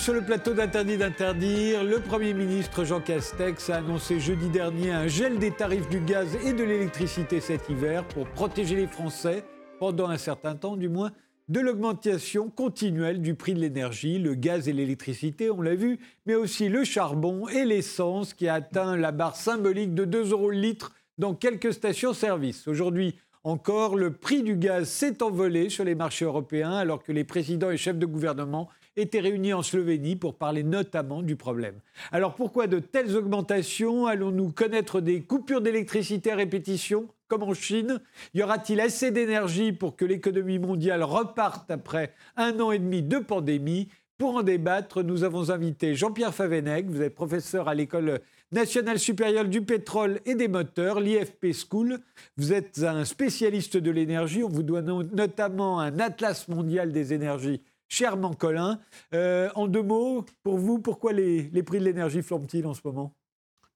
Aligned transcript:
Sur 0.00 0.14
le 0.14 0.22
plateau 0.22 0.54
d'Interdit 0.54 0.96
d'interdire. 0.96 1.84
Le 1.84 2.00
Premier 2.00 2.32
ministre 2.32 2.84
Jean 2.84 3.02
Castex 3.02 3.68
a 3.68 3.76
annoncé 3.76 4.18
jeudi 4.18 4.48
dernier 4.48 4.92
un 4.92 5.08
gel 5.08 5.38
des 5.38 5.50
tarifs 5.50 5.90
du 5.90 6.00
gaz 6.00 6.38
et 6.42 6.54
de 6.54 6.64
l'électricité 6.64 7.38
cet 7.38 7.68
hiver 7.68 8.08
pour 8.08 8.26
protéger 8.26 8.76
les 8.76 8.86
Français, 8.86 9.44
pendant 9.78 10.08
un 10.08 10.16
certain 10.16 10.56
temps 10.56 10.78
du 10.78 10.88
moins, 10.88 11.10
de 11.48 11.60
l'augmentation 11.60 12.48
continuelle 12.48 13.20
du 13.20 13.34
prix 13.34 13.52
de 13.52 13.60
l'énergie, 13.60 14.18
le 14.18 14.34
gaz 14.34 14.68
et 14.68 14.72
l'électricité, 14.72 15.50
on 15.50 15.60
l'a 15.60 15.74
vu, 15.74 15.98
mais 16.24 16.34
aussi 16.34 16.70
le 16.70 16.82
charbon 16.82 17.46
et 17.48 17.66
l'essence 17.66 18.32
qui 18.32 18.48
a 18.48 18.54
atteint 18.54 18.96
la 18.96 19.12
barre 19.12 19.36
symbolique 19.36 19.94
de 19.94 20.06
2 20.06 20.30
euros 20.30 20.50
le 20.50 20.60
litre 20.60 20.92
dans 21.18 21.34
quelques 21.34 21.74
stations-service. 21.74 22.68
Aujourd'hui, 22.68 23.16
encore, 23.44 23.96
le 23.96 24.14
prix 24.14 24.42
du 24.42 24.56
gaz 24.56 24.88
s'est 24.88 25.22
envolé 25.22 25.68
sur 25.68 25.84
les 25.84 25.94
marchés 25.94 26.24
européens 26.24 26.72
alors 26.72 27.02
que 27.02 27.12
les 27.12 27.24
présidents 27.24 27.70
et 27.70 27.76
chefs 27.76 27.98
de 27.98 28.06
gouvernement 28.06 28.70
étaient 28.96 29.20
réunis 29.20 29.52
en 29.52 29.62
Slovénie 29.62 30.16
pour 30.16 30.36
parler 30.36 30.62
notamment 30.62 31.22
du 31.22 31.36
problème. 31.36 31.80
Alors 32.12 32.34
pourquoi 32.34 32.66
de 32.66 32.78
telles 32.78 33.16
augmentations 33.16 34.06
Allons-nous 34.06 34.52
connaître 34.52 35.00
des 35.00 35.22
coupures 35.22 35.60
d'électricité 35.60 36.32
à 36.32 36.36
répétition 36.36 37.08
comme 37.28 37.42
en 37.42 37.54
Chine? 37.54 38.00
Y 38.34 38.42
aura-t-il 38.42 38.80
assez 38.80 39.10
d'énergie 39.10 39.72
pour 39.72 39.96
que 39.96 40.04
l'économie 40.04 40.58
mondiale 40.58 41.02
reparte 41.02 41.70
après 41.70 42.12
un 42.36 42.58
an 42.60 42.72
et 42.72 42.78
demi 42.78 43.02
de 43.02 43.18
pandémie? 43.18 43.88
Pour 44.18 44.36
en 44.36 44.42
débattre, 44.42 45.02
nous 45.02 45.24
avons 45.24 45.48
invité 45.48 45.94
Jean-Pierre 45.94 46.34
Favenec, 46.34 46.90
vous 46.90 47.00
êtes 47.00 47.14
professeur 47.14 47.68
à 47.68 47.74
l'école 47.74 48.20
nationale 48.52 48.98
supérieure 48.98 49.46
du 49.46 49.62
pétrole 49.62 50.20
et 50.26 50.34
des 50.34 50.48
moteurs, 50.48 51.00
l'IFP 51.00 51.54
School. 51.54 52.00
Vous 52.36 52.52
êtes 52.52 52.82
un 52.82 53.06
spécialiste 53.06 53.78
de 53.78 53.90
l'énergie, 53.90 54.42
on 54.42 54.48
vous 54.48 54.62
doit 54.62 54.82
notamment 54.82 55.80
un 55.80 55.98
atlas 56.00 56.48
mondial 56.48 56.92
des 56.92 57.14
énergies 57.14 57.62
cher 57.90 58.16
Mancolin. 58.16 58.80
Euh, 59.12 59.50
en 59.54 59.68
deux 59.68 59.82
mots, 59.82 60.24
pour 60.42 60.56
vous, 60.56 60.78
pourquoi 60.78 61.12
les, 61.12 61.62
prix 61.62 61.78
de 61.78 61.84
l'énergie 61.84 62.22
flambent-ils 62.22 62.66
en 62.66 62.72
ce 62.72 62.80
moment? 62.84 63.14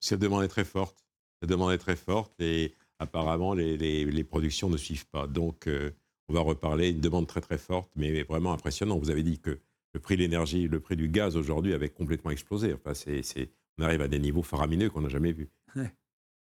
Cette 0.01 0.21
demande 0.21 0.45
est 0.45 0.49
très 0.49 0.65
forte. 0.65 1.05
La 1.43 1.49
demande 1.49 1.73
est 1.73 1.79
très 1.79 1.97
forte 1.97 2.33
et 2.41 2.75
apparemment, 2.99 3.53
les, 3.53 4.25
productions 4.25 4.71
ne 4.71 4.79
suivent 4.79 5.09
pas. 5.09 5.27
Donc, 5.27 5.67
euh, 5.67 5.91
on 6.29 6.35
va 6.35 6.41
reparler. 6.41 6.91
Une 6.91 7.01
demande 7.01 7.27
très, 7.27 7.43
très 7.43 7.59
forte, 7.59 7.91
mais 7.97 8.23
vraiment 8.23 8.55
impressionnante. 8.55 9.01
Vous 9.01 9.11
avez 9.11 9.23
dit 9.23 9.41
que 9.41 9.59
le 9.93 10.01
prix 10.01 10.17
de 10.17 10.23
l'énergie, 10.23 10.69
le 10.69 10.81
prix 10.81 10.97
du 10.97 11.09
gaz 11.09 11.37
aujourd'hui 11.37 11.75
avait 11.75 11.91
complètement 11.91 12.31
explosé. 12.31 12.73
Enfin, 12.73 12.95
c'est, 12.95 13.51
on 13.79 13.83
arrive 13.83 14.01
à 14.01 14.09
des 14.09 14.19
niveaux 14.19 14.43
faramineux 14.43 14.89
qu'on 14.89 15.03
n'a 15.03 15.09
jamais 15.09 15.33
vus. 15.33 15.51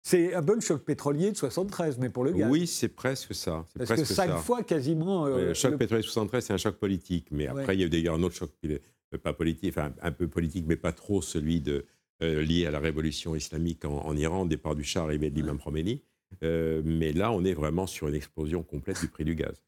C'est 0.08 0.34
un 0.34 0.42
peu 0.42 0.56
le 0.56 0.62
choc 0.62 0.86
pétrolier 0.86 1.34
de 1.34 1.36
73, 1.36 1.98
mais 1.98 2.10
pour 2.10 2.24
le 2.24 2.32
gaz. 2.32 2.50
Oui, 2.50 2.66
c'est 2.66 2.88
presque 2.88 3.36
ça. 3.36 3.66
Parce 3.78 3.92
que 3.92 4.06
cinq 4.06 4.38
fois 4.38 4.64
quasiment. 4.64 5.26
Euh, 5.26 5.48
le 5.50 5.54
choc 5.54 5.78
pétrolier 5.78 6.02
de 6.02 6.08
73, 6.08 6.46
c'est 6.46 6.54
un 6.54 6.58
choc 6.58 6.78
politique. 6.78 7.28
Mais 7.30 7.48
après, 7.48 7.76
il 7.76 7.82
y 7.82 7.84
a 7.84 7.88
eu 7.88 7.90
d'ailleurs 7.90 8.16
un 8.16 8.24
autre 8.24 8.36
choc, 8.36 8.52
euh, 8.64 8.78
pas 9.22 9.34
politique, 9.34 9.76
enfin 9.78 9.92
un 10.02 10.14
peu 10.14 10.30
politique, 10.30 10.64
mais 10.66 10.78
pas 10.78 10.94
trop 10.94 11.22
celui 11.22 11.60
de, 11.60 11.86
euh, 12.24 12.42
lié 12.42 12.66
à 12.68 12.72
la 12.72 12.80
révolution 12.80 13.36
islamique 13.36 13.84
en, 13.84 14.16
Iran, 14.16 14.44
au 14.44 14.48
départ 14.48 14.76
du 14.76 14.86
Shah 14.86 15.04
arrivé 15.04 15.30
de 15.30 15.36
l'imam 15.36 15.60
Khomeini. 15.60 16.02
mais 16.42 17.12
là, 17.12 17.34
on 17.34 17.44
est 17.44 17.54
vraiment 17.54 17.86
sur 17.86 18.08
une 18.08 18.16
explosion 18.16 18.64
complète 18.64 19.02
du 19.02 19.10
prix 19.10 19.26
du 19.26 19.36
gaz. 19.36 19.62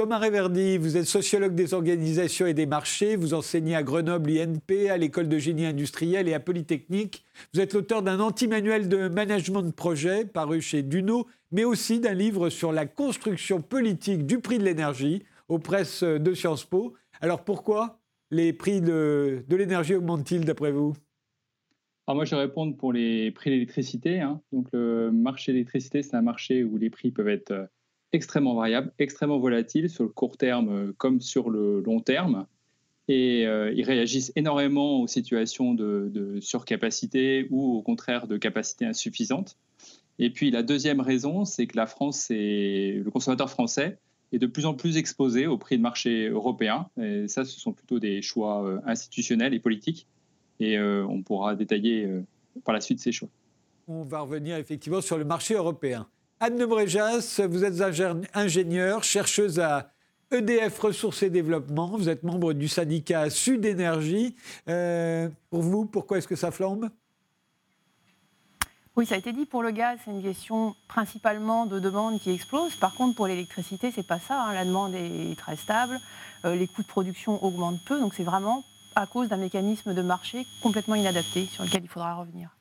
Thomas 0.00 0.16
Réverdi, 0.16 0.78
vous 0.78 0.96
êtes 0.96 1.04
sociologue 1.04 1.54
des 1.54 1.74
organisations 1.74 2.46
et 2.46 2.54
des 2.54 2.64
marchés, 2.64 3.16
vous 3.16 3.34
enseignez 3.34 3.76
à 3.76 3.82
Grenoble 3.82 4.30
INP, 4.30 4.88
à 4.88 4.96
l'école 4.96 5.28
de 5.28 5.36
génie 5.36 5.66
industriel 5.66 6.26
et 6.26 6.32
à 6.32 6.40
Polytechnique. 6.40 7.22
Vous 7.52 7.60
êtes 7.60 7.74
l'auteur 7.74 8.02
d'un 8.02 8.18
anti-manuel 8.18 8.88
de 8.88 9.08
management 9.08 9.60
de 9.60 9.72
projet 9.72 10.24
paru 10.24 10.62
chez 10.62 10.82
Duno, 10.82 11.26
mais 11.52 11.64
aussi 11.64 12.00
d'un 12.00 12.14
livre 12.14 12.48
sur 12.48 12.72
la 12.72 12.86
construction 12.86 13.60
politique 13.60 14.24
du 14.24 14.38
prix 14.38 14.56
de 14.56 14.64
l'énergie 14.64 15.22
aux 15.48 15.58
presses 15.58 16.02
de 16.02 16.32
Sciences 16.32 16.64
Po. 16.64 16.94
Alors 17.20 17.44
pourquoi 17.44 18.00
les 18.30 18.54
prix 18.54 18.80
de, 18.80 19.44
l'énergie 19.50 19.96
augmentent-ils 19.96 20.46
d'après 20.46 20.72
vous? 20.72 20.94
Moi, 22.08 22.24
je 22.24 22.34
vais 22.34 22.40
répondre 22.40 22.74
pour 22.74 22.94
les 22.94 23.32
prix 23.32 23.50
de 23.50 23.56
l'électricité. 23.56 24.20
Hein. 24.20 24.40
Donc 24.50 24.68
le 24.72 25.10
marché 25.12 25.52
de 25.52 25.56
l'électricité, 25.56 26.02
c'est 26.02 26.16
un 26.16 26.22
marché 26.22 26.64
où 26.64 26.78
les 26.78 26.88
prix 26.88 27.10
peuvent 27.10 27.28
être 27.28 27.50
euh, 27.50 27.66
extrêmement 28.12 28.54
variable, 28.54 28.92
extrêmement 28.98 29.38
volatile 29.38 29.88
sur 29.88 30.04
le 30.04 30.10
court 30.10 30.36
terme 30.36 30.68
euh, 30.68 30.92
comme 30.96 31.20
sur 31.20 31.50
le 31.50 31.80
long 31.80 32.00
terme. 32.00 32.46
Et 33.08 33.46
euh, 33.46 33.72
ils 33.74 33.84
réagissent 33.84 34.32
énormément 34.36 35.00
aux 35.00 35.06
situations 35.06 35.74
de, 35.74 36.38
surcapacité 36.40 37.48
ou 37.50 37.76
au 37.76 37.82
contraire 37.82 38.28
de 38.28 38.36
capacité 38.36 38.86
insuffisante. 38.86 39.58
Et 40.18 40.30
puis 40.30 40.50
la 40.50 40.62
deuxième 40.62 41.00
raison, 41.00 41.44
c'est 41.44 41.66
que 41.66 41.76
la 41.76 41.86
France 41.86 42.30
et 42.30 43.00
le 43.04 43.10
consommateur 43.10 43.50
français 43.50 43.98
est 44.32 44.38
de 44.38 44.46
plus 44.46 44.66
en 44.66 44.74
plus 44.74 44.96
exposé 44.96 45.48
au 45.48 45.58
prix 45.58 45.76
de 45.76 45.82
marché 45.82 46.28
européen. 46.28 46.88
Et 47.02 47.26
ça, 47.26 47.44
ce 47.44 47.58
sont 47.58 47.72
plutôt 47.72 47.98
des 47.98 48.22
choix 48.22 48.64
euh, 48.64 48.78
institutionnels 48.86 49.54
et 49.54 49.60
politiques. 49.60 50.06
Et 50.60 50.78
on 50.78 51.22
pourra 51.22 51.56
détailler 51.56 52.06
par 52.66 52.74
la 52.74 52.82
suite 52.82 53.00
ces 53.00 53.12
choix. 53.12 53.30
On 53.88 54.02
va 54.02 54.20
revenir 54.20 54.56
effectivement 54.56 55.00
sur 55.00 55.16
le 55.16 55.24
marché 55.24 55.54
européen. 55.54 56.06
Anne 56.42 56.64
Bréjas, 56.64 57.38
vous 57.50 57.64
êtes 57.64 57.82
ingénieure, 58.32 59.04
chercheuse 59.04 59.60
à 59.60 59.90
EDF 60.30 60.78
Ressources 60.78 61.22
et 61.22 61.28
Développement. 61.28 61.88
Vous 61.88 62.08
êtes 62.08 62.22
membre 62.22 62.54
du 62.54 62.66
syndicat 62.66 63.28
Sud 63.28 63.66
Énergie. 63.66 64.34
Euh, 64.66 65.28
pour 65.50 65.60
vous, 65.60 65.84
pourquoi 65.84 66.16
est-ce 66.16 66.26
que 66.26 66.36
ça 66.36 66.50
flambe? 66.50 66.88
Oui, 68.96 69.04
ça 69.04 69.16
a 69.16 69.18
été 69.18 69.34
dit 69.34 69.44
pour 69.44 69.62
le 69.62 69.70
gaz, 69.70 69.98
c'est 70.02 70.10
une 70.12 70.22
question 70.22 70.74
principalement 70.88 71.66
de 71.66 71.78
demande 71.78 72.18
qui 72.18 72.30
explose. 72.30 72.74
Par 72.76 72.94
contre, 72.94 73.16
pour 73.16 73.26
l'électricité, 73.26 73.92
c'est 73.94 74.06
pas 74.06 74.18
ça. 74.18 74.42
Hein. 74.42 74.54
La 74.54 74.64
demande 74.64 74.94
est 74.94 75.38
très 75.38 75.56
stable, 75.56 75.98
euh, 76.46 76.54
les 76.54 76.68
coûts 76.68 76.82
de 76.82 76.88
production 76.88 77.44
augmentent 77.44 77.84
peu, 77.84 78.00
donc 78.00 78.14
c'est 78.14 78.24
vraiment 78.24 78.64
à 78.96 79.06
cause 79.06 79.28
d'un 79.28 79.36
mécanisme 79.36 79.92
de 79.92 80.02
marché 80.02 80.46
complètement 80.62 80.94
inadapté 80.94 81.44
sur 81.52 81.64
lequel 81.64 81.84
il 81.84 81.88
faudra 81.88 82.14
revenir. 82.14 82.56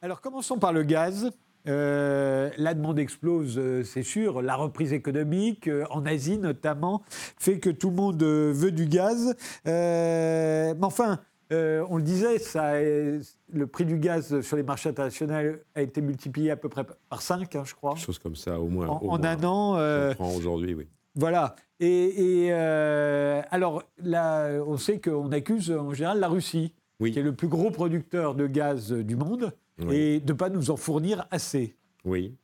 Alors 0.00 0.22
commençons 0.22 0.58
par 0.58 0.72
le 0.72 0.84
gaz. 0.84 1.30
Euh, 1.68 2.50
la 2.56 2.74
demande 2.74 2.98
explose, 2.98 3.58
euh, 3.58 3.82
c'est 3.84 4.02
sûr. 4.02 4.42
La 4.42 4.56
reprise 4.56 4.92
économique, 4.92 5.68
euh, 5.68 5.84
en 5.90 6.06
Asie 6.06 6.38
notamment, 6.38 7.02
fait 7.08 7.58
que 7.58 7.70
tout 7.70 7.90
le 7.90 7.96
monde 7.96 8.22
veut 8.22 8.72
du 8.72 8.86
gaz. 8.86 9.34
mais 9.64 10.74
enfin, 10.82 11.20
on 11.50 11.96
le 11.96 12.02
disait, 12.02 12.38
ça, 12.38 12.80
le 12.80 13.66
prix 13.66 13.84
du 13.84 13.98
gaz 13.98 14.40
sur 14.40 14.56
les 14.56 14.62
marchés 14.62 14.88
internationaux 14.88 15.56
a 15.74 15.82
été 15.82 16.00
multiplié 16.00 16.50
à 16.50 16.56
peu 16.56 16.68
près 16.68 16.84
par 17.08 17.22
5, 17.22 17.54
hein, 17.56 17.62
je 17.64 17.74
crois. 17.74 17.96
Chose 17.96 18.18
comme 18.18 18.36
ça, 18.36 18.58
au 18.60 18.68
moins. 18.68 18.88
En, 18.88 19.22
un 19.22 19.44
an. 19.44 20.14
aujourd'hui, 20.18 20.74
oui. 20.74 20.88
Voilà. 21.16 21.56
Et, 21.80 22.52
alors, 22.52 23.82
là, 24.02 24.62
on 24.66 24.76
sait 24.76 25.00
qu'on 25.00 25.32
accuse 25.32 25.70
en 25.70 25.92
général 25.92 26.20
la 26.20 26.28
Russie, 26.28 26.72
qui 26.98 27.18
est 27.18 27.22
le 27.22 27.34
plus 27.34 27.48
gros 27.48 27.70
producteur 27.70 28.34
de 28.34 28.46
gaz 28.46 28.92
du 28.92 29.16
monde 29.16 29.52
et 29.90 30.20
de 30.20 30.32
ne 30.32 30.36
pas 30.36 30.48
nous 30.48 30.70
en 30.70 30.76
fournir 30.76 31.26
assez. 31.30 31.76
Oui. 32.04 32.34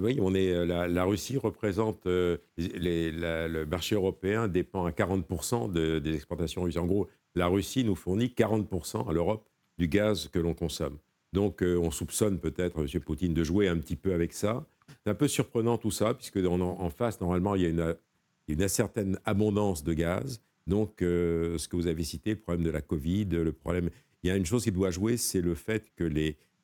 Oui, 0.00 0.18
on 0.20 0.34
est, 0.34 0.52
euh, 0.52 0.88
la, 0.88 1.04
Russie 1.04 1.36
représente, 1.36 2.06
euh, 2.06 2.38
le 2.56 3.64
marché 3.64 3.94
européen 3.94 4.48
dépend 4.48 4.84
à 4.84 4.90
40% 4.90 5.70
des 6.00 6.14
exportations 6.14 6.62
russes. 6.62 6.76
En 6.76 6.86
gros, 6.86 7.08
la 7.34 7.46
Russie 7.46 7.84
nous 7.84 7.94
fournit 7.94 8.26
40% 8.36 9.08
à 9.08 9.12
l'Europe 9.12 9.48
du 9.78 9.88
gaz 9.88 10.28
que 10.28 10.38
l'on 10.38 10.54
consomme. 10.54 10.98
Donc 11.32 11.62
euh, 11.62 11.78
on 11.78 11.90
soupçonne 11.90 12.38
peut-être 12.38 12.80
M. 12.80 13.00
Poutine 13.00 13.34
de 13.34 13.44
jouer 13.44 13.68
un 13.68 13.76
petit 13.78 13.96
peu 13.96 14.12
avec 14.12 14.32
ça. 14.32 14.66
C'est 15.04 15.10
un 15.10 15.14
peu 15.14 15.28
surprenant 15.28 15.78
tout 15.78 15.90
ça, 15.90 16.14
puisque 16.14 16.38
en, 16.38 16.60
en 16.60 16.90
face, 16.90 17.20
normalement, 17.20 17.54
il 17.54 17.62
y 17.62 17.66
a 17.66 17.68
une, 17.68 17.96
une 18.48 18.68
certaine 18.68 19.18
abondance 19.24 19.84
de 19.84 19.92
gaz. 19.92 20.40
Donc 20.66 20.96
ce 21.00 21.68
que 21.68 21.76
vous 21.76 21.86
avez 21.86 22.02
cité, 22.02 22.30
le 22.30 22.40
problème 22.40 22.64
de 22.64 22.70
la 22.70 22.80
Covid, 22.80 23.26
le 23.26 23.52
problème 23.52 23.90
il 24.26 24.28
y 24.28 24.32
a 24.32 24.36
une 24.36 24.44
chose 24.44 24.64
qui 24.64 24.72
doit 24.72 24.90
jouer, 24.90 25.16
c'est 25.16 25.40
le 25.40 25.54
fait 25.54 25.92
que 25.94 26.10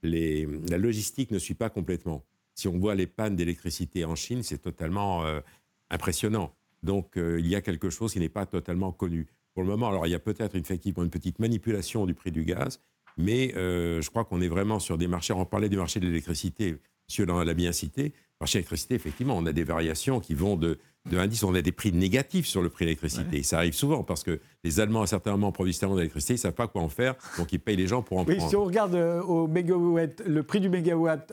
la 0.03 0.79
logistique 0.79 1.31
ne 1.31 1.39
suit 1.39 1.55
pas 1.55 1.71
complètement. 1.71 2.25
Si 2.57 2.67
on 2.67 2.77
voit 2.77 2.97
les 2.97 3.07
pannes 3.07 3.37
d'électricité 3.37 4.05
en 4.05 4.17
Chine, 4.17 4.43
c'est 4.43 4.59
totalement 4.59 5.25
euh, 5.25 5.41
impressionnant. 5.89 6.53
Donc 6.83 7.17
euh, 7.17 7.39
il 7.39 7.47
y 7.47 7.55
a 7.55 7.61
quelque 7.61 7.89
chose 7.89 8.13
qui 8.13 8.19
n'est 8.19 8.29
pas 8.29 8.47
totalement 8.47 8.91
connu. 8.91 9.29
Pour 9.55 9.63
le 9.63 9.69
moment, 9.69 9.89
alors 9.89 10.09
il 10.09 10.11
y 10.11 10.15
a 10.17 10.19
peut-être 10.19 10.57
effectivement 10.57 11.05
une 11.05 11.11
petite 11.11 11.39
manipulation 11.39 12.05
du 12.05 12.15
prix 12.15 12.33
du 12.33 12.45
gaz, 12.45 12.81
mais 13.17 13.55
euh, 13.55 14.03
je 14.03 14.11
crois 14.11 14.25
qu'on 14.25 14.41
est 14.41 14.49
vraiment 14.49 14.81
sur 14.81 14.99
des 14.99 15.07
marchés. 15.07 15.33
On 15.33 15.45
parlait 15.45 15.69
du 15.69 15.77
marché 15.77 16.01
de 16.01 16.07
l'électricité, 16.07 16.79
monsieur 17.09 17.27
l'a 17.27 17.55
bien 17.55 17.71
cité. 17.71 18.13
Marché 18.41 18.59
de 18.59 18.63
l'électricité, 18.63 18.97
effectivement, 18.97 19.37
on 19.37 19.47
a 19.47 19.53
des 19.53 19.63
variations 19.63 20.19
qui 20.19 20.35
vont 20.35 20.57
de 20.57 20.79
de 21.11 21.19
indice, 21.19 21.43
on 21.43 21.55
a 21.55 21.63
des 21.63 21.73
prix 21.73 21.93
négatifs 21.93 22.47
sur 22.47 22.63
le 22.63 22.69
prix 22.69 22.85
de 22.85 22.91
l'électricité. 22.91 23.43
Ça 23.43 23.59
arrive 23.59 23.75
souvent 23.75 24.05
parce 24.05 24.23
que 24.23 24.41
les 24.63 24.79
Allemands, 24.79 25.03
à 25.03 25.07
certains 25.07 25.33
moments, 25.33 25.51
produisent 25.51 25.79
tellement 25.79 25.97
d'électricité, 25.97 26.35
ils 26.35 26.37
ne 26.37 26.41
savent 26.41 26.53
pas 26.53 26.69
quoi 26.69 26.83
en 26.83 26.89
faire, 26.89 27.15
donc 27.39 27.53
ils 27.53 27.59
payent 27.59 27.77
les 27.77 27.89
gens 27.89 28.03
pour 28.03 28.19
en 28.19 28.25
prendre. 28.25 28.49
Si 28.49 28.55
on 28.55 28.65
regarde 28.65 28.95
euh, 28.95 29.21
au 29.23 29.49
mégawatt, 29.49 30.23
le 30.25 30.43
prix 30.45 30.61
du 30.61 30.69
mégawatt 30.69 31.33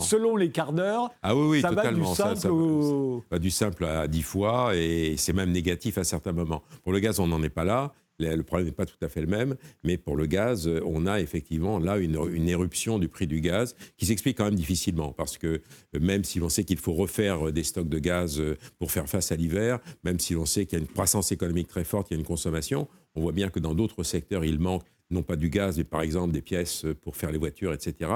selon 0.00 0.36
les 0.36 0.50
quarts 0.50 0.72
d'heure, 0.72 1.10
ah 1.22 1.36
oui, 1.36 1.46
oui, 1.48 1.60
ça 1.60 1.68
totalement. 1.68 2.12
va 2.12 2.34
du 2.34 2.40
simple, 2.40 3.38
du 3.38 3.50
simple 3.50 3.84
à 3.84 4.08
10 4.08 4.22
fois 4.22 4.74
et 4.74 5.16
c'est 5.18 5.32
même 5.34 5.52
négatif 5.52 5.98
à 5.98 6.04
certains 6.04 6.32
moments. 6.32 6.62
Pour 6.82 6.92
le 6.92 6.98
gaz, 7.00 7.20
on 7.20 7.26
n'en 7.26 7.42
est 7.42 7.50
pas 7.50 7.64
là. 7.64 7.92
Le 8.22 8.42
problème 8.42 8.66
n'est 8.66 8.72
pas 8.72 8.86
tout 8.86 9.02
à 9.02 9.08
fait 9.08 9.20
le 9.20 9.26
même, 9.26 9.56
mais 9.84 9.96
pour 9.96 10.16
le 10.16 10.26
gaz, 10.26 10.68
on 10.84 11.06
a 11.06 11.20
effectivement 11.20 11.78
là 11.78 11.98
une, 11.98 12.48
éruption 12.48 12.98
du 12.98 13.08
prix 13.08 13.26
du 13.26 13.40
gaz 13.40 13.74
qui 13.96 14.06
s'explique 14.06 14.38
quand 14.38 14.44
même 14.44 14.54
difficilement, 14.54 15.12
parce 15.12 15.38
que 15.38 15.60
même 15.98 16.24
si 16.24 16.38
l'on 16.38 16.48
sait 16.48 16.64
qu'il 16.64 16.78
faut 16.78 16.92
refaire 16.92 17.52
des 17.52 17.64
stocks 17.64 17.88
de 17.88 17.98
gaz 17.98 18.42
pour 18.78 18.90
faire 18.90 19.08
face 19.08 19.32
à 19.32 19.36
l'hiver, 19.36 19.78
même 20.04 20.18
si 20.18 20.34
l'on 20.34 20.46
sait 20.46 20.66
qu'il 20.66 20.78
y 20.78 20.82
a 20.82 20.84
une 20.84 20.90
croissance 20.90 21.32
économique 21.32 21.68
très 21.68 21.84
forte, 21.84 22.08
qu'il 22.08 22.16
y 22.16 22.18
a 22.18 22.20
une 22.20 22.26
consommation, 22.26 22.88
on 23.14 23.22
voit 23.22 23.32
bien 23.32 23.50
que 23.50 23.60
dans 23.60 23.74
d'autres 23.74 24.02
secteurs, 24.02 24.44
il 24.44 24.58
manque 24.58 24.84
non 25.10 25.22
pas 25.22 25.36
du 25.36 25.50
gaz, 25.50 25.76
mais 25.78 25.84
par 25.84 26.02
exemple 26.02 26.32
des 26.32 26.42
pièces 26.42 26.86
pour 27.02 27.16
faire 27.16 27.30
les 27.30 27.38
voitures, 27.38 27.72
etc. 27.72 28.10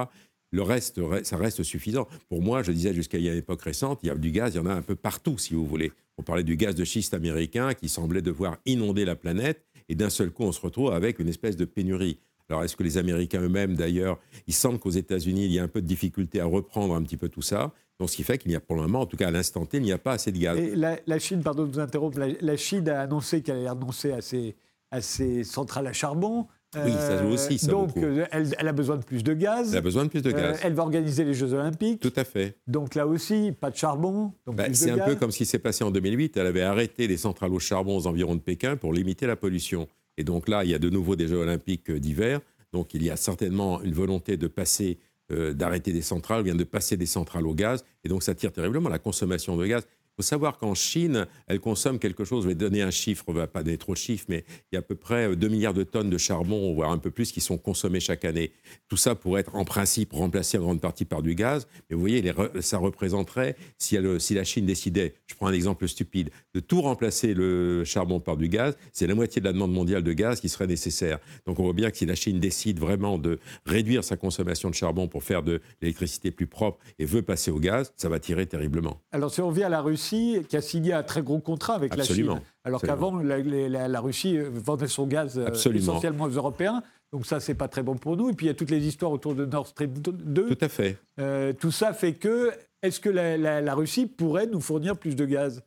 Le 0.50 0.62
reste, 0.62 1.00
ça 1.24 1.36
reste 1.36 1.62
suffisant. 1.62 2.08
Pour 2.28 2.40
moi, 2.40 2.62
je 2.62 2.72
disais 2.72 2.94
jusqu'à 2.94 3.18
une 3.18 3.26
époque 3.26 3.62
récente, 3.62 4.00
il 4.02 4.06
y 4.06 4.10
a 4.10 4.14
du 4.14 4.30
gaz, 4.30 4.54
il 4.54 4.58
y 4.58 4.60
en 4.60 4.66
a 4.66 4.72
un 4.72 4.82
peu 4.82 4.96
partout, 4.96 5.38
si 5.38 5.54
vous 5.54 5.66
voulez. 5.66 5.92
On 6.18 6.22
parlait 6.22 6.44
du 6.44 6.56
gaz 6.56 6.74
de 6.74 6.84
schiste 6.84 7.14
américain 7.14 7.74
qui 7.74 7.88
semblait 7.88 8.22
devoir 8.22 8.56
inonder 8.64 9.04
la 9.04 9.16
planète, 9.16 9.66
et 9.88 9.94
d'un 9.94 10.10
seul 10.10 10.30
coup, 10.30 10.44
on 10.44 10.52
se 10.52 10.60
retrouve 10.60 10.92
avec 10.92 11.18
une 11.18 11.28
espèce 11.28 11.56
de 11.56 11.64
pénurie. 11.64 12.18
Alors, 12.48 12.62
est-ce 12.62 12.76
que 12.76 12.82
les 12.82 12.96
Américains 12.96 13.40
eux-mêmes, 13.40 13.74
d'ailleurs, 13.74 14.18
il 14.46 14.54
semble 14.54 14.78
qu'aux 14.78 14.90
États-Unis, 14.90 15.46
il 15.46 15.52
y 15.52 15.58
a 15.58 15.64
un 15.64 15.68
peu 15.68 15.82
de 15.82 15.86
difficulté 15.86 16.40
à 16.40 16.44
reprendre 16.44 16.94
un 16.94 17.02
petit 17.02 17.16
peu 17.16 17.28
tout 17.28 17.42
ça. 17.42 17.72
Donc, 17.98 18.10
ce 18.10 18.16
qui 18.16 18.22
fait 18.22 18.38
qu'il 18.38 18.50
n'y 18.50 18.56
a 18.56 18.60
pour 18.60 18.76
le 18.76 18.82
moment, 18.82 19.00
en 19.00 19.06
tout 19.06 19.16
cas 19.16 19.28
à 19.28 19.30
l'instant 19.30 19.66
T, 19.66 19.78
il 19.78 19.82
n'y 19.82 19.92
a 19.92 19.98
pas 19.98 20.12
assez 20.12 20.30
de 20.30 20.38
gaz. 20.38 20.58
La, 20.74 21.18
Chine, 21.18 21.42
pardon 21.42 21.64
de 21.64 21.72
vous 21.72 21.80
interrompre, 21.80 22.18
la, 22.18 22.56
Chine 22.56 22.88
a 22.88 23.00
annoncé 23.00 23.42
qu'elle 23.42 23.56
allait 23.56 23.70
renoncer 23.70 24.12
à 24.12 25.00
ses 25.00 25.44
centrales 25.44 25.86
à 25.86 25.92
charbon. 25.92 26.46
Oui, 26.74 26.92
ça 26.92 27.22
joue 27.22 27.28
aussi. 27.28 27.58
Ça 27.58 27.70
donc, 27.70 27.96
euh, 27.96 28.26
elle, 28.30 28.68
a 28.68 28.72
besoin 28.72 28.96
de 28.96 29.04
plus 29.04 29.22
de 29.22 29.34
gaz. 29.34 29.70
Elle 29.72 29.78
a 29.78 29.82
besoin 29.82 30.04
de 30.04 30.10
plus 30.10 30.22
de 30.22 30.30
gaz. 30.30 30.56
Euh, 30.56 30.60
elle 30.62 30.74
va 30.74 30.82
organiser 30.82 31.24
les 31.24 31.34
Jeux 31.34 31.52
Olympiques. 31.52 32.00
Tout 32.00 32.12
à 32.16 32.24
fait. 32.24 32.58
Donc 32.66 32.94
là 32.94 33.06
aussi, 33.06 33.52
pas 33.52 33.70
de 33.70 33.76
charbon. 33.76 34.32
Bah, 34.46 34.64
c'est 34.72 34.90
un 34.90 34.98
peu 34.98 35.14
comme 35.14 35.30
ce 35.30 35.38
qui 35.38 35.46
s'est 35.46 35.58
passé 35.58 35.84
en 35.84 35.90
2008. 35.90 36.36
Elle 36.36 36.46
avait 36.46 36.62
arrêté 36.62 37.06
les 37.06 37.16
centrales 37.16 37.52
au 37.52 37.58
charbon 37.58 37.96
aux 37.96 38.06
environs 38.06 38.34
de 38.34 38.40
Pékin 38.40 38.76
pour 38.76 38.92
limiter 38.92 39.26
la 39.26 39.36
pollution. 39.36 39.86
Et 40.18 40.24
donc 40.24 40.48
là, 40.48 40.64
il 40.64 40.70
y 40.70 40.74
a 40.74 40.78
de 40.78 40.90
nouveau 40.90 41.16
des 41.16 41.28
Jeux 41.28 41.38
Olympiques 41.38 41.90
euh, 41.90 42.00
d'hiver. 42.00 42.40
Donc 42.72 42.94
il 42.94 43.02
y 43.02 43.10
a 43.10 43.16
certainement 43.16 43.82
une 43.82 43.94
volonté 43.94 44.36
de 44.36 44.48
passer, 44.48 44.98
d'arrêter 45.30 45.92
des 45.92 46.02
centrales, 46.02 46.40
ou 46.40 46.44
bien 46.44 46.54
de 46.54 46.64
passer 46.64 46.96
des 46.96 47.06
centrales 47.06 47.46
au 47.46 47.54
gaz. 47.54 47.84
Et 48.04 48.08
donc 48.08 48.22
ça 48.22 48.34
tire 48.34 48.52
terriblement 48.52 48.88
la 48.88 48.98
consommation 48.98 49.56
de 49.56 49.66
gaz. 49.66 49.86
Il 50.18 50.22
faut 50.22 50.28
savoir 50.28 50.56
qu'en 50.56 50.74
Chine, 50.74 51.26
elle 51.46 51.60
consomme 51.60 51.98
quelque 51.98 52.24
chose, 52.24 52.44
je 52.44 52.48
vais 52.48 52.54
donner 52.54 52.80
un 52.80 52.90
chiffre, 52.90 53.22
on 53.26 53.34
ne 53.34 53.38
va 53.38 53.46
pas 53.46 53.62
donner 53.62 53.76
trop 53.76 53.92
de 53.92 53.98
chiffres, 53.98 54.24
mais 54.30 54.46
il 54.72 54.76
y 54.76 54.76
a 54.76 54.78
à 54.78 54.82
peu 54.82 54.94
près 54.94 55.36
2 55.36 55.48
milliards 55.48 55.74
de 55.74 55.82
tonnes 55.82 56.08
de 56.08 56.16
charbon, 56.16 56.72
voire 56.72 56.90
un 56.90 56.96
peu 56.96 57.10
plus, 57.10 57.32
qui 57.32 57.42
sont 57.42 57.58
consommées 57.58 58.00
chaque 58.00 58.24
année. 58.24 58.52
Tout 58.88 58.96
ça 58.96 59.14
pourrait 59.14 59.42
être 59.42 59.54
en 59.54 59.66
principe 59.66 60.14
remplacé 60.14 60.56
en 60.56 60.62
grande 60.62 60.80
partie 60.80 61.04
par 61.04 61.20
du 61.20 61.34
gaz, 61.34 61.68
mais 61.90 61.96
vous 61.96 62.00
voyez, 62.00 62.24
ça 62.60 62.78
représenterait, 62.78 63.56
si, 63.76 63.98
si, 64.18 64.32
la 64.32 64.44
Chine 64.44 64.64
décidait, 64.64 65.16
je 65.26 65.34
prends 65.34 65.48
un 65.48 65.52
exemple 65.52 65.86
stupide, 65.86 66.30
de 66.54 66.60
tout 66.60 66.80
remplacer 66.80 67.34
le 67.34 67.84
charbon 67.84 68.18
par 68.18 68.38
du 68.38 68.48
gaz, 68.48 68.78
c'est 68.94 69.06
la 69.06 69.14
moitié 69.14 69.42
de 69.42 69.46
la 69.46 69.52
demande 69.52 69.74
mondiale 69.74 70.02
de 70.02 70.14
gaz 70.14 70.40
qui 70.40 70.48
serait 70.48 70.66
nécessaire. 70.66 71.18
Donc 71.44 71.60
on 71.60 71.64
voit 71.64 71.74
bien 71.74 71.90
que 71.90 71.98
si 71.98 72.06
la 72.06 72.14
Chine 72.14 72.40
décide 72.40 72.80
vraiment 72.80 73.18
de 73.18 73.38
réduire 73.66 74.02
sa 74.02 74.16
consommation 74.16 74.70
de 74.70 74.74
charbon 74.74 75.08
pour 75.08 75.24
faire 75.24 75.42
de 75.42 75.60
l'électricité 75.82 76.30
plus 76.30 76.46
propre 76.46 76.78
et 76.98 77.04
veut 77.04 77.20
passer 77.20 77.50
au 77.50 77.58
gaz, 77.58 77.92
ça 77.98 78.08
va 78.08 78.18
tirer 78.18 78.46
terriblement. 78.46 79.02
Alors 79.12 79.30
si 79.30 79.42
on 79.42 79.48
revient 79.48 79.64
à 79.64 79.68
la 79.68 79.82
Russie, 79.82 80.05
qui 80.10 80.56
a 80.56 80.60
signé 80.60 80.92
un 80.92 81.02
très 81.02 81.22
gros 81.22 81.38
contrat 81.38 81.74
avec 81.74 81.96
la 81.96 82.04
Chine. 82.04 82.40
Alors 82.64 82.80
qu'avant, 82.80 83.16
la, 83.16 84.00
Russie 84.00 84.38
vendait 84.38 84.88
son 84.88 85.06
gaz 85.06 85.38
euh, 85.38 85.50
essentiellement 85.72 86.24
aux 86.24 86.30
Européens. 86.30 86.82
Donc 87.12 87.26
ça, 87.26 87.40
c'est 87.40 87.54
pas 87.54 87.68
très 87.68 87.82
bon 87.82 87.96
pour 87.96 88.16
nous. 88.16 88.30
Et 88.30 88.32
puis 88.32 88.46
il 88.46 88.48
y 88.48 88.52
a 88.52 88.54
toutes 88.54 88.70
les 88.70 88.86
histoires 88.86 89.12
autour 89.12 89.34
de 89.34 89.44
Nord 89.46 89.66
Stream 89.68 89.92
2. 89.98 90.46
Tout 90.48 90.64
à 90.64 90.68
fait. 90.68 90.98
Euh, 91.20 91.52
tout 91.52 91.70
ça 91.70 91.92
fait 91.92 92.14
que, 92.14 92.52
est-ce 92.82 93.00
que 93.00 93.08
la, 93.08 93.74
Russie 93.74 94.06
pourrait 94.06 94.46
nous 94.46 94.60
fournir 94.60 94.96
plus 94.96 95.16
de 95.16 95.24
gaz? 95.24 95.62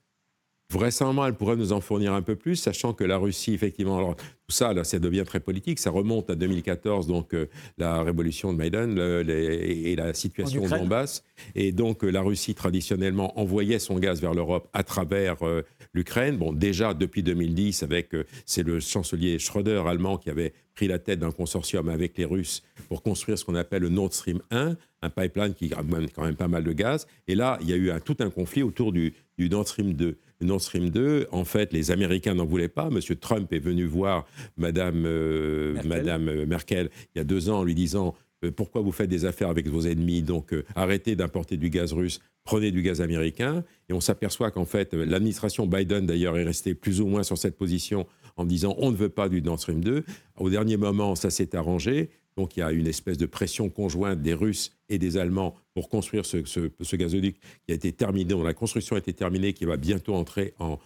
Récemment, 0.76 1.26
elle 1.26 1.34
pourrait 1.34 1.56
nous 1.56 1.74
en 1.74 1.82
fournir 1.82 2.14
un 2.14 2.22
peu 2.22 2.36
plus, 2.36 2.56
sachant 2.56 2.94
que 2.94 3.04
la 3.04 3.18
Russie, 3.18 3.56
effectivement, 3.56 3.98
alors 3.98 4.16
tout 4.16 4.56
ça, 4.56 4.72
là, 4.72 4.84
ça 4.84 5.00
devient 5.00 5.24
très 5.26 5.40
politique. 5.40 5.80
Ça 5.80 5.90
remonte 5.90 6.30
à 6.30 6.36
2014, 6.36 7.08
donc 7.08 7.34
euh, 7.34 7.48
la 7.80 8.04
révolution 8.04 8.54
de 8.54 8.58
Maïdan 8.60 8.96
et 9.28 9.96
la 9.96 10.14
situation 10.14 10.64
au 10.64 10.70
Donbass. 10.70 11.24
Et 11.56 11.72
donc, 11.72 12.04
euh, 12.04 12.12
la 12.12 12.22
Russie, 12.22 12.54
traditionnellement, 12.54 13.40
envoyait 13.40 13.80
son 13.80 13.98
gaz 13.98 14.22
vers 14.22 14.36
l'Europe 14.36 14.70
à 14.74 14.84
travers 14.84 15.42
euh, 15.42 15.64
l'Ukraine. 15.96 16.38
Bon, 16.38 16.54
déjà 16.54 16.94
depuis 16.94 17.24
2010, 17.24 17.82
avec, 17.82 18.12
c'est 18.46 18.62
le 18.62 18.80
chancelier 18.80 19.40
Schröder 19.40 19.82
allemand 19.88 20.18
qui 20.18 20.30
avait 20.30 20.54
pris 20.76 20.88
la 20.88 21.00
tête 21.00 21.18
d'un 21.18 21.32
consortium 21.32 21.90
avec 21.90 22.16
les 22.16 22.26
Russes 22.26 22.62
pour 22.90 23.02
construire 23.02 23.40
ce 23.40 23.44
qu'on 23.44 23.56
appelle 23.56 23.82
le 23.82 23.90
Nord 23.90 24.14
Stream 24.14 24.40
1, 24.52 24.78
un 25.02 25.10
pipeline 25.10 25.56
qui 25.56 25.74
ramène 25.74 26.12
quand 26.12 26.24
même 26.24 26.36
pas 26.36 26.48
mal 26.48 26.64
de 26.64 26.74
gaz. 26.74 27.08
Et 27.28 27.34
là, 27.34 27.58
il 27.62 27.70
y 27.70 27.74
a 27.74 27.76
eu 27.76 27.90
un, 27.90 28.00
tout 28.00 28.18
un 28.20 28.30
conflit 28.30 28.62
autour 28.62 28.92
du, 28.92 29.16
du 29.40 29.50
Nord 29.50 29.68
Stream 29.68 29.94
2. 29.94 30.16
Nord 30.42 30.62
Stream 30.62 30.90
2, 30.90 31.28
en 31.32 31.44
fait, 31.44 31.74
les 31.74 31.92
Américains 31.92 32.34
n'en 32.34 32.46
voulaient 32.46 32.70
pas. 32.70 32.90
Monsieur 32.90 33.16
Trump 33.16 33.52
est 33.52 33.60
venu 33.60 33.86
voir 33.86 34.26
Madame, 34.58 35.04
euh, 35.06 35.74
Merkel. 35.74 35.90
Madame 35.90 36.30
euh, 36.30 36.46
Merkel 36.46 36.90
il 37.14 37.18
y 37.18 37.22
a 37.22 37.24
deux 37.24 37.50
ans 37.50 37.60
en 37.60 37.64
lui 37.64 37.76
disant 37.76 38.16
euh, 38.46 38.52
pourquoi 38.52 38.82
vous 38.82 38.92
faites 38.92 39.10
des 39.10 39.26
affaires 39.26 39.50
avec 39.50 39.68
vos 39.68 39.82
ennemis, 39.82 40.22
donc 40.22 40.56
arrêtez 40.76 41.16
d'importer 41.16 41.58
du 41.58 41.70
gaz 41.70 41.92
russe, 41.92 42.20
prenez 42.46 42.72
du 42.72 42.82
gaz 42.82 43.02
américain. 43.02 43.64
Et 43.90 43.94
on 43.94 44.00
s'aperçoit 44.00 44.52
qu'en 44.52 44.66
fait, 44.66 44.94
l'administration 44.94 45.68
Biden, 45.68 46.06
d'ailleurs, 46.06 46.38
est 46.38 46.44
restée 46.44 46.74
plus 46.74 47.02
ou 47.02 47.08
moins 47.08 47.24
sur 47.24 47.38
cette 47.38 47.58
position 47.58 48.08
en 48.38 48.46
disant 48.46 48.76
on 48.78 48.92
ne 48.92 48.96
veut 48.96 49.10
pas 49.10 49.28
du 49.28 49.42
Nord 49.42 49.60
Stream 49.60 49.84
2. 49.84 50.06
Au 50.38 50.50
dernier 50.50 50.78
moment, 50.78 51.16
ça 51.16 51.30
s'est 51.30 51.56
arrangé. 51.56 52.10
Donc 52.40 52.56
il 52.56 52.62
y 52.62 52.64
a 52.64 52.72
une 52.72 52.88
espèce 52.88 53.18
de 53.18 53.26
pression 53.26 53.68
conjointe 53.68 54.22
des 54.22 54.34
Russes 54.34 54.72
et 54.88 54.98
des 54.98 55.18
Allemands 55.18 55.58
pour 55.74 55.90
construire 55.90 56.26
ce, 56.26 56.96
gazoduc 56.96 57.38
qui 57.66 57.74
a 57.74 57.76
été 57.76 57.92
terminé, 57.92 58.30
dont 58.30 58.44
la 58.44 58.54
construction 58.54 58.96
a 58.96 59.00
été 59.00 59.12
terminée, 59.12 59.52
qui 59.52 59.66
va 59.66 59.76
bientôt 59.76 60.16
entrer 60.16 60.54
en, 60.58 60.80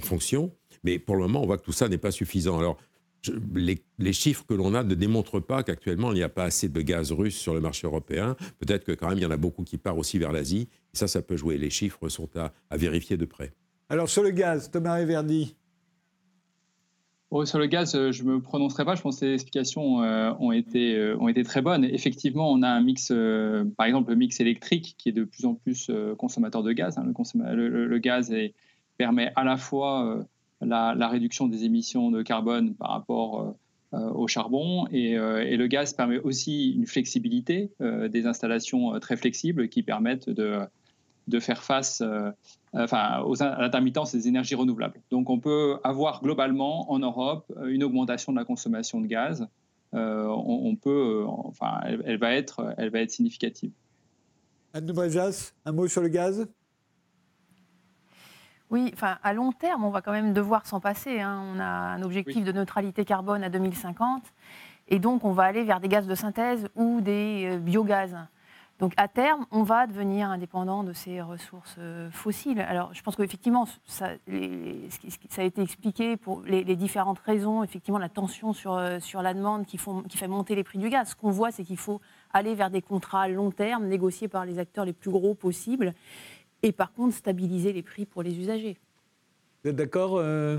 fonction. 0.00 0.52
Mais 0.84 1.00
pour 1.00 1.16
le 1.16 1.22
moment, 1.22 1.42
on 1.42 1.46
voit 1.46 1.58
que 1.58 1.64
tout 1.64 1.72
ça 1.72 1.88
n'est 1.88 1.98
pas 1.98 2.12
suffisant. 2.12 2.56
Alors, 2.56 2.78
les, 3.52 4.12
chiffres 4.12 4.44
que 4.46 4.54
l'on 4.54 4.74
a 4.74 4.84
ne 4.84 4.94
démontrent 4.94 5.40
pas 5.40 5.64
qu'actuellement, 5.64 6.12
il 6.12 6.16
n'y 6.16 6.22
a 6.22 6.28
pas 6.28 6.44
assez 6.44 6.68
de 6.68 6.80
gaz 6.82 7.10
russe 7.10 7.36
sur 7.36 7.52
le 7.52 7.60
marché 7.60 7.88
européen. 7.88 8.36
Peut-être 8.60 8.84
que 8.84 8.92
quand 8.92 9.08
même, 9.08 9.18
il 9.18 9.22
y 9.22 9.26
en 9.26 9.32
a 9.32 9.36
beaucoup 9.36 9.64
qui 9.64 9.76
partent 9.76 9.98
aussi 9.98 10.18
vers 10.18 10.30
l'Asie. 10.30 10.68
Ça, 10.92 11.08
ça 11.08 11.20
peut 11.20 11.36
jouer. 11.36 11.58
Les 11.58 11.70
chiffres 11.70 12.08
sont 12.08 12.28
à, 12.36 12.52
à 12.70 12.76
vérifier 12.76 13.16
de 13.16 13.24
près. 13.24 13.52
Alors, 13.88 14.08
sur 14.08 14.22
le 14.22 14.30
gaz, 14.30 14.70
Thomas 14.70 14.98
Reverdy, 15.00 15.56
sur 17.44 17.58
le 17.58 17.66
gaz, 17.66 17.94
euh, 17.94 18.12
je 18.12 18.24
ne 18.24 18.32
me 18.32 18.40
prononcerai 18.40 18.84
pas. 18.84 18.94
Je 18.94 19.02
pense 19.02 19.20
que 19.20 19.24
les 19.24 19.34
explications 19.34 20.02
euh, 20.02 20.32
ont, 20.38 20.52
été, 20.52 20.96
euh, 20.96 21.16
ont 21.18 21.28
été 21.28 21.42
très 21.44 21.62
bonnes. 21.62 21.84
Effectivement, 21.84 22.50
on 22.50 22.62
a 22.62 22.68
un 22.68 22.82
mix, 22.82 23.12
par 23.76 23.86
exemple, 23.86 24.10
le 24.10 24.16
mix 24.16 24.40
électrique 24.40 24.94
qui 24.98 25.08
est 25.08 25.12
de 25.12 25.24
plus 25.24 25.46
en 25.46 25.54
plus 25.54 25.90
consommateur 26.18 26.62
de 26.62 26.72
gaz. 26.72 26.98
Hein. 26.98 27.04
Le, 27.54 27.98
gaz 27.98 28.32
permet 28.98 29.32
à 29.36 29.44
la 29.44 29.56
fois 29.56 30.26
la, 30.60 31.08
réduction 31.08 31.48
des 31.48 31.64
émissions 31.64 32.10
de 32.10 32.22
carbone 32.22 32.74
par 32.74 32.90
rapport 32.90 33.54
au 33.92 34.26
charbon 34.26 34.86
et, 34.90 35.16
le 35.16 35.66
gaz 35.66 35.94
permet 35.94 36.18
aussi 36.18 36.72
une 36.72 36.86
flexibilité 36.86 37.70
des 37.80 38.26
installations 38.26 38.98
très 39.00 39.16
flexibles 39.16 39.68
qui 39.68 39.82
permettent 39.82 40.30
de, 40.30 40.60
de 41.28 41.40
faire 41.40 41.62
face 41.62 42.02
enfin, 42.74 43.22
aux, 43.22 43.42
à 43.42 43.60
l'intermittence 43.60 44.12
des 44.12 44.28
énergies 44.28 44.54
renouvelables. 44.54 45.00
Donc 45.10 45.30
on 45.30 45.38
peut 45.38 45.78
avoir 45.84 46.22
globalement 46.22 46.90
en 46.90 46.98
Europe 46.98 47.50
euh, 47.56 47.66
une 47.66 47.84
augmentation 47.84 48.32
de 48.32 48.38
la 48.38 48.44
consommation 48.44 49.00
de 49.00 49.06
gaz. 49.06 49.48
Euh, 49.94 50.24
on, 50.26 50.74
peut, 50.74 51.22
euh, 51.22 51.26
enfin, 51.26 51.80
elle, 51.84 52.16
va 52.16 52.32
être, 52.32 52.74
elle 52.78 52.88
va 52.88 53.00
être 53.00 53.10
significative. 53.10 53.72
Anne 54.72 54.86
de 54.86 54.94
un 55.66 55.72
mot 55.72 55.86
sur 55.86 56.00
le 56.00 56.08
gaz? 56.08 56.48
Oui, 58.70 58.90
enfin, 58.94 59.18
à 59.22 59.34
long 59.34 59.52
terme, 59.52 59.84
on 59.84 59.90
va 59.90 60.00
quand 60.00 60.12
même 60.12 60.32
devoir 60.32 60.64
s'en 60.64 60.80
passer. 60.80 61.20
Hein. 61.20 61.42
On 61.54 61.60
a 61.60 61.66
un 61.66 62.02
objectif 62.02 62.42
de 62.42 62.52
neutralité 62.52 63.04
carbone 63.04 63.44
à 63.44 63.50
2050. 63.50 64.22
Et 64.88 64.98
donc, 64.98 65.26
on 65.26 65.32
va 65.32 65.42
aller 65.42 65.62
vers 65.62 65.78
des 65.78 65.88
gaz 65.88 66.06
de 66.06 66.14
synthèse 66.14 66.66
ou 66.74 67.02
des 67.02 67.58
biogaz. 67.60 68.16
Donc 68.82 68.94
à 68.96 69.06
terme, 69.06 69.46
on 69.52 69.62
va 69.62 69.86
devenir 69.86 70.28
indépendant 70.28 70.82
de 70.82 70.92
ces 70.92 71.20
ressources 71.20 71.76
euh, 71.78 72.10
fossiles. 72.10 72.58
Alors 72.58 72.92
je 72.92 73.00
pense 73.00 73.14
qu'effectivement, 73.14 73.64
ça, 73.86 74.08
ça, 75.28 75.42
a 75.42 75.44
été 75.44 75.62
expliqué 75.62 76.16
pour 76.16 76.42
les, 76.42 76.64
différentes 76.74 77.20
raisons, 77.20 77.62
effectivement 77.62 78.00
la 78.00 78.08
tension 78.08 78.52
sur, 78.52 78.76
euh, 78.76 78.98
sur 78.98 79.22
la 79.22 79.34
demande 79.34 79.66
qui, 79.66 79.78
font, 79.78 80.02
qui 80.02 80.18
fait 80.18 80.26
monter 80.26 80.56
les 80.56 80.64
prix 80.64 80.80
du 80.80 80.88
gaz. 80.88 81.10
Ce 81.10 81.14
qu'on 81.14 81.30
voit, 81.30 81.52
c'est 81.52 81.62
qu'il 81.62 81.76
faut 81.76 82.00
aller 82.32 82.56
vers 82.56 82.70
des 82.70 82.82
contrats 82.82 83.22
à 83.22 83.28
long 83.28 83.52
terme, 83.52 83.86
négociés 83.86 84.26
par 84.26 84.44
les 84.44 84.58
acteurs 84.58 84.84
les 84.84 84.92
plus 84.92 85.12
gros 85.12 85.34
possibles, 85.34 85.94
et 86.64 86.72
par 86.72 86.92
contre 86.92 87.14
stabiliser 87.14 87.72
les 87.72 87.84
prix 87.84 88.04
pour 88.04 88.24
les 88.24 88.36
usagers. 88.36 88.78
Vous 89.62 89.70
êtes 89.70 89.76
d'accord 89.76 90.16
euh, 90.16 90.58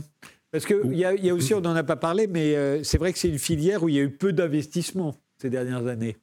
Parce 0.50 0.66
qu'il 0.66 0.96
y, 0.96 1.04
a, 1.04 1.14
y 1.14 1.30
a 1.30 1.34
aussi, 1.34 1.54
on 1.54 1.60
n'en 1.60 1.76
a 1.76 1.84
pas 1.84 1.98
parlé, 1.98 2.28
mais 2.28 2.82
c'est 2.86 2.98
vrai 2.98 3.12
que 3.12 3.20
c'est 3.20 3.28
une 3.28 3.38
filière 3.38 3.84
où 3.84 3.90
il 3.90 3.96
y 3.96 4.00
a 4.00 4.04
eu 4.04 4.12
peu 4.12 4.32
d'investissement 4.32 5.14
ces 5.40 5.50
dernières 5.50 5.88
années. 5.88 6.16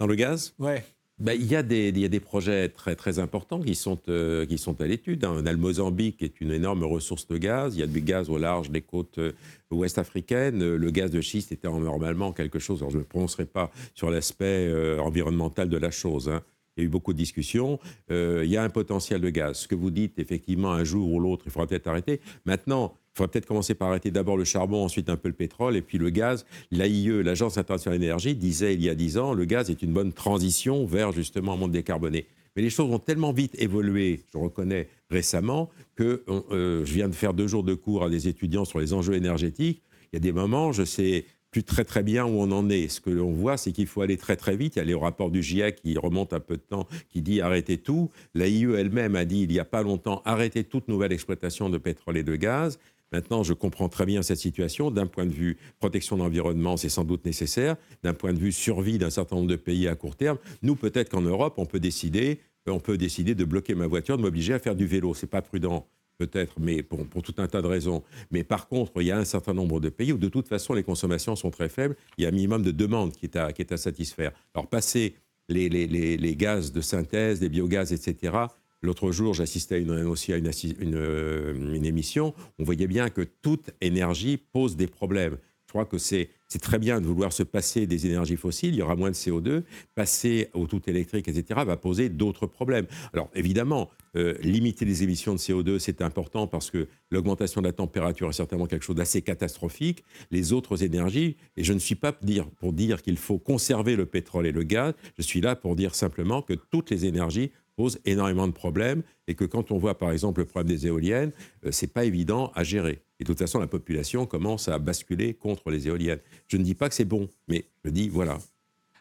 Dans 0.00 0.06
le 0.06 0.14
gaz 0.14 0.54
Ouais. 0.58 0.82
Ben, 1.18 1.34
il, 1.34 1.46
y 1.46 1.54
a 1.54 1.62
des, 1.62 1.90
il 1.90 1.98
y 1.98 2.06
a 2.06 2.08
des 2.08 2.20
projets 2.20 2.70
très, 2.70 2.96
très 2.96 3.18
importants 3.18 3.60
qui 3.60 3.74
sont, 3.74 3.98
euh, 4.08 4.46
qui 4.46 4.56
sont 4.56 4.80
à 4.80 4.86
l'étude. 4.86 5.22
Hein. 5.26 5.42
le 5.42 5.56
Mozambique 5.58 6.22
est 6.22 6.40
une 6.40 6.50
énorme 6.50 6.82
ressource 6.84 7.28
de 7.28 7.36
gaz. 7.36 7.76
Il 7.76 7.80
y 7.80 7.82
a 7.82 7.86
du 7.86 8.00
gaz 8.00 8.30
au 8.30 8.38
large 8.38 8.70
des 8.70 8.80
côtes 8.80 9.18
euh, 9.18 9.32
ouest 9.70 9.98
africaines. 9.98 10.76
Le 10.76 10.90
gaz 10.90 11.10
de 11.10 11.20
schiste 11.20 11.52
était 11.52 11.68
normalement 11.68 12.32
quelque 12.32 12.58
chose. 12.58 12.78
Alors, 12.78 12.90
je 12.90 12.96
ne 12.96 13.02
me 13.02 13.06
prononcerai 13.06 13.44
pas 13.44 13.70
sur 13.94 14.10
l'aspect 14.10 14.66
euh, 14.68 14.98
environnemental 15.00 15.68
de 15.68 15.76
la 15.76 15.90
chose. 15.90 16.30
Hein. 16.30 16.40
Il 16.78 16.80
y 16.80 16.82
a 16.84 16.86
eu 16.86 16.88
beaucoup 16.90 17.12
de 17.12 17.18
discussions. 17.18 17.78
il 18.08 18.46
y 18.46 18.56
a 18.56 18.62
un 18.62 18.70
potentiel 18.70 19.20
de 19.20 19.28
gaz. 19.28 19.58
Ce 19.58 19.68
que 19.68 19.74
vous 19.74 19.90
dites, 19.90 20.18
effectivement, 20.18 20.72
un 20.72 20.84
jour 20.84 21.12
ou 21.12 21.20
l'autre, 21.20 21.42
il 21.44 21.52
faudra 21.52 21.66
peut-être 21.66 21.88
arrêter. 21.88 22.20
Maintenant, 22.46 22.94
Il 23.12 23.18
faudrait 23.18 23.32
peut-être 23.32 23.46
commencer 23.46 23.74
par 23.74 23.88
arrêter 23.88 24.10
d'abord 24.10 24.36
le 24.36 24.44
charbon, 24.44 24.84
ensuite 24.84 25.08
un 25.10 25.16
peu 25.16 25.28
le 25.28 25.34
pétrole, 25.34 25.76
et 25.76 25.82
puis 25.82 25.98
le 25.98 26.10
gaz. 26.10 26.46
L'AIE, 26.70 27.22
l'Agence 27.22 27.58
internationale 27.58 27.98
de 27.98 28.04
l'énergie, 28.04 28.34
disait 28.34 28.74
il 28.74 28.82
y 28.82 28.88
a 28.88 28.94
dix 28.94 29.18
ans, 29.18 29.34
le 29.34 29.44
gaz 29.44 29.70
est 29.70 29.82
une 29.82 29.92
bonne 29.92 30.12
transition 30.12 30.86
vers 30.86 31.12
justement 31.12 31.54
un 31.54 31.56
monde 31.56 31.72
décarboné. 31.72 32.26
Mais 32.56 32.62
les 32.62 32.70
choses 32.70 32.90
ont 32.90 32.98
tellement 32.98 33.32
vite 33.32 33.54
évolué, 33.58 34.20
je 34.32 34.38
reconnais 34.38 34.88
récemment, 35.10 35.70
que 35.96 36.24
euh, 36.28 36.84
je 36.84 36.92
viens 36.92 37.08
de 37.08 37.14
faire 37.14 37.34
deux 37.34 37.46
jours 37.46 37.62
de 37.62 37.74
cours 37.74 38.04
à 38.04 38.10
des 38.10 38.28
étudiants 38.28 38.64
sur 38.64 38.80
les 38.80 38.92
enjeux 38.92 39.14
énergétiques. 39.14 39.82
Il 40.12 40.16
y 40.16 40.18
a 40.18 40.20
des 40.20 40.32
moments, 40.32 40.72
je 40.72 40.84
sais 40.84 41.26
plus 41.50 41.64
très 41.64 41.84
très 41.84 42.02
bien 42.02 42.24
où 42.24 42.40
on 42.40 42.50
en 42.52 42.68
est. 42.70 42.88
Ce 42.88 43.00
que 43.00 43.10
l'on 43.10 43.32
voit, 43.32 43.56
c'est 43.56 43.72
qu'il 43.72 43.86
faut 43.86 44.02
aller 44.02 44.16
très 44.16 44.36
très 44.36 44.56
vite. 44.56 44.76
Il 44.76 44.78
y 44.78 44.82
a 44.82 44.84
les 44.84 44.94
rapports 44.94 45.30
du 45.30 45.42
GIEC 45.42 45.82
qui 45.82 45.98
remontent 45.98 46.34
un 46.34 46.40
peu 46.40 46.56
de 46.56 46.62
temps, 46.62 46.86
qui 47.08 47.22
dit 47.22 47.40
arrêtez 47.40 47.78
tout. 47.78 48.10
La 48.34 48.46
IE 48.46 48.72
elle-même 48.76 49.16
a 49.16 49.24
dit 49.24 49.42
il 49.42 49.48
n'y 49.48 49.58
a 49.58 49.64
pas 49.64 49.82
longtemps 49.82 50.22
arrêtez 50.24 50.64
toute 50.64 50.88
nouvelle 50.88 51.12
exploitation 51.12 51.68
de 51.68 51.78
pétrole 51.78 52.16
et 52.16 52.22
de 52.22 52.36
gaz. 52.36 52.78
Maintenant, 53.12 53.42
je 53.42 53.52
comprends 53.52 53.88
très 53.88 54.06
bien 54.06 54.22
cette 54.22 54.38
situation. 54.38 54.90
D'un 54.90 55.06
point 55.06 55.26
de 55.26 55.32
vue 55.32 55.58
protection 55.78 56.16
de 56.16 56.22
l'environnement, 56.22 56.76
c'est 56.76 56.88
sans 56.88 57.04
doute 57.04 57.24
nécessaire. 57.24 57.76
D'un 58.02 58.14
point 58.14 58.32
de 58.32 58.38
vue 58.38 58.52
survie 58.52 58.98
d'un 58.98 59.10
certain 59.10 59.36
nombre 59.36 59.48
de 59.48 59.56
pays 59.56 59.88
à 59.88 59.94
court 59.94 60.16
terme, 60.16 60.38
nous, 60.62 60.76
peut-être 60.76 61.10
qu'en 61.10 61.22
Europe, 61.22 61.54
on 61.56 61.66
peut 61.66 61.80
décider, 61.80 62.40
on 62.66 62.80
peut 62.80 62.98
décider 62.98 63.34
de 63.34 63.44
bloquer 63.44 63.74
ma 63.74 63.86
voiture, 63.86 64.16
de 64.16 64.22
m'obliger 64.22 64.54
à 64.54 64.58
faire 64.58 64.76
du 64.76 64.86
vélo. 64.86 65.14
C'est 65.14 65.26
pas 65.26 65.42
prudent 65.42 65.86
peut-être, 66.20 66.60
mais 66.60 66.82
pour, 66.82 67.06
tout 67.22 67.34
un 67.38 67.48
tas 67.48 67.62
de 67.62 67.66
raisons. 67.66 68.02
Mais 68.30 68.44
par 68.44 68.68
contre, 68.68 68.92
il 69.00 69.06
y 69.06 69.10
a 69.10 69.18
un 69.18 69.24
certain 69.24 69.54
nombre 69.54 69.80
de 69.80 69.88
pays 69.88 70.12
où 70.12 70.18
de 70.18 70.28
toute 70.28 70.46
façon 70.46 70.74
les 70.74 70.82
consommations 70.82 71.34
sont 71.34 71.50
très 71.50 71.70
faibles. 71.70 71.96
Il 72.18 72.24
y 72.24 72.26
a 72.26 72.28
un 72.28 72.32
minimum 72.32 72.62
de 72.62 72.70
demande 72.70 73.12
qui 73.12 73.26
est 73.26 73.36
à, 73.72 73.76
satisfaire. 73.76 74.32
Alors 74.54 74.68
passer 74.68 75.14
les, 75.48 75.68
les, 75.68 76.36
gaz 76.36 76.72
de 76.72 76.80
synthèse, 76.80 77.40
les 77.40 77.48
biogaz, 77.48 77.92
etc. 77.92 78.34
L'autre 78.82 79.12
jour, 79.12 79.34
j'assistais 79.34 79.84
aussi 79.88 80.32
à 80.32 80.36
euh, 80.36 81.54
une, 81.54 81.84
émission. 81.84 82.34
On 82.58 82.64
voyait 82.64 82.86
bien 82.86 83.10
que 83.10 83.20
toute 83.20 83.70
énergie 83.80 84.38
pose 84.38 84.76
des 84.76 84.86
problèmes. 84.86 85.36
Je 85.66 85.72
crois 85.72 85.84
que 85.84 85.98
c'est 85.98 86.30
très 86.60 86.78
bien 86.80 87.00
de 87.00 87.06
vouloir 87.06 87.32
se 87.32 87.44
passer 87.44 87.86
des 87.86 88.06
énergies 88.06 88.36
fossiles, 88.36 88.74
il 88.74 88.78
y 88.78 88.82
aura 88.82 88.96
moins 88.96 89.10
de 89.10 89.14
CO2. 89.14 89.62
Passer 89.94 90.48
au 90.52 90.66
tout 90.66 90.82
électrique, 90.90 91.28
etc., 91.28 91.60
va 91.64 91.76
poser 91.76 92.08
d'autres 92.08 92.46
problèmes. 92.46 92.86
Alors 93.12 93.30
évidemment, 93.34 93.88
euh, 94.16 94.34
limiter 94.42 94.84
les 94.84 95.04
émissions 95.04 95.32
de 95.32 95.38
CO2, 95.38 95.78
c'est 95.78 96.02
important 96.02 96.48
parce 96.48 96.72
que 96.72 96.88
l'augmentation 97.10 97.60
de 97.60 97.66
la 97.66 97.72
température 97.72 98.28
est 98.28 98.32
certainement 98.32 98.66
quelque 98.66 98.84
chose 98.84 98.96
d'assez 98.96 99.22
catastrophique. 99.22 100.02
Les 100.32 100.52
autres 100.52 100.82
énergies, 100.82 101.36
et 101.56 101.62
je 101.62 101.72
ne 101.72 101.78
suis 101.78 101.94
pas 101.94 102.12
pour 102.12 102.72
dire 102.72 103.02
qu'il 103.02 103.16
faut 103.16 103.38
conserver 103.38 103.94
le 103.94 104.06
pétrole 104.06 104.46
et 104.46 104.52
le 104.52 104.64
gaz, 104.64 104.94
je 105.16 105.22
suis 105.22 105.40
là 105.40 105.54
pour 105.54 105.76
dire 105.76 105.94
simplement 105.94 106.42
que 106.42 106.54
toutes 106.54 106.90
les 106.90 107.04
énergies 107.04 107.52
pose 107.76 107.98
énormément 108.04 108.46
de 108.46 108.52
problèmes 108.52 109.02
et 109.26 109.34
que 109.34 109.44
quand 109.44 109.70
on 109.70 109.78
voit 109.78 109.98
par 109.98 110.10
exemple 110.10 110.40
le 110.40 110.46
problème 110.46 110.68
des 110.68 110.86
éoliennes, 110.86 111.32
euh, 111.64 111.70
c'est 111.70 111.92
pas 111.92 112.04
évident 112.04 112.52
à 112.54 112.64
gérer. 112.64 113.02
Et 113.18 113.24
de 113.24 113.26
toute 113.26 113.38
façon, 113.38 113.58
la 113.58 113.66
population 113.66 114.26
commence 114.26 114.68
à 114.68 114.78
basculer 114.78 115.34
contre 115.34 115.70
les 115.70 115.88
éoliennes. 115.88 116.20
Je 116.48 116.56
ne 116.56 116.62
dis 116.62 116.74
pas 116.74 116.88
que 116.88 116.94
c'est 116.94 117.04
bon, 117.04 117.28
mais 117.48 117.66
je 117.84 117.90
dis 117.90 118.08
voilà. 118.08 118.38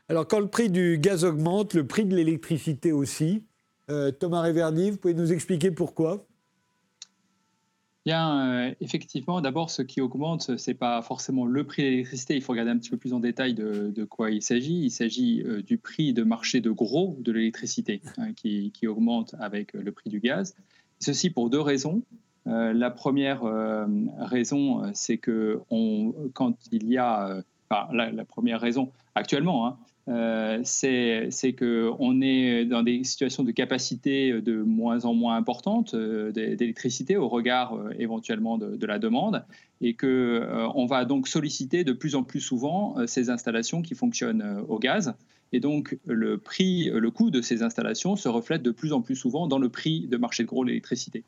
Alors 0.07 0.27
quand 0.27 0.39
le 0.39 0.47
prix 0.47 0.69
du 0.69 0.97
gaz 0.97 1.23
augmente, 1.23 1.73
le 1.73 1.85
prix 1.85 2.05
de 2.05 2.15
l'électricité 2.15 2.91
aussi. 2.91 3.43
Euh, 3.89 4.11
Thomas 4.11 4.41
Réverdy, 4.41 4.91
vous 4.91 4.97
pouvez 4.97 5.15
nous 5.15 5.33
expliquer 5.33 5.71
pourquoi? 5.71 6.28
Bien, 8.05 8.47
euh, 8.47 8.73
effectivement, 8.79 9.41
d'abord, 9.41 9.69
ce 9.69 9.81
qui 9.81 9.99
augmente, 9.99 10.57
ce 10.57 10.71
n'est 10.71 10.75
pas 10.75 11.01
forcément 11.01 11.45
le 11.45 11.65
prix 11.65 11.83
de 11.83 11.89
l'électricité. 11.89 12.35
Il 12.35 12.41
faut 12.41 12.53
regarder 12.53 12.71
un 12.71 12.77
petit 12.77 12.89
peu 12.89 12.97
plus 12.97 13.13
en 13.13 13.19
détail 13.19 13.53
de, 13.53 14.05
quoi 14.05 14.31
il 14.31 14.41
s'agit. 14.41 14.85
Il 14.85 14.89
s'agit 14.89 15.43
euh, 15.43 15.61
du 15.61 15.77
prix 15.77 16.13
de 16.13 16.23
marché 16.23 16.61
de 16.61 16.71
gros 16.71 17.17
de 17.19 17.31
l'électricité 17.31 18.01
hein, 18.17 18.33
qui, 18.33 18.71
augmente 18.87 19.35
avec 19.39 19.73
le 19.73 19.91
prix 19.91 20.09
du 20.09 20.19
gaz. 20.19 20.55
Ceci 20.99 21.29
pour 21.29 21.49
deux 21.49 21.59
raisons. 21.59 22.01
Euh, 22.47 22.73
la 22.73 22.89
première 22.89 23.41
raison, 24.17 24.81
c'est 24.93 25.17
que 25.17 25.59
quand 26.33 26.55
il 26.71 26.89
y 26.89 26.97
a, 26.97 27.43
enfin, 27.69 27.93
la, 27.93 28.25
première 28.25 28.61
raison 28.61 28.91
actuellement, 29.13 29.67
hein, 29.67 29.77
euh, 30.09 30.59
c'est 30.63 31.55
qu'on 31.57 32.21
est 32.21 32.65
dans 32.65 32.81
des 32.81 33.03
situations 33.03 33.43
de 33.43 33.51
capacité 33.51 34.41
de 34.41 34.63
moins 34.63 35.05
en 35.05 35.13
moins 35.13 35.35
importantes 35.35 35.93
euh, 35.93 36.31
d'électricité 36.31 37.15
au 37.15 37.29
regard 37.29 37.75
euh, 37.75 37.91
éventuellement 37.99 38.57
de, 38.57 38.85
la 38.87 38.97
demande 38.97 39.45
et 39.81 39.93
qu'on 39.93 40.85
va 40.87 41.05
donc 41.05 41.27
solliciter 41.27 41.83
de 41.83 41.93
plus 41.93 42.15
en 42.15 42.23
plus 42.23 42.39
souvent 42.39 42.95
ces 43.05 43.29
installations 43.29 43.83
qui 43.83 43.93
fonctionnent 43.93 44.63
au 44.67 44.79
gaz. 44.79 45.13
Et 45.51 45.59
donc 45.59 45.97
le 46.05 46.37
prix, 46.37 46.89
le 46.91 47.11
coût 47.11 47.29
de 47.29 47.41
ces 47.41 47.61
installations 47.61 48.15
se 48.15 48.27
reflète 48.27 48.63
de 48.63 48.71
plus 48.71 48.93
en 48.93 49.01
plus 49.01 49.15
souvent 49.15 49.47
dans 49.47 49.59
le 49.59 49.69
prix 49.69 50.07
de 50.07 50.17
marché 50.17 50.43
de 50.43 50.47
gros 50.47 50.63
de 50.63 50.69
l'électricité. 50.69 51.23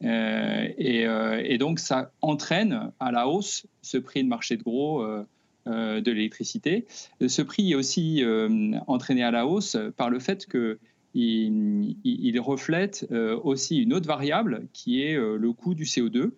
Et, 0.00 1.58
donc 1.58 1.80
ça 1.80 2.12
entraîne 2.22 2.92
à 2.98 3.12
la 3.12 3.28
hausse 3.28 3.66
ce 3.82 3.98
prix 3.98 4.22
de 4.22 4.28
marché 4.28 4.56
de 4.56 4.62
gros 4.62 5.02
euh, 5.02 5.24
de 5.66 6.10
l'électricité. 6.10 6.86
Ce 7.26 7.42
prix 7.42 7.72
est 7.72 7.74
aussi 7.74 8.24
euh, 8.24 8.72
entraîné 8.86 9.22
à 9.22 9.30
la 9.30 9.46
hausse 9.46 9.76
par 9.96 10.10
le 10.10 10.18
fait 10.18 10.46
qu'il 10.46 11.96
il, 12.04 12.40
reflète 12.40 13.06
euh, 13.12 13.38
aussi 13.42 13.78
une 13.78 13.92
autre 13.92 14.06
variable 14.06 14.66
qui 14.72 15.02
est 15.02 15.14
le 15.14 15.52
coût 15.52 15.74
du 15.74 15.84
CO2, 15.84 16.30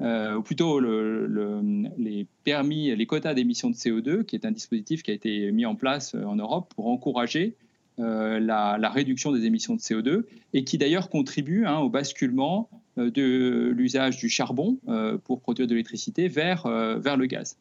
ou 0.00 0.42
plutôt 0.42 0.78
les 0.78 2.26
permis, 2.44 2.94
les 2.94 3.06
quotas 3.06 3.32
d'émission 3.32 3.70
de 3.70 3.76
CO2, 3.76 4.24
qui 4.24 4.36
est 4.36 4.44
un 4.44 4.50
dispositif 4.50 5.02
qui 5.02 5.10
a 5.10 5.14
été 5.14 5.50
mis 5.52 5.64
en 5.64 5.74
place 5.74 6.14
en 6.14 6.36
Europe 6.36 6.72
pour 6.74 6.88
encourager 6.88 7.54
la, 7.96 8.90
réduction 8.92 9.32
des 9.32 9.46
émissions 9.46 9.74
de 9.74 9.80
CO2 9.80 10.24
et 10.52 10.64
qui 10.64 10.76
d'ailleurs 10.76 11.08
contribue 11.08 11.64
hein, 11.64 11.78
au 11.78 11.88
basculement 11.88 12.68
de 12.98 13.72
l'usage 13.74 14.18
du 14.18 14.28
charbon 14.28 14.76
pour 15.24 15.40
produire 15.40 15.66
de 15.66 15.72
l'électricité 15.72 16.28
vers 16.28 16.66
le 16.66 17.24
gaz. 17.24 17.56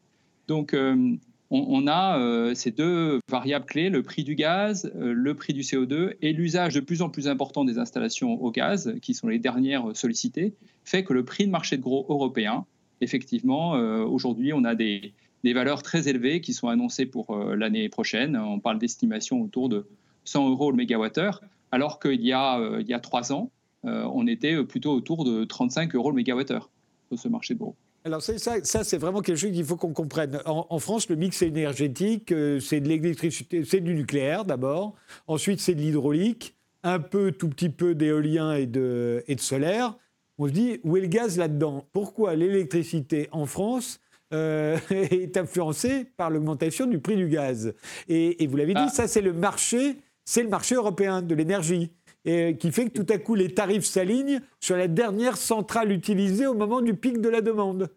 Donc, 0.48 0.74
euh, 0.74 1.16
on, 1.50 1.88
a 1.88 2.20
euh, 2.20 2.54
ces 2.54 2.72
deux 2.72 3.20
variables 3.30 3.66
clés, 3.66 3.90
le 3.90 4.04
prix 4.04 4.24
du 4.24 4.36
gaz, 4.36 4.92
euh, 4.96 5.14
le 5.14 5.36
prix 5.36 5.54
du 5.54 5.62
CO2 5.62 6.16
et 6.22 6.34
l'usage 6.34 6.74
de 6.74 6.80
plus 6.80 7.02
en 7.02 7.10
plus 7.10 7.28
important 7.28 7.66
des 7.66 7.78
installations 7.78 8.34
au 8.42 8.52
gaz, 8.52 8.96
qui 9.02 9.14
sont 9.14 9.28
les 9.28 9.40
dernières 9.40 9.96
sollicitées, 9.96 10.54
fait 10.84 11.04
que 11.04 11.14
le 11.14 11.24
prix 11.24 11.46
de 11.46 11.52
marché 11.52 11.78
de 11.78 11.82
gros 11.82 12.06
européen, 12.10 12.66
effectivement, 13.02 13.72
aujourd'hui, 13.72 14.54
on 14.54 14.64
a 14.64 14.74
des, 14.74 15.14
valeurs 15.44 15.84
très 15.84 16.08
élevées 16.08 16.42
qui 16.42 16.54
sont 16.54 16.70
annoncées 16.70 17.06
pour 17.06 17.36
l'année 17.38 17.90
prochaine. 17.90 18.38
On 18.38 18.60
parle 18.60 18.80
d'estimation 18.80 19.42
autour 19.42 19.70
de 19.70 19.86
100 20.24 20.50
euros 20.50 20.72
le 20.72 20.78
mégawattheure, 20.78 21.42
alors 21.72 22.00
qu'il 22.00 22.22
y, 22.22 22.32
a, 22.32 22.80
il 22.80 22.88
y 22.88 22.94
a 22.94 23.00
trois 23.00 23.34
ans, 23.34 23.52
on 23.84 24.28
était 24.28 24.64
plutôt 24.64 24.94
autour 24.94 25.26
de 25.26 25.44
35 25.44 25.94
euros 25.96 26.10
le 26.10 26.16
mégawattheure 26.16 26.70
sur 27.10 27.20
ce 27.20 27.28
marché 27.28 27.54
de 27.54 27.60
gros. 27.60 27.76
Alors 28.06 28.22
ça, 28.22 28.38
ça 28.38 28.84
c'est 28.84 29.00
vraiment 29.00 29.22
quelque 29.22 29.38
chose 29.38 29.52
qu'il 29.52 29.66
faut 29.66 29.78
qu'on 29.78 29.92
comprenne. 29.92 30.40
En, 30.46 30.78
France, 30.78 31.10
le 31.10 31.16
mix 31.16 31.42
énergétique, 31.42 32.32
euh, 32.32 32.60
c'est 32.60 32.80
de 32.80 32.88
l'électricité, 32.88 33.66
c'est 33.66 33.80
du 33.80 33.96
nucléaire 33.96 34.46
d'abord, 34.46 34.94
ensuite 35.26 35.60
c'est 35.60 35.74
de 35.74 35.82
l'hydraulique, 35.82 36.56
un 36.84 37.00
peu, 37.00 37.32
tout 37.32 37.50
petit 37.50 37.70
peu 37.70 37.96
d'éolien 37.96 38.54
et 38.54 38.68
de, 38.68 39.24
et 39.28 39.34
de 39.34 39.42
solaire. 39.42 39.96
On 40.38 40.48
se 40.48 40.52
dit, 40.52 40.80
où 40.84 40.98
est 40.98 41.02
le 41.02 41.08
gaz 41.08 41.40
là-dedans? 41.40 41.88
Pourquoi 41.94 42.36
l'électricité 42.36 43.28
en 43.32 43.48
France 43.48 44.00
euh, 44.34 44.78
est 44.92 45.36
influencée 45.36 46.06
par 46.16 46.30
l'augmentation 46.30 46.86
du 46.86 47.00
prix 47.00 47.16
du 47.16 47.28
gaz? 47.28 47.74
Et, 48.08 48.46
vous 48.46 48.56
l'avez 48.56 48.76
dit, 48.76 48.82
ah. 48.84 48.90
ça 48.90 49.08
c'est 49.08 49.22
le 49.22 49.34
marché, 49.34 49.98
c'est 50.26 50.44
le 50.44 50.50
marché 50.50 50.76
européen 50.76 51.24
de 51.24 51.34
l'énergie 51.34 51.92
et 52.26 52.58
qui 52.58 52.72
fait 52.72 52.90
que 52.90 53.02
tout 53.02 53.14
à 53.14 53.18
coup 53.18 53.36
les 53.36 53.54
tarifs 53.54 53.86
s'alignent 53.86 54.42
sur 54.60 54.76
la 54.76 54.88
dernière 54.88 55.38
centrale 55.38 55.92
utilisée 55.92 56.48
au 56.48 56.56
moment 56.56 56.82
du 56.82 56.96
pic 56.96 57.22
de 57.22 57.30
la 57.30 57.42
demande. 57.42 57.90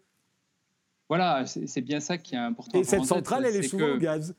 Voilà, 1.09 1.45
c'est 1.47 1.81
bien 1.81 1.99
ça 1.99 2.19
qui 2.19 2.35
est 2.35 2.37
important. 2.37 2.79
Et 2.79 2.83
cette 2.83 3.05
centrale, 3.05 3.43
elle 3.45 3.55
est, 3.55 3.63
souvent 3.63 3.89
au 3.89 3.97
gaz. 3.97 4.35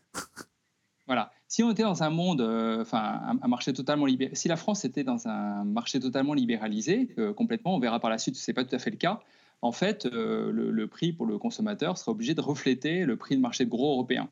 Voilà. 1.06 1.32
Si 1.48 1.64
on 1.64 1.72
était 1.72 1.82
dans 1.82 2.04
un 2.04 2.10
monde, 2.10 2.40
euh, 2.40 2.82
enfin, 2.82 3.20
un, 3.42 3.48
marché 3.48 3.72
totalement 3.72 4.06
libéralisé, 4.06 4.40
si 4.40 4.46
la 4.46 4.56
France 4.56 4.84
était 4.84 5.02
dans 5.02 5.26
un 5.26 5.64
marché 5.64 5.98
totalement 5.98 6.32
libéralisé, 6.32 7.08
euh, 7.18 7.34
complètement, 7.34 7.74
on 7.74 7.80
verra 7.80 7.98
par 7.98 8.08
la 8.08 8.18
suite, 8.18 8.36
ce 8.36 8.48
n'est 8.48 8.54
pas 8.54 8.64
tout 8.64 8.76
à 8.76 8.78
fait 8.78 8.90
le 8.90 8.96
cas. 8.96 9.18
En 9.60 9.72
fait, 9.72 10.06
euh, 10.06 10.52
le, 10.52 10.86
prix 10.86 11.12
pour 11.12 11.26
le 11.26 11.38
consommateur 11.38 11.98
serait 11.98 12.12
obligé 12.12 12.34
de 12.34 12.40
refléter 12.40 13.04
le 13.04 13.16
prix 13.16 13.34
de 13.34 13.40
marché 13.40 13.64
de 13.64 13.70
gros 13.70 13.90
européen. 13.94 14.28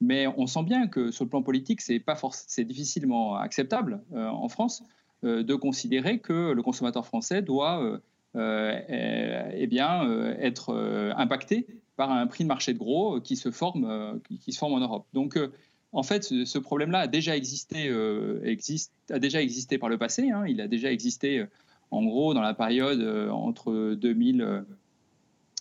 Mais 0.00 0.26
on 0.26 0.46
sent 0.46 0.62
bien 0.62 0.86
que 0.86 1.10
sur 1.10 1.24
le 1.24 1.28
plan 1.28 1.42
politique, 1.42 1.82
c'est 1.82 2.00
pas 2.00 2.18
c'est 2.32 2.64
difficilement 2.64 3.36
acceptable 3.36 4.02
en 4.14 4.48
France 4.48 4.82
de 5.22 5.54
considérer 5.54 6.18
que 6.18 6.52
le 6.52 6.62
consommateur 6.62 7.06
français 7.06 7.42
doit 7.42 8.00
euh, 8.34 8.80
euh, 8.88 9.50
eh 9.54 9.66
bien, 9.66 10.08
être 10.40 10.74
impacté 11.16 11.66
par 11.96 12.10
un 12.10 12.26
prix 12.26 12.44
de 12.44 12.48
marché 12.48 12.72
de 12.72 12.78
gros 12.78 13.20
qui 13.20 13.36
se 13.36 13.50
forme, 13.50 14.20
qui 14.40 14.52
se 14.52 14.58
forme 14.58 14.72
en 14.72 14.80
Europe. 14.80 15.06
Donc, 15.12 15.38
en 15.92 16.02
fait, 16.02 16.22
ce 16.22 16.58
problème-là 16.58 17.00
a 17.00 17.06
déjà 17.06 17.36
existé, 17.36 17.90
a 19.10 19.18
déjà 19.18 19.42
existé 19.42 19.76
par 19.76 19.90
le 19.90 19.98
passé. 19.98 20.30
Hein. 20.30 20.44
il 20.48 20.60
a 20.60 20.68
déjà 20.68 20.90
existé, 20.90 21.44
en 21.90 22.02
gros, 22.04 22.32
dans 22.32 22.40
la 22.40 22.54
période 22.54 23.28
entre 23.30 23.94
2000, 23.94 24.64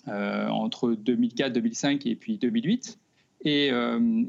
entre 0.07 0.93
2004, 0.93 1.51
2005 1.51 2.05
et 2.05 2.15
puis 2.15 2.37
2008. 2.37 2.97
Et, 3.43 3.71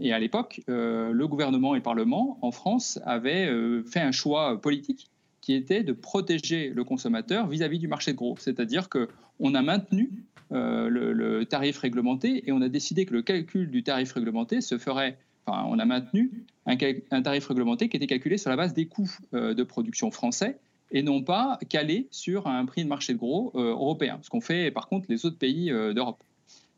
et 0.01 0.12
à 0.12 0.19
l'époque, 0.19 0.62
le 0.67 1.27
gouvernement 1.27 1.77
et 1.77 1.79
le 1.79 1.83
Parlement 1.85 2.39
en 2.43 2.51
France 2.51 2.99
avaient 3.05 3.49
fait 3.85 4.01
un 4.01 4.12
choix 4.12 4.61
politique 4.61 5.12
qui 5.42 5.54
était 5.54 5.82
de 5.82 5.92
protéger 5.92 6.70
le 6.70 6.84
consommateur 6.84 7.49
vis-à-vis 7.49 7.80
du 7.80 7.88
marché 7.88 8.12
de 8.12 8.16
gros. 8.16 8.37
C'est-à-dire 8.38 8.88
qu'on 8.88 9.54
a 9.54 9.61
maintenu 9.61 10.25
euh, 10.52 10.88
le, 10.88 11.44
tarif 11.44 11.78
réglementé 11.78 12.49
et 12.49 12.52
on 12.52 12.62
a 12.62 12.68
décidé 12.68 13.04
que 13.04 13.12
le 13.12 13.22
calcul 13.22 13.70
du 13.70 13.82
tarif 13.82 14.12
réglementé 14.12 14.61
se 14.61 14.78
ferait, 14.78 15.18
enfin, 15.44 15.66
on 15.68 15.78
a 15.78 15.84
maintenu 15.84 16.44
un, 16.66 17.22
tarif 17.22 17.46
réglementé 17.49 17.88
qui 17.88 17.96
était 17.96 18.06
calculé 18.06 18.38
sur 18.38 18.50
la 18.50 18.56
base 18.56 18.72
des 18.72 18.87
coûts 18.87 19.11
euh, 19.34 19.52
de 19.52 19.62
production 19.64 20.12
français 20.12 20.58
et 20.92 21.02
non 21.02 21.22
pas 21.22 21.58
calé 21.68 22.06
sur 22.12 22.46
un 22.46 22.64
prix 22.64 22.84
de 22.84 22.88
marché 22.88 23.12
de 23.12 23.18
gros 23.18 23.50
euh, 23.56 23.70
européen, 23.70 24.20
ce 24.22 24.30
qu'ont 24.30 24.40
fait 24.40 24.70
par 24.70 24.87
contre 24.88 25.06
les 25.08 25.26
autres 25.26 25.38
pays 25.38 25.70
d'Europe. 25.70 26.22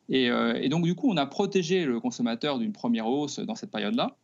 Et, 0.09 0.28
donc 0.68 0.85
du 0.85 0.94
coup, 0.94 1.11
on 1.11 1.16
a 1.16 1.26
protégé 1.26 1.85
le 1.85 1.99
consommateur 1.99 2.59
d'une 2.59 2.73
première 2.73 3.06
hausse 3.06 3.40
dans 3.40 3.54
cette 3.54 3.71
période-là. 3.71 4.16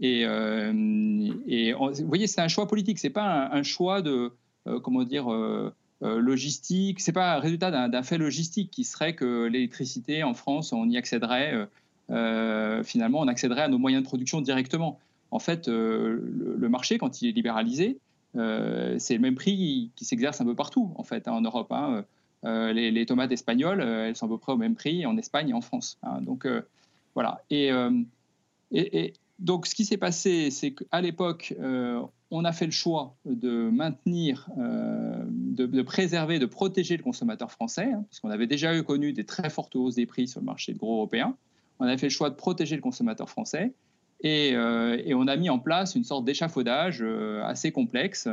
Et, 0.00 0.22
et 0.22 1.72
vous 1.72 2.06
voyez, 2.06 2.26
c'est 2.26 2.40
un 2.40 2.48
choix 2.48 2.66
politique, 2.66 2.98
c'est 2.98 3.10
pas 3.10 3.48
un, 3.52 3.62
choix 3.62 4.02
de 4.02 4.32
comment 4.82 5.04
dire 5.04 5.28
euh, 6.04 6.20
logistique. 6.20 7.00
C'est 7.00 7.12
pas 7.12 7.36
un 7.36 7.38
résultat 7.38 7.70
d'un 7.88 8.02
fait 8.02 8.18
logistique 8.18 8.70
qui 8.70 8.84
serait 8.84 9.14
que 9.14 9.46
l'électricité 9.46 10.22
en 10.22 10.34
France, 10.34 10.72
on 10.72 10.88
y 10.90 10.98
accéderait. 10.98 11.54
Euh, 11.54 11.66
euh, 12.10 12.82
finalement, 12.82 13.20
on 13.20 13.28
accéderait 13.28 13.62
à 13.62 13.68
nos 13.68 13.78
moyens 13.78 14.02
de 14.02 14.08
production 14.08 14.40
directement. 14.40 14.98
En 15.30 15.38
fait, 15.38 15.66
le, 15.68 16.68
marché, 16.68 16.98
quand 16.98 17.22
il 17.22 17.28
est 17.28 17.32
libéralisé, 17.32 17.98
c'est 18.34 19.14
le 19.14 19.18
même 19.18 19.34
prix 19.34 19.90
qui, 19.96 20.04
s'exerce 20.04 20.40
un 20.40 20.44
peu 20.44 20.54
partout, 20.54 20.92
en 20.96 21.04
fait, 21.04 21.26
hein, 21.26 21.32
en 21.32 21.40
Europe. 21.40 21.72
Hein. 21.72 22.04
Les, 22.44 23.06
tomates 23.06 23.32
espagnoles, 23.32 23.80
elles 23.80 24.16
sont 24.16 24.26
à 24.26 24.28
peu 24.28 24.38
près 24.38 24.52
au 24.52 24.56
même 24.56 24.74
prix 24.74 25.06
en 25.06 25.16
Espagne 25.16 25.48
et 25.48 25.54
en 25.54 25.60
France. 25.60 25.98
Hein. 26.02 26.20
Donc, 26.20 26.46
voilà. 27.14 27.42
Et, 27.50 27.72
donc, 29.44 29.66
ce 29.66 29.74
qui 29.74 29.84
s'est 29.84 29.98
passé, 29.98 30.50
c'est 30.50 30.72
qu'à 30.72 31.00
l'époque, 31.00 31.54
on 32.34 32.44
a 32.44 32.52
fait 32.52 32.66
le 32.66 32.72
choix 32.72 33.14
de 33.24 33.70
maintenir, 33.70 34.48
euh, 34.58 35.24
de, 35.28 35.82
préserver, 35.82 36.40
de 36.40 36.46
protéger 36.46 36.96
le 36.96 37.02
consommateur 37.04 37.52
français, 37.52 37.92
hein, 37.92 38.04
parce 38.10 38.18
qu'on 38.18 38.30
avait 38.30 38.48
déjà 38.48 38.76
eu 38.76 38.82
connu 38.82 39.12
des 39.12 39.24
très 39.24 39.48
fortes 39.50 39.76
hausses 39.76 39.94
des 39.94 40.06
prix 40.06 40.26
sur 40.26 40.40
le 40.40 40.46
marché 40.46 40.72
de 40.72 40.78
gros 40.78 40.96
européen. 40.96 41.36
On 41.78 41.86
a 41.86 41.96
fait 41.96 42.06
le 42.06 42.10
choix 42.10 42.30
de 42.30 42.34
protéger 42.34 42.74
le 42.74 42.82
consommateur 42.82 43.30
français 43.30 43.72
et, 44.20 44.50
euh, 44.54 45.00
on 45.14 45.28
a 45.28 45.36
mis 45.36 45.48
en 45.48 45.60
place 45.60 45.94
une 45.94 46.02
sorte 46.02 46.24
d'échafaudage 46.24 47.02
euh, 47.02 47.44
assez 47.44 47.70
complexe 47.70 48.28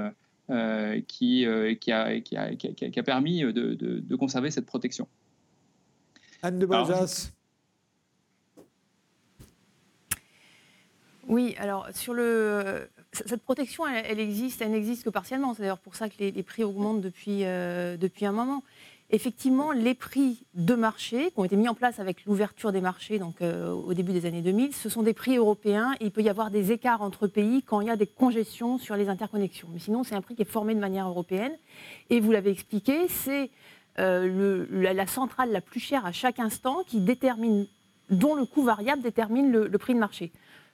qui, 1.08 1.46
qui, 1.80 1.92
a, 1.92 3.04
permis 3.06 3.42
de, 3.42 4.16
conserver 4.16 4.50
cette 4.50 4.66
protection. 4.66 5.08
Anne 6.42 6.58
de. 6.58 6.68
Oui, 11.32 11.56
alors 11.60 11.88
sur 11.94 12.14
le, 12.14 12.90
cette 13.14 13.42
protection, 13.42 13.88
elle, 13.88 14.20
existe, 14.20 14.62
elle 14.62 14.72
n'existe 14.72 15.06
que 15.06 15.10
partiellement. 15.10 15.54
C'est 15.54 15.62
d'ailleurs 15.62 15.80
pour 15.80 15.96
ça 15.96 16.10
que 16.10 16.16
les, 16.20 16.44
prix 16.44 16.66
augmentent 16.66 17.00
depuis, 17.00 17.46
euh, 17.46 17.96
depuis 17.96 18.26
un 18.26 18.34
moment. 18.34 18.64
Effectivement, 19.12 19.72
les 19.72 19.94
prix 19.94 20.44
de 20.56 20.76
marché 20.76 21.32
qui 21.32 21.40
ont 21.40 21.46
été 21.46 21.56
mis 21.56 21.70
en 21.70 21.74
place 21.74 22.02
avec 22.02 22.26
l'ouverture 22.26 22.74
des 22.74 22.82
marchés 22.82 23.22
euh, 23.42 23.72
au 23.72 23.94
début 23.94 24.12
des 24.12 24.26
années 24.26 24.42
2000, 24.42 24.76
ce 24.76 24.90
sont 24.90 25.04
des 25.04 25.14
prix 25.14 25.38
européens. 25.38 25.96
Il 26.02 26.12
peut 26.12 26.22
y 26.22 26.28
avoir 26.28 26.52
des 26.52 26.74
écarts 26.74 27.02
entre 27.02 27.28
pays 27.28 27.64
quand 27.64 27.80
il 27.80 27.88
y 27.88 27.92
a 27.92 27.96
des 27.96 28.08
congestions 28.08 28.78
sur 28.78 28.98
les 28.98 29.08
interconnexions. 29.08 29.70
Mais 29.72 29.80
sinon, 29.80 30.04
c'est 30.04 30.16
un 30.16 30.22
prix 30.22 30.36
qui 30.36 30.42
est 30.42 30.46
formé 30.46 30.76
de 30.76 30.82
manière 30.82 31.08
européenne. 31.08 31.54
Et 32.10 32.20
vous 32.20 32.34
l'avez 32.34 32.52
expliqué, 32.52 33.08
c'est 33.08 33.50
euh, 34.00 34.66
la, 34.70 35.08
centrale 35.08 35.54
la 35.54 35.62
plus 35.62 35.80
chère 35.80 36.06
à 36.06 36.12
chaque 36.12 36.40
instant 36.40 36.84
qui 36.86 37.00
détermine, 37.00 37.68
dont 38.10 38.36
le 38.36 38.44
coût 38.44 38.64
variable 38.64 39.02
détermine 39.02 39.50
le 39.50 39.78
prix 39.78 39.94
de 39.94 40.00
marché. 40.00 40.34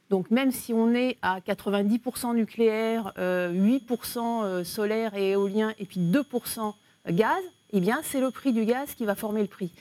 Donc 0.10 0.32
même 0.32 0.52
si 0.52 0.74
on 0.74 0.94
est 0.94 1.18
à 1.22 1.40
90% 1.40 2.36
nucléaire, 2.36 3.14
8% 3.18 3.18
euh, 3.18 4.44
euh, 4.44 4.64
solaire 4.64 5.16
et 5.16 5.32
éolien 5.32 5.74
et 5.80 5.86
puis 5.86 6.00
2% 6.00 6.74
gaz, 7.10 7.44
eh 7.74 7.82
bien 7.82 8.00
c'est 8.04 8.22
le 8.22 8.32
prix 8.32 8.54
du 8.54 8.66
gaz 8.66 8.94
qui 8.96 9.06
va 9.06 9.16
former 9.16 9.42
le 9.42 9.48
prix. 9.48 9.72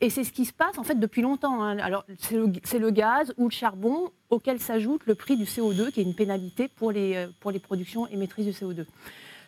Et 0.00 0.08
c'est 0.08 0.24
ce 0.24 0.32
qui 0.32 0.46
se 0.46 0.52
passe 0.52 0.78
en 0.78 0.84
fait 0.84 0.98
depuis 0.98 1.22
longtemps. 1.22 1.62
Hein. 1.62 1.78
Alors 1.78 2.04
c'est 2.18 2.78
le, 2.78 2.90
gaz 2.90 3.34
ou 3.36 3.44
le 3.44 3.50
charbon 3.50 4.10
auquel 4.30 4.58
s'ajoute 4.58 5.02
le 5.06 5.14
prix 5.14 5.36
du 5.36 5.44
CO2 5.44 5.90
qui 5.90 6.00
est 6.00 6.04
une 6.04 6.14
pénalité 6.14 6.68
pour 6.68 6.90
les, 6.90 7.16
euh, 7.16 7.28
pour 7.40 7.50
les 7.50 7.58
productions 7.58 8.06
émettrices 8.08 8.46
de 8.46 8.52
CO2. 8.52 8.86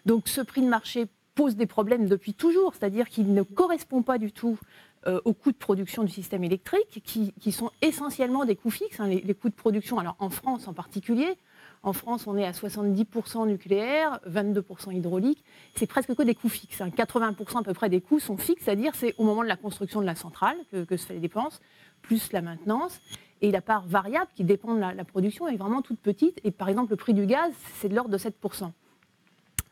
Donc 0.04 0.28
ce 0.28 0.42
prix 0.42 0.60
de 0.60 0.68
marché 0.68 1.06
pose 1.34 1.56
des 1.56 1.66
problèmes 1.66 2.08
depuis 2.08 2.34
toujours, 2.34 2.74
c'est-à-dire 2.74 3.08
qu'il 3.08 3.32
ne 3.32 3.42
correspond 3.42 4.02
pas 4.02 4.18
du 4.18 4.32
tout 4.32 4.58
euh, 5.06 5.20
aux 5.24 5.34
coûts 5.34 5.52
de 5.52 5.56
production 5.56 6.02
du 6.02 6.12
système 6.12 6.42
électrique, 6.42 7.02
qui, 7.04 7.52
sont 7.52 7.70
essentiellement 7.80 8.44
des 8.44 8.56
coûts 8.56 8.70
fixes, 8.70 8.98
hein, 8.98 9.06
les, 9.06 9.34
coûts 9.34 9.48
de 9.48 9.54
production, 9.54 9.98
alors 9.98 10.16
en 10.18 10.30
France 10.30 10.66
en 10.66 10.72
particulier. 10.72 11.36
En 11.82 11.92
France, 11.92 12.26
on 12.26 12.36
est 12.36 12.44
à 12.44 12.50
70% 12.50 13.46
nucléaire, 13.46 14.18
22% 14.28 14.92
hydraulique. 14.92 15.44
C'est 15.74 15.86
presque 15.86 16.12
que 16.14 16.22
des 16.22 16.34
coûts 16.34 16.48
fixes. 16.48 16.80
80% 16.80 17.56
hein. 17.56 17.60
à 17.60 17.62
peu 17.62 17.74
près 17.74 17.88
des 17.88 18.00
coûts 18.00 18.18
sont 18.18 18.36
fixes, 18.36 18.64
c'est-à-dire 18.64 18.94
c'est 18.96 19.14
au 19.18 19.24
moment 19.24 19.42
de 19.42 19.48
la 19.48 19.56
construction 19.56 20.00
de 20.00 20.06
la 20.06 20.16
centrale 20.16 20.56
que, 20.72 20.96
se 20.96 21.06
fait 21.06 21.14
les 21.14 21.20
dépenses, 21.20 21.60
plus 22.02 22.32
la 22.32 22.42
maintenance. 22.42 23.00
Et 23.42 23.52
la 23.52 23.60
part 23.60 23.86
variable 23.86 24.30
qui 24.34 24.42
dépend 24.42 24.74
de 24.74 24.80
la 24.80 25.04
production 25.04 25.46
est 25.46 25.56
vraiment 25.56 25.82
toute 25.82 26.00
petite. 26.00 26.40
Et 26.42 26.50
par 26.50 26.68
exemple, 26.68 26.90
le 26.90 26.96
prix 26.96 27.14
du 27.14 27.26
gaz, 27.26 27.52
c'est 27.74 27.88
de 27.88 27.94
l'ordre 27.94 28.10
de 28.10 28.18
7%. 28.18 28.72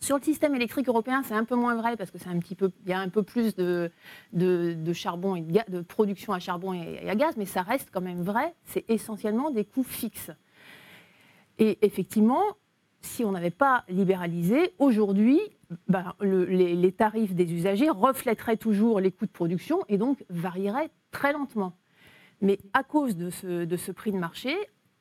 Sur 0.05 0.19
le 0.19 0.23
système 0.23 0.55
électrique 0.55 0.87
européen, 0.87 1.23
c'est 1.23 1.33
un 1.33 1.47
peu 1.47 1.55
moins 1.55 1.77
vrai 1.77 1.97
parce 1.97 2.11
que 2.11 2.19
c'est 2.19 2.29
un 2.29 2.39
peu, 2.39 2.71
y 2.87 2.93
a 2.93 2.99
un 2.99 3.09
peu 3.09 3.23
plus 3.23 3.57
de, 3.57 3.91
charbon 4.93 5.35
et 5.35 5.41
de, 5.41 5.81
production 5.81 6.35
à 6.35 6.39
charbon 6.41 6.75
et, 6.75 7.09
à 7.09 7.15
gaz, 7.15 7.39
mais 7.39 7.47
ça 7.47 7.63
reste 7.63 7.89
quand 7.91 8.03
même 8.03 8.21
vrai. 8.21 8.55
C'est 8.65 8.85
essentiellement 8.91 9.51
des 9.51 9.65
coûts 9.65 9.83
fixes. 9.83 10.31
Et 11.59 11.79
effectivement, 11.81 12.43
si 13.01 13.25
on 13.25 13.33
n'avait 13.33 13.49
pas 13.49 13.85
libéralisé, 13.89 14.75
aujourd'hui, 14.79 15.41
ben, 15.89 16.13
les, 16.21 16.93
tarifs 16.93 17.35
des 17.35 17.51
usagers 17.55 17.89
reflèteraient 17.89 18.59
toujours 18.59 19.01
les 19.01 19.11
coûts 19.11 19.25
de 19.25 19.31
production 19.31 19.81
et 19.89 19.97
donc 19.97 20.23
varieraient 20.29 20.91
très 21.13 21.33
lentement. 21.33 21.79
Mais 22.43 22.59
à 22.75 22.83
cause 22.83 23.17
de 23.17 23.31
ce 23.31 23.91
prix 23.91 24.13
de 24.13 24.19
marché, 24.19 24.55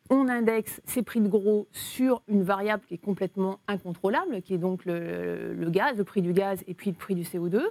on 0.09 0.27
indexe 0.27 0.81
ces 0.85 1.01
prix 1.01 1.21
de 1.21 1.27
gros 1.27 1.67
sur 1.71 2.21
une 2.27 2.43
variable 2.43 2.83
qui 2.87 2.95
est 2.95 3.03
complètement 3.03 3.59
incontrôlable, 3.67 4.41
qui 4.41 4.53
est 4.53 4.57
donc 4.57 4.85
le, 4.85 5.55
gaz, 5.69 5.97
le 5.97 6.03
prix 6.03 6.21
du 6.21 6.33
gaz 6.33 6.63
et 6.67 6.73
puis 6.73 6.91
le 6.91 6.95
prix 6.95 7.15
du 7.15 7.23
CO2. 7.23 7.61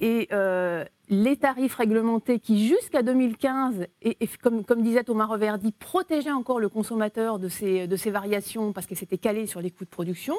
Et 0.00 0.28
euh, 0.32 0.84
les 1.08 1.36
tarifs 1.36 1.76
réglementés 1.76 2.40
qui, 2.40 2.66
jusqu'à 2.66 3.02
2015, 3.02 3.86
et, 4.02 4.16
comme, 4.42 4.82
disait 4.82 5.04
Thomas 5.04 5.26
Reverdy, 5.26 5.72
protégeaient 5.72 6.32
encore 6.32 6.58
le 6.58 6.68
consommateur 6.68 7.38
de 7.38 7.48
ces, 7.48 7.86
variations 8.10 8.72
parce 8.72 8.86
que 8.86 8.94
c'était 8.94 9.18
calé 9.18 9.46
sur 9.46 9.60
les 9.60 9.70
coûts 9.70 9.84
de 9.84 9.90
production, 9.90 10.34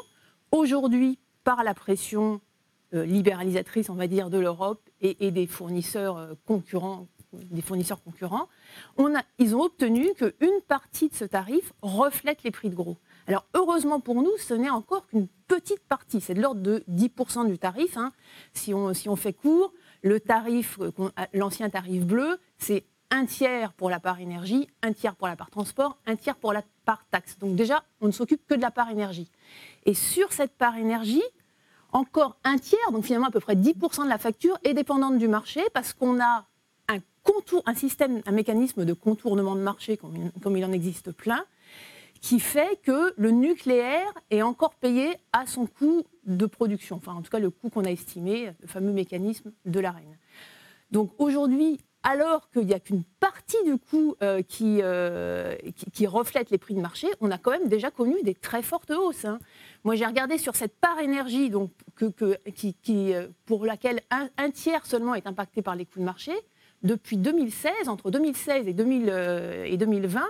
aujourd'hui, 0.52 1.20
par 1.44 1.64
la 1.64 1.74
pression 1.74 2.42
euh, 2.94 3.06
libéralisatrice, 3.06 3.90
on 3.90 3.96
va 3.96 4.08
dire, 4.08 4.30
de 4.30 4.38
l'Europe 4.38 4.82
et, 5.02 5.32
des 5.32 5.48
fournisseurs 5.48 6.18
euh, 6.18 6.34
concurrents 6.46 7.08
des 7.34 7.62
fournisseurs 7.62 8.02
concurrents, 8.04 8.48
ils 9.40 9.56
ont 9.56 9.62
obtenu 9.62 10.14
qu'une 10.16 10.62
partie 10.68 11.10
de 11.10 11.16
ce 11.16 11.26
tarif 11.26 11.74
reflète 11.82 12.44
les 12.44 12.52
prix 12.52 12.70
de 12.70 12.76
gros. 12.76 12.98
Alors 13.28 13.46
heureusement 13.54 14.00
pour 14.00 14.22
nous, 14.22 14.32
ce 14.38 14.54
n'est 14.54 14.70
encore 14.70 15.08
qu'une 15.08 15.28
petite 15.48 15.84
partie, 15.88 16.22
c'est 16.22 16.34
de 16.34 16.42
l'ordre 16.42 16.62
de 16.62 16.84
10% 16.90 17.48
du 17.48 17.58
tarif. 17.58 17.98
Hein. 17.98 18.12
Si, 18.54 18.74
on, 18.74 18.94
si 18.94 19.08
on 19.10 19.16
fait 19.16 19.34
court, 19.34 19.74
le 20.02 20.20
tarif, 20.20 20.80
l'ancien 21.34 21.70
tarif 21.70 22.06
bleu, 22.06 22.40
c'est 22.58 22.86
un 23.12 23.26
tiers 23.26 23.74
pour 23.74 23.90
la 23.90 24.00
part 24.00 24.20
énergie, 24.20 24.68
un 24.82 24.92
tiers 24.92 25.16
pour 25.16 25.28
la 25.28 25.36
part 25.36 25.52
transport, 25.52 25.98
un 26.08 26.16
tiers 26.16 26.36
pour 26.36 26.52
la 26.52 26.64
part 26.84 27.06
taxe. 27.12 27.38
Donc 27.40 27.56
déjà, 27.56 27.84
on 28.02 28.08
ne 28.08 28.12
s'occupe 28.12 28.46
que 28.48 28.56
de 28.56 28.62
la 28.62 28.72
part 28.72 28.90
énergie. 28.90 29.30
Et 29.86 29.94
sur 29.94 30.34
cette 30.34 30.58
part 30.58 30.78
énergie, 30.78 31.24
encore 31.92 32.38
un 32.44 32.58
tiers, 32.58 32.92
donc 32.92 33.06
finalement 33.06 33.28
à 33.28 33.32
peu 33.32 33.40
près 33.40 33.56
10% 33.56 34.06
de 34.06 34.10
la 34.10 34.18
facture 34.18 34.58
est 34.64 34.74
dépendante 34.74 35.20
du 35.20 35.28
marché 35.28 35.62
parce 35.74 35.94
qu'on 35.94 36.20
a 36.20 36.48
un 37.66 37.76
système, 37.76 38.22
un 38.26 38.32
mécanisme 38.32 38.86
de 38.86 38.94
contournement 38.94 39.56
de 39.56 39.62
marché, 39.62 39.98
comme, 39.98 40.58
il 40.58 40.66
en 40.66 40.72
existe 40.72 41.12
plein, 41.12 41.46
qui 42.22 42.40
fait 42.40 42.80
que 42.84 43.14
le 43.18 43.32
nucléaire 43.32 44.14
est 44.30 44.42
encore 44.42 44.76
payé 44.76 45.16
à 45.34 45.46
son 45.46 45.66
coût 45.66 46.04
de 46.26 46.46
production, 46.46 46.96
enfin 46.96 47.14
en 47.14 47.22
tout 47.22 47.30
cas 47.30 47.40
le 47.40 47.50
coût 47.50 47.70
qu'on 47.70 47.84
a 47.84 47.92
estimé, 47.92 48.54
le 48.62 48.68
fameux 48.68 48.94
mécanisme 48.94 49.52
de 49.66 49.80
la 49.80 49.92
reine. 49.92 50.18
Donc 50.92 51.12
aujourd'hui, 51.18 51.80
alors 52.04 52.50
qu'il 52.52 52.66
n'y 52.66 52.74
a 52.74 52.80
qu'une 52.80 53.04
partie 53.20 53.62
du 53.66 53.78
coût 53.78 54.16
euh, 54.22 54.42
euh, 54.62 55.56
qui, 55.94 56.08
reflète 56.08 56.50
les 56.50 56.58
prix 56.58 56.76
de 56.76 56.82
marché, 56.82 57.08
on 57.22 57.32
a 57.32 57.38
quand 57.38 57.52
même 57.52 57.68
déjà 57.68 57.92
connu 57.92 58.22
des 58.24 58.36
très 58.36 58.62
fortes 58.62 58.92
hausses. 58.92 59.26
Hein. 59.26 59.40
Moi, 59.84 59.96
j'ai 59.96 60.06
regardé 60.06 60.38
sur 60.38 60.56
cette 60.56 60.78
part 60.80 61.00
énergie, 61.00 61.50
donc, 61.50 61.72
qui, 62.56 63.14
euh, 63.14 63.28
pour 63.46 63.66
laquelle 63.66 64.02
un, 64.12 64.52
tiers 64.52 64.86
seulement 64.86 65.16
est 65.16 65.28
impacté 65.28 65.62
par 65.62 65.76
les 65.76 65.86
coûts 65.86 66.00
de 66.00 66.06
marché 66.06 66.34
depuis 66.84 67.18
2016, 67.18 67.88
entre 67.88 68.12
2016 68.12 68.68
et, 68.68 68.74
2020, 68.74 69.12
euh, 69.12 70.22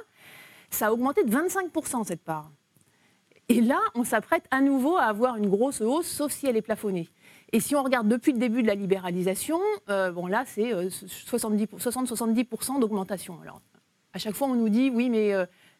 ça 0.69 0.87
a 0.87 0.91
augmenté 0.91 1.23
de 1.23 1.31
25% 1.31 2.05
cette 2.05 2.23
part. 2.23 2.51
Et 3.49 3.59
là, 3.59 3.79
on 3.95 4.03
s'apprête 4.03 4.45
à 4.51 4.61
nouveau 4.61 4.97
à 4.97 5.03
avoir 5.03 5.35
une 5.35 5.49
grosse 5.49 5.81
hausse, 5.81 6.07
sauf 6.07 6.31
si 6.31 6.47
elle 6.47 6.55
est 6.55 6.61
plafonnée. 6.61 7.09
Et 7.51 7.59
si 7.59 7.75
on 7.75 7.83
regarde 7.83 8.07
depuis 8.07 8.31
le 8.31 8.39
début 8.39 8.61
de 8.61 8.67
la 8.67 8.75
libéralisation, 8.75 9.59
euh, 9.89 10.11
bon 10.11 10.27
là, 10.27 10.43
c'est 10.47 10.71
60-70% 10.71 12.77
euh, 12.77 12.79
d'augmentation. 12.79 13.39
Alors, 13.41 13.61
à 14.13 14.19
chaque 14.19 14.35
fois, 14.35 14.47
on 14.47 14.55
nous 14.55 14.69
dit, 14.69 14.89
oui, 14.89 15.09
mais 15.09 15.33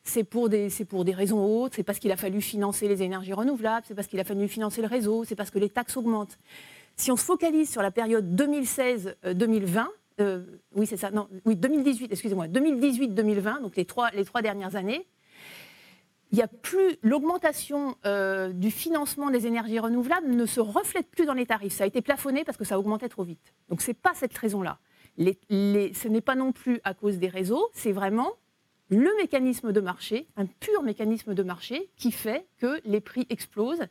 c'est 0.03 0.23
pour, 0.23 0.49
des, 0.49 0.69
pour 0.89 1.05
des 1.05 1.13
raisons 1.13 1.45
autres, 1.45 1.75
c'est 1.75 1.83
parce 1.83 1.99
qu'il 1.99 2.12
a 2.12 2.17
fallu 2.17 2.41
financer 2.41 2.88
les 2.88 3.03
énergies 3.03 3.33
renouvelables, 3.33 3.86
c'est 3.88 3.95
parce 3.95 4.07
qu'il 4.07 4.19
a 4.19 4.23
fallu 4.23 4.47
financer 4.47 4.81
le 4.81 4.88
réseau, 4.88 5.23
c'est 5.23 5.36
parce 5.36 5.51
que 5.51 5.59
les 5.59 5.69
taxes 5.69 5.97
augmentent. 5.97 6.38
Si 6.95 7.12
on 7.12 7.15
se 7.15 7.23
focalise 7.23 7.71
sur 7.71 7.81
la 7.81 7.91
période 7.91 8.36
2016-2020, 8.36 9.88
oui 10.76 10.86
c'est 10.86 10.97
ça, 10.97 11.12
non, 11.12 11.28
oui 11.45 11.56
2018, 11.56 12.12
excusez-moi, 12.12 12.47
2018-2020, 12.47 13.62
donc 13.62 13.76
les 13.76 13.86
trois, 13.86 14.10
les 14.12 14.26
trois 14.26 14.41
dernières 14.41 14.76
années, 14.76 15.08
il 16.34 16.39
y 16.39 16.41
a 16.41 16.47
plus 16.47 16.97
l'augmentation 17.04 17.95
euh, 18.08 18.52
du 18.52 18.71
financement 18.71 19.30
des 19.30 19.45
énergies 19.45 19.78
renouvelables 19.78 20.28
ne 20.28 20.47
se 20.47 20.60
reflète 20.60 21.08
plus 21.08 21.28
dans 21.28 21.36
les 21.36 21.45
tarifs. 21.45 21.73
Ça 21.73 21.84
a 21.84 21.88
été 21.88 22.02
plafonné 22.02 22.43
parce 22.43 22.58
que 22.58 22.65
ça 22.65 22.80
augmentait 22.80 23.08
trop 23.08 23.23
vite. 23.23 23.54
Donc 23.69 23.82
c'est 23.82 23.93
pas 23.93 24.13
cette 24.15 24.36
raison-là. 24.36 24.80
ce 25.19 26.08
n'est 26.08 26.21
pas 26.21 26.34
non 26.34 26.52
plus 26.52 26.82
à 26.84 26.95
cause 26.95 27.19
des 27.19 27.28
réseaux, 27.28 27.69
c'est 27.71 27.91
vraiment 27.91 28.32
le 28.89 29.10
mécanisme 29.21 29.71
de 29.71 29.80
marché, 29.80 30.28
un 30.36 30.47
pur 30.47 30.82
mécanisme 30.82 31.36
de 31.36 31.43
marché 31.43 31.91
qui 31.97 32.12
fait 32.12 32.47
que 32.58 32.82
les 32.84 32.99
prix 32.99 33.28
explosent 33.30 33.86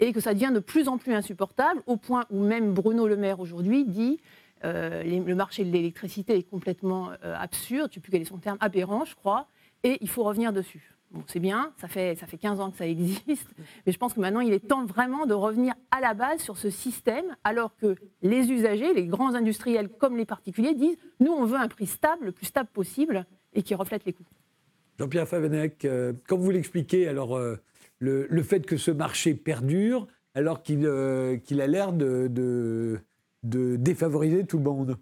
et 0.00 0.12
que 0.12 0.20
ça 0.20 0.34
devient 0.34 0.52
de 0.52 0.60
plus 0.60 0.88
en 0.88 0.98
plus 0.98 1.14
insupportable, 1.14 1.82
au 1.86 1.96
point 1.96 2.26
où 2.30 2.42
même 2.44 2.74
Bruno 2.74 3.06
Le 3.06 3.16
Maire 3.16 3.38
aujourd'hui 3.38 3.84
dit 3.84 4.18
euh, 4.66 5.02
le 5.02 5.34
marché 5.34 5.64
de 5.64 5.70
l'électricité 5.70 6.36
est 6.36 6.42
complètement 6.42 7.10
euh, 7.24 7.34
absurde, 7.36 7.90
je 7.92 7.92
ne 7.92 7.94
sais 7.94 8.00
plus 8.00 8.12
quel 8.12 8.22
est 8.22 8.26
son 8.26 8.38
terme, 8.38 8.58
aberrant, 8.60 9.04
je 9.04 9.14
crois, 9.14 9.48
et 9.82 9.98
il 10.00 10.08
faut 10.08 10.24
revenir 10.24 10.52
dessus. 10.52 10.92
Bon, 11.12 11.22
c'est 11.28 11.38
bien, 11.38 11.72
ça 11.80 11.86
fait, 11.86 12.16
ça 12.16 12.26
fait 12.26 12.36
15 12.36 12.60
ans 12.60 12.70
que 12.70 12.76
ça 12.76 12.86
existe, 12.86 13.48
mais 13.86 13.92
je 13.92 13.98
pense 13.98 14.12
que 14.14 14.20
maintenant 14.20 14.40
il 14.40 14.52
est 14.52 14.66
temps 14.66 14.84
vraiment 14.84 15.24
de 15.26 15.34
revenir 15.34 15.74
à 15.92 16.00
la 16.00 16.14
base 16.14 16.40
sur 16.40 16.58
ce 16.58 16.68
système, 16.68 17.36
alors 17.44 17.76
que 17.76 17.94
les 18.22 18.50
usagers, 18.50 18.92
les 18.92 19.06
grands 19.06 19.34
industriels 19.34 19.88
comme 19.88 20.16
les 20.16 20.24
particuliers 20.24 20.74
disent 20.74 20.96
nous 21.20 21.32
on 21.32 21.44
veut 21.44 21.58
un 21.58 21.68
prix 21.68 21.86
stable, 21.86 22.26
le 22.26 22.32
plus 22.32 22.46
stable 22.46 22.68
possible, 22.72 23.24
et 23.54 23.62
qui 23.62 23.74
reflète 23.74 24.04
les 24.04 24.12
coûts. 24.12 24.26
Jean-Pierre 24.98 25.28
Favenec, 25.28 25.84
euh, 25.84 26.12
comme 26.26 26.40
vous 26.40 26.50
l'expliquez, 26.50 27.06
alors 27.06 27.36
euh, 27.36 27.56
le, 27.98 28.42
fait 28.42 28.64
que 28.64 28.76
ce 28.76 28.90
marché 28.90 29.34
perdure, 29.34 30.06
alors 30.34 30.62
qu'il 30.62 30.86
a 30.86 31.66
l'air 31.66 31.92
de, 31.92 33.00
défavoriser 33.76 34.44
tout 34.46 34.58
le 34.58 34.64
monde 34.64 34.96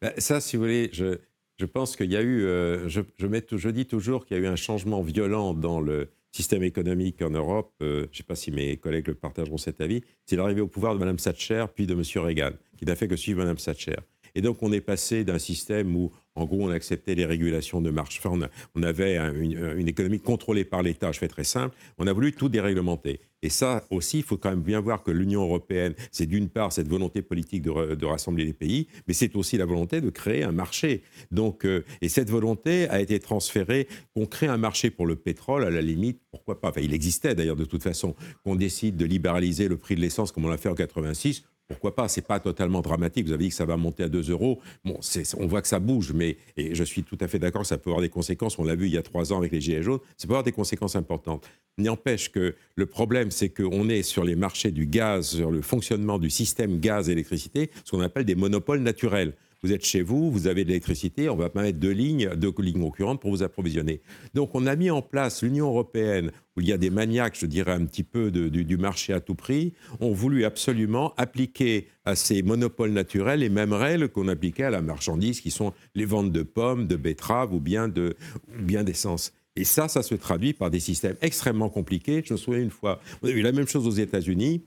ben, 0.00 0.12
Ça, 0.18 0.40
si 0.40 0.56
vous 0.56 0.62
voulez, 0.62 0.90
je, 0.92 1.18
je 1.58 1.66
pense 1.66 1.96
qu'il 1.96 2.10
y 2.10 2.16
a 2.16 2.22
eu, 2.22 2.42
je, 2.42 3.02
je, 3.18 3.56
je, 3.56 3.68
dis 3.68 3.86
toujours 3.86 4.26
qu'il 4.26 4.36
y 4.36 4.40
a 4.40 4.42
eu 4.42 4.46
un 4.46 4.56
changement 4.56 5.02
violent 5.02 5.54
dans 5.54 5.80
le 5.80 6.08
système 6.32 6.62
économique 6.62 7.22
en 7.22 7.30
Europe. 7.30 7.72
je 7.80 8.02
ne 8.02 8.06
sais 8.12 8.22
pas 8.22 8.34
si 8.34 8.50
mes 8.50 8.76
collègues 8.76 9.08
le 9.08 9.14
partageront 9.14 9.56
cet 9.56 9.80
avis. 9.80 10.02
C'est 10.26 10.36
l'arrivée 10.36 10.60
au 10.60 10.66
pouvoir 10.66 10.94
de 10.94 10.98
Mme 10.98 11.16
Thatcher 11.16 11.64
puis 11.74 11.86
de 11.86 11.94
M. 11.94 12.02
Reagan, 12.22 12.52
qui 12.76 12.84
n'a 12.84 12.94
fait 12.94 13.08
que 13.08 13.16
suivre 13.16 13.40
Mme 13.40 13.56
Thatcher. 13.56 13.96
Et 14.34 14.42
donc, 14.42 14.62
on 14.62 14.70
est 14.70 14.82
passé 14.82 15.24
d'un 15.24 15.38
système 15.38 15.96
où, 15.96 16.12
en 16.36 16.44
gros, 16.44 16.62
on 16.62 16.70
acceptait 16.70 17.14
les 17.14 17.24
régulations 17.24 17.80
de 17.80 17.90
marché. 17.90 18.20
Enfin, 18.22 18.48
on, 18.74 18.82
avait 18.82 19.16
une, 19.16 19.88
économie 19.88 20.20
contrôlée 20.20 20.64
par 20.64 20.82
l'État. 20.82 21.10
Je 21.10 21.18
fais 21.18 21.28
très 21.28 21.44
simple. 21.44 21.74
On 21.98 22.06
a 22.06 22.12
voulu 22.12 22.32
tout 22.32 22.50
déréglementer. 22.50 23.20
Et 23.42 23.48
ça 23.48 23.84
aussi, 23.90 24.18
il 24.18 24.22
faut 24.22 24.36
quand 24.36 24.50
même 24.50 24.62
bien 24.62 24.80
voir 24.80 25.02
que 25.02 25.10
l'Union 25.10 25.42
européenne, 25.42 25.94
c'est 26.10 26.26
d'une 26.26 26.48
part 26.48 26.72
cette 26.72 26.88
volonté 26.88 27.22
politique 27.22 27.62
de, 27.62 28.06
rassembler 28.06 28.44
les 28.44 28.52
pays, 28.52 28.86
mais 29.08 29.14
c'est 29.14 29.34
aussi 29.36 29.56
la 29.56 29.66
volonté 29.66 30.00
de 30.00 30.10
créer 30.10 30.42
un 30.42 30.52
marché. 30.52 31.02
Donc, 31.30 31.64
euh, 31.64 31.84
et 32.00 32.08
cette 32.08 32.30
volonté 32.30 32.88
a 32.88 33.00
été 33.00 33.18
transférée, 33.18 33.88
qu'on 34.14 34.26
crée 34.26 34.46
un 34.46 34.56
marché 34.56 34.90
pour 34.90 35.06
le 35.06 35.16
pétrole, 35.16 35.64
à 35.64 35.70
la 35.70 35.80
limite, 35.80 36.20
pourquoi 36.30 36.60
pas 36.60 36.68
Enfin, 36.68 36.80
il 36.82 36.94
existait 36.94 37.34
d'ailleurs 37.34 37.56
de 37.56 37.64
toute 37.64 37.82
façon, 37.82 38.14
qu'on 38.44 38.56
décide 38.56 38.96
de 38.96 39.04
libéraliser 39.04 39.68
le 39.68 39.76
prix 39.76 39.94
de 39.94 40.00
l'essence 40.00 40.32
comme 40.32 40.44
on 40.44 40.48
l'a 40.48 40.56
fait 40.56 40.68
en 40.68 40.74
86 40.74 41.44
pourquoi 41.68 41.94
pas? 41.94 42.08
C'est 42.08 42.26
pas 42.26 42.40
totalement 42.40 42.80
dramatique. 42.80 43.26
Vous 43.26 43.32
avez 43.32 43.44
dit 43.44 43.50
que 43.50 43.56
ça 43.56 43.64
va 43.64 43.76
monter 43.76 44.04
à 44.04 44.08
2 44.08 44.30
euros. 44.30 44.60
Bon, 44.84 44.98
on 45.38 45.46
voit 45.46 45.62
que 45.62 45.68
ça 45.68 45.80
bouge, 45.80 46.12
mais 46.12 46.36
je 46.56 46.84
suis 46.84 47.02
tout 47.02 47.18
à 47.20 47.28
fait 47.28 47.38
d'accord 47.38 47.62
que 47.62 47.68
ça 47.68 47.78
peut 47.78 47.90
avoir 47.90 48.02
des 48.02 48.08
conséquences. 48.08 48.58
On 48.58 48.64
l'a 48.64 48.76
vu 48.76 48.86
il 48.86 48.92
y 48.92 48.98
a 48.98 49.02
trois 49.02 49.32
ans 49.32 49.38
avec 49.38 49.52
les 49.52 49.60
gilets 49.60 49.82
jaunes. 49.82 50.00
Ça 50.16 50.26
peut 50.26 50.32
avoir 50.32 50.44
des 50.44 50.52
conséquences 50.52 50.96
importantes. 50.96 51.48
N'empêche 51.78 52.30
que 52.30 52.54
le 52.74 52.86
problème, 52.86 53.30
c'est 53.30 53.48
qu'on 53.48 53.88
est 53.88 54.02
sur 54.02 54.24
les 54.24 54.36
marchés 54.36 54.70
du 54.70 54.86
gaz, 54.86 55.28
sur 55.28 55.50
le 55.50 55.60
fonctionnement 55.60 56.18
du 56.18 56.30
système 56.30 56.78
gaz-électricité, 56.78 57.70
ce 57.84 57.90
qu'on 57.90 58.00
appelle 58.00 58.24
des 58.24 58.34
monopoles 58.34 58.80
naturels. 58.80 59.34
Vous 59.66 59.72
êtes 59.72 59.84
chez 59.84 60.02
vous, 60.02 60.30
vous 60.30 60.46
avez 60.46 60.62
de 60.62 60.68
l'électricité, 60.68 61.28
on 61.28 61.34
va 61.34 61.50
pas 61.50 61.60
mettre 61.60 61.80
deux 61.80 61.90
lignes, 61.90 62.30
deux 62.36 62.54
lignes 62.58 62.80
concurrentes 62.80 63.20
pour 63.20 63.32
vous 63.32 63.42
approvisionner. 63.42 64.00
Donc 64.32 64.54
on 64.54 64.64
a 64.64 64.76
mis 64.76 64.90
en 64.90 65.02
place 65.02 65.42
l'Union 65.42 65.66
européenne, 65.66 66.30
où 66.56 66.60
il 66.60 66.68
y 66.68 66.72
a 66.72 66.78
des 66.78 66.88
maniaques, 66.88 67.36
je 67.36 67.46
dirais 67.46 67.72
un 67.72 67.84
petit 67.84 68.04
peu 68.04 68.30
du, 68.30 68.76
marché 68.76 69.12
à 69.12 69.18
tout 69.18 69.34
prix, 69.34 69.72
ont 69.98 70.12
voulu 70.12 70.44
absolument 70.44 71.14
appliquer 71.16 71.88
à 72.04 72.14
ces 72.14 72.42
monopoles 72.42 72.92
naturels 72.92 73.40
les 73.40 73.48
mêmes 73.48 73.72
règles 73.72 74.08
qu'on 74.08 74.28
appliquait 74.28 74.62
à 74.62 74.70
la 74.70 74.82
marchandise, 74.82 75.40
qui 75.40 75.50
sont 75.50 75.72
les 75.96 76.04
ventes 76.04 76.30
de 76.30 76.44
pommes, 76.44 76.86
de 76.86 76.94
betteraves 76.94 77.52
ou 77.52 77.58
bien 77.58 77.88
d'essence. 77.88 79.32
Et 79.56 79.64
ça, 79.64 79.88
ça 79.88 80.04
se 80.04 80.14
traduit 80.14 80.52
par 80.52 80.70
des 80.70 80.78
systèmes 80.78 81.16
extrêmement 81.22 81.70
compliqués. 81.70 82.22
Je 82.24 82.34
me 82.34 82.38
souviens 82.38 82.60
une 82.60 82.70
fois, 82.70 83.00
on 83.20 83.26
a 83.26 83.32
eu 83.32 83.42
la 83.42 83.50
même 83.50 83.66
chose 83.66 83.84
aux 83.88 83.90
États-Unis 83.90 84.62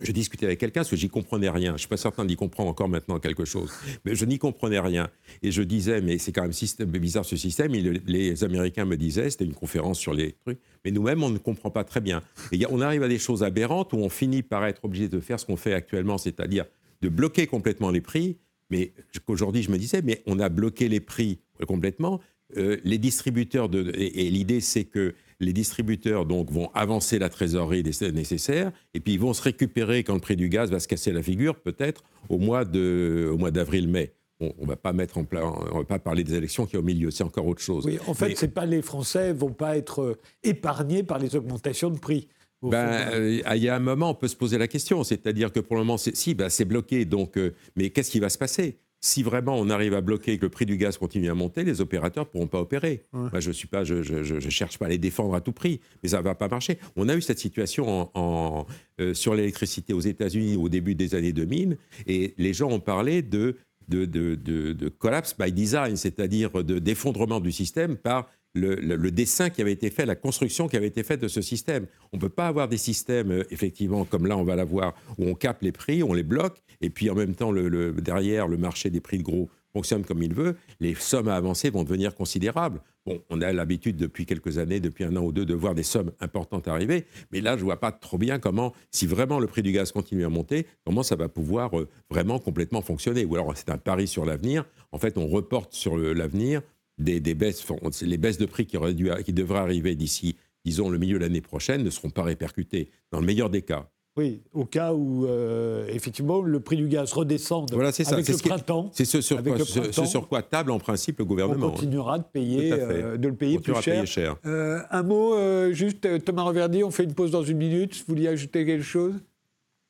je 0.00 0.12
discutais 0.12 0.46
avec 0.46 0.58
quelqu'un 0.58 0.80
parce 0.80 0.90
que 0.90 0.96
j'y 0.96 1.08
comprenais 1.08 1.50
rien. 1.50 1.72
Je 1.72 1.80
suis 1.80 1.88
pas 1.88 1.96
certain 1.96 2.24
d'y 2.24 2.36
comprendre 2.36 2.70
encore 2.70 2.88
maintenant 2.88 3.18
quelque 3.18 3.44
chose. 3.44 3.70
Mais 4.04 4.14
je 4.14 4.24
n'y 4.24 4.38
comprenais 4.38 4.80
rien. 4.80 5.10
Et 5.42 5.50
je 5.50 5.62
disais, 5.62 6.00
mais 6.00 6.18
c'est 6.18 6.32
quand 6.32 6.42
même 6.42 6.90
bizarre 6.90 7.24
ce 7.24 7.36
système. 7.36 7.72
les 7.72 8.44
Américains 8.44 8.84
me 8.84 8.96
disaient, 8.96 9.30
c'était 9.30 9.44
une 9.44 9.54
conférence 9.54 9.98
sur 9.98 10.14
les 10.14 10.32
trucs, 10.44 10.58
mais 10.84 10.90
nous-mêmes, 10.90 11.22
on 11.22 11.30
ne 11.30 11.38
comprend 11.38 11.70
pas 11.70 11.84
très 11.84 12.00
bien. 12.00 12.22
On 12.70 12.80
arrive 12.80 13.02
à 13.02 13.08
des 13.08 13.18
choses 13.18 13.42
aberrantes 13.42 13.92
où 13.92 13.96
on 13.96 14.08
finit 14.08 14.42
par 14.42 14.64
être 14.66 14.84
obligé 14.84 15.08
de 15.08 15.20
faire 15.20 15.38
ce 15.38 15.46
qu'on 15.46 15.56
fait 15.56 15.74
actuellement, 15.74 16.18
c'est-à-dire 16.18 16.64
de 17.02 17.08
bloquer 17.08 17.46
complètement 17.46 17.90
les 17.90 18.00
prix. 18.00 18.38
Mais 18.70 18.92
qu'aujourd'hui, 19.26 19.62
je 19.62 19.70
me 19.70 19.78
disais, 19.78 20.00
mais 20.02 20.22
on 20.26 20.38
a 20.38 20.48
bloqué 20.48 20.88
les 20.88 21.00
prix 21.00 21.40
complètement. 21.66 22.20
Euh, 22.56 22.78
les 22.84 22.98
distributeurs, 22.98 23.68
de, 23.68 23.92
et 23.94 24.30
l'idée, 24.30 24.60
c'est 24.60 24.84
que 24.84 25.14
les 25.40 25.52
distributeurs 25.52 26.26
donc 26.26 26.50
vont 26.50 26.70
avancer 26.74 27.18
la 27.18 27.28
trésorerie 27.28 27.82
nécessaire 27.82 28.70
et 28.94 29.00
puis 29.00 29.14
ils 29.14 29.20
vont 29.20 29.32
se 29.32 29.42
récupérer 29.42 30.04
quand 30.04 30.14
le 30.14 30.20
prix 30.20 30.36
du 30.36 30.48
gaz 30.48 30.70
va 30.70 30.78
se 30.78 30.86
casser 30.86 31.12
la 31.12 31.22
figure, 31.22 31.56
peut-être 31.56 32.04
au 32.28 32.38
mois 32.38 32.64
de, 32.64 33.28
au 33.32 33.38
mois 33.38 33.50
d'avril-mai. 33.50 34.12
on 34.40 34.52
ne 34.60 34.66
va 34.66 34.76
pas 34.76 34.92
mettre 34.92 35.18
en 35.18 35.26
on 35.32 35.78
va 35.78 35.84
pas 35.84 35.98
parler 35.98 36.24
des 36.24 36.34
élections 36.34 36.66
qui 36.66 36.72
sont 36.72 36.78
au 36.78 36.82
milieu, 36.82 37.10
c'est 37.10 37.24
encore 37.24 37.46
autre 37.46 37.62
chose. 37.62 37.86
Oui, 37.86 37.98
en 38.06 38.14
fait, 38.14 38.36
c'est 38.36 38.48
pas 38.48 38.66
les 38.66 38.82
Français 38.82 39.32
vont 39.32 39.52
pas 39.52 39.76
être 39.76 40.02
euh, 40.02 40.18
épargnés 40.42 41.02
par 41.02 41.18
les 41.18 41.34
augmentations 41.34 41.90
de 41.90 41.98
prix. 41.98 42.28
Ben, 42.62 43.10
euh, 43.14 43.40
il 43.56 43.62
y 43.62 43.68
a 43.68 43.74
un 43.74 43.80
moment, 43.80 44.10
on 44.10 44.14
peut 44.14 44.28
se 44.28 44.36
poser 44.36 44.58
la 44.58 44.68
question, 44.68 45.02
c'est-à-dire 45.02 45.50
que 45.50 45.60
pour 45.60 45.76
le 45.76 45.82
moment, 45.82 45.96
si, 45.96 46.34
ben, 46.34 46.50
c'est 46.50 46.66
bloqué, 46.66 47.06
donc, 47.06 47.38
euh, 47.38 47.54
mais 47.74 47.88
qu'est-ce 47.88 48.10
qui 48.10 48.20
va 48.20 48.28
se 48.28 48.36
passer? 48.36 48.78
Si 49.00 49.22
vraiment 49.22 49.58
on 49.58 49.70
arrive 49.70 49.94
à 49.94 50.02
bloquer 50.02 50.32
et 50.32 50.38
que 50.38 50.44
le 50.44 50.50
prix 50.50 50.66
du 50.66 50.76
gaz 50.76 50.98
continue 50.98 51.30
à 51.30 51.34
monter, 51.34 51.64
les 51.64 51.80
opérateurs 51.80 52.24
ne 52.24 52.30
pourront 52.30 52.46
pas 52.46 52.60
opérer. 52.60 53.04
Moi, 53.12 53.40
je 53.40 53.50
suis 53.50 53.66
pas, 53.66 53.82
je, 53.82 54.02
je, 54.02 54.48
cherche 54.50 54.78
pas 54.78 54.86
à 54.86 54.88
les 54.88 54.98
défendre 54.98 55.34
à 55.34 55.40
tout 55.40 55.52
prix, 55.52 55.80
mais 56.02 56.10
ça 56.10 56.18
ne 56.18 56.22
va 56.22 56.34
pas 56.34 56.48
marcher. 56.48 56.78
On 56.96 57.08
a 57.08 57.16
eu 57.16 57.22
cette 57.22 57.38
situation 57.38 58.10
en, 58.14 58.66
euh, 59.00 59.14
sur 59.14 59.34
l'électricité 59.34 59.94
aux 59.94 60.00
États-Unis 60.00 60.56
au 60.56 60.68
début 60.68 60.94
des 60.94 61.14
années 61.14 61.32
2000, 61.32 61.78
et 62.06 62.34
les 62.36 62.52
gens 62.52 62.70
ont 62.70 62.80
parlé 62.80 63.22
de 63.22 63.56
de, 63.88 64.04
de, 64.04 64.36
de, 64.36 64.88
collapse 64.88 65.34
by 65.36 65.50
design, 65.50 65.96
c'est-à-dire 65.96 66.62
d'effondrement 66.62 67.40
du 67.40 67.50
système 67.50 67.96
par 67.96 68.30
le, 68.54 69.10
dessin 69.10 69.50
qui 69.50 69.60
avait 69.60 69.72
été 69.72 69.90
fait, 69.90 70.06
la 70.06 70.16
construction 70.16 70.68
qui 70.68 70.76
avait 70.76 70.86
été 70.86 71.02
faite 71.02 71.20
de 71.20 71.28
ce 71.28 71.40
système. 71.40 71.86
On 72.12 72.16
ne 72.16 72.20
peut 72.20 72.28
pas 72.28 72.48
avoir 72.48 72.68
des 72.68 72.78
systèmes, 72.78 73.30
euh, 73.30 73.44
effectivement, 73.50 74.04
comme 74.04 74.26
là 74.26 74.36
on 74.36 74.44
va 74.44 74.56
l'avoir, 74.56 74.94
où 75.18 75.26
on 75.26 75.34
capte 75.34 75.62
les 75.62 75.72
prix, 75.72 76.02
on 76.02 76.12
les 76.12 76.22
bloque, 76.22 76.62
et 76.80 76.90
puis 76.90 77.10
en 77.10 77.14
même 77.14 77.34
temps, 77.34 77.52
derrière, 77.52 78.48
le 78.48 78.56
marché 78.56 78.90
des 78.90 79.00
prix 79.00 79.18
de 79.18 79.22
gros 79.22 79.48
fonctionne 79.72 80.04
comme 80.04 80.22
il 80.22 80.34
veut, 80.34 80.56
les 80.80 80.94
sommes 80.94 81.28
à 81.28 81.36
avancer 81.36 81.70
vont 81.70 81.84
devenir 81.84 82.14
considérables. 82.14 82.80
Bon, 83.06 83.22
on 83.30 83.40
a 83.40 83.52
l'habitude 83.52 83.96
depuis 83.96 84.26
quelques 84.26 84.58
années, 84.58 84.80
depuis 84.80 85.04
un 85.04 85.16
an 85.16 85.22
ou 85.22 85.32
deux, 85.32 85.46
de 85.46 85.54
voir 85.54 85.74
des 85.74 85.82
sommes 85.82 86.10
importantes 86.20 86.68
arriver, 86.68 87.06
mais 87.30 87.40
là, 87.40 87.52
je 87.56 87.60
ne 87.60 87.64
vois 87.64 87.78
pas 87.78 87.92
trop 87.92 88.18
bien 88.18 88.38
comment, 88.38 88.74
si 88.90 89.06
vraiment 89.06 89.38
le 89.38 89.46
prix 89.46 89.62
du 89.62 89.72
gaz 89.72 89.92
continue 89.92 90.24
à 90.24 90.28
monter, 90.28 90.66
comment 90.84 91.02
ça 91.02 91.16
va 91.16 91.28
pouvoir 91.28 91.78
euh, 91.78 91.88
vraiment 92.10 92.38
complètement 92.38 92.82
fonctionner. 92.82 93.24
Ou 93.24 93.36
alors 93.36 93.56
c'est 93.56 93.70
un 93.70 93.78
pari 93.78 94.06
sur 94.06 94.24
l'avenir. 94.24 94.64
En 94.92 94.98
fait, 94.98 95.16
on 95.16 95.28
reporte 95.28 95.72
sur 95.72 95.96
l'avenir 95.96 96.62
des, 97.00 97.34
baisses, 97.34 97.64
les 98.02 98.18
baisses 98.18 98.38
de 98.38 98.46
prix 98.46 98.66
qui, 98.66 98.76
qui 99.24 99.32
devraient 99.32 99.58
arriver 99.58 99.94
d'ici, 99.94 100.36
disons, 100.64 100.88
le 100.88 100.98
milieu 100.98 101.18
de 101.18 101.24
l'année 101.24 101.40
prochaine, 101.40 101.82
ne 101.82 101.90
seront 101.90 102.10
pas 102.10 102.22
répercutées, 102.22 102.90
dans 103.10 103.20
le 103.20 103.26
meilleur 103.26 103.50
des 103.50 103.62
cas. 103.62 103.88
Oui, 104.16 104.42
au 104.52 104.64
cas 104.64 104.92
où, 104.92 105.24
euh, 105.24 105.86
effectivement, 105.88 106.42
le 106.42 106.58
prix 106.58 106.76
du 106.76 106.88
gaz 106.88 107.12
redescende 107.12 107.70
voilà, 107.72 107.92
ça. 107.92 108.12
avec 108.12 108.28
le 108.28 108.36
printemps. 108.36 108.90
C'est 108.92 109.04
ce, 109.04 109.20
sur 109.20 110.28
quoi 110.28 110.42
table, 110.42 110.72
en 110.72 110.80
principe, 110.80 111.20
le 111.20 111.24
gouvernement. 111.24 111.68
On 111.68 111.70
continuera 111.70 112.18
de, 112.18 112.24
payer, 112.24 112.72
euh, 112.72 113.16
de 113.16 113.28
le 113.28 113.34
payer 113.34 113.60
plus 113.60 113.74
cher. 113.80 114.06
cher. 114.06 114.36
Euh, 114.46 114.80
un 114.90 115.02
mot, 115.04 115.36
juste, 115.72 116.24
Thomas 116.24 116.42
Reverdy, 116.42 116.82
on 116.82 116.90
fait 116.90 117.04
une 117.04 117.14
pause 117.14 117.30
dans 117.30 117.44
une 117.44 117.58
minute. 117.58 117.94
Vous 117.98 118.14
vouliez 118.14 118.28
ajouter 118.28 118.66
quelque 118.66 118.84
chose? 118.84 119.14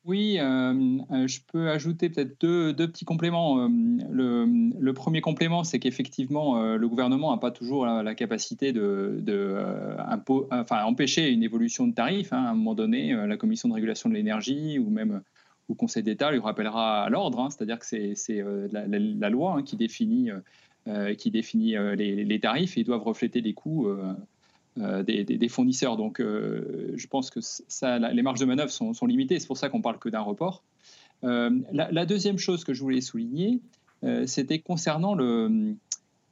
Oui, 0.03 0.37
euh, 0.39 0.73
euh, 1.11 1.27
je 1.27 1.41
peux 1.45 1.69
ajouter 1.69 2.09
peut-être 2.09 2.41
deux, 2.41 2.73
petits 2.73 3.05
compléments. 3.05 3.59
Euh, 3.59 3.67
le, 4.09 4.91
premier 4.93 5.21
complément, 5.21 5.63
c'est 5.63 5.77
qu'effectivement, 5.77 6.59
le 6.75 6.87
gouvernement 6.87 7.31
n'a 7.31 7.37
pas 7.37 7.51
toujours 7.51 7.85
la, 7.85 8.15
capacité 8.15 8.73
de, 8.73 9.23
empêcher 10.71 11.29
une 11.29 11.43
évolution 11.43 11.87
de 11.87 11.93
tarifs. 11.93 12.33
Hein. 12.33 12.43
À 12.45 12.49
un 12.49 12.55
moment 12.55 12.73
donné, 12.73 13.13
la 13.13 13.37
Commission 13.37 13.69
de 13.69 13.75
régulation 13.75 14.09
de 14.09 14.15
l'énergie 14.15 14.79
ou 14.79 14.89
même 14.89 15.21
le 15.69 15.75
Conseil 15.75 16.01
d'État 16.01 16.31
lui 16.31 16.39
rappellera 16.39 17.03
à 17.03 17.09
l'ordre, 17.09 17.39
hein. 17.39 17.49
c'est-à-dire 17.51 17.77
que 17.77 17.85
c'est 17.85 18.43
la, 18.71 19.29
loi 19.29 19.57
hein, 19.57 19.63
qui 19.63 19.77
définit 19.77 20.29
qui 21.19 21.29
définit 21.29 21.75
les, 21.95 22.39
tarifs 22.39 22.75
et 22.75 22.81
ils 22.81 22.85
doivent 22.85 23.03
refléter 23.03 23.41
les 23.41 23.53
coûts 23.53 23.87
des, 24.77 25.49
fournisseurs. 25.49 25.97
Donc, 25.97 26.19
je 26.19 27.07
pense 27.07 27.29
que 27.29 27.39
les 28.13 28.21
marges 28.21 28.39
de 28.39 28.45
manœuvre 28.45 28.71
sont, 28.71 29.05
limitées. 29.05 29.39
C'est 29.39 29.47
pour 29.47 29.57
ça 29.57 29.69
qu'on 29.69 29.81
parle 29.81 29.99
que 29.99 30.09
d'un 30.09 30.21
report. 30.21 30.63
La, 31.23 32.05
deuxième 32.05 32.37
chose 32.37 32.63
que 32.63 32.73
je 32.73 32.81
voulais 32.81 33.01
souligner, 33.01 33.59
c'était 34.25 34.59
concernant 34.59 35.15
le, 35.15 35.75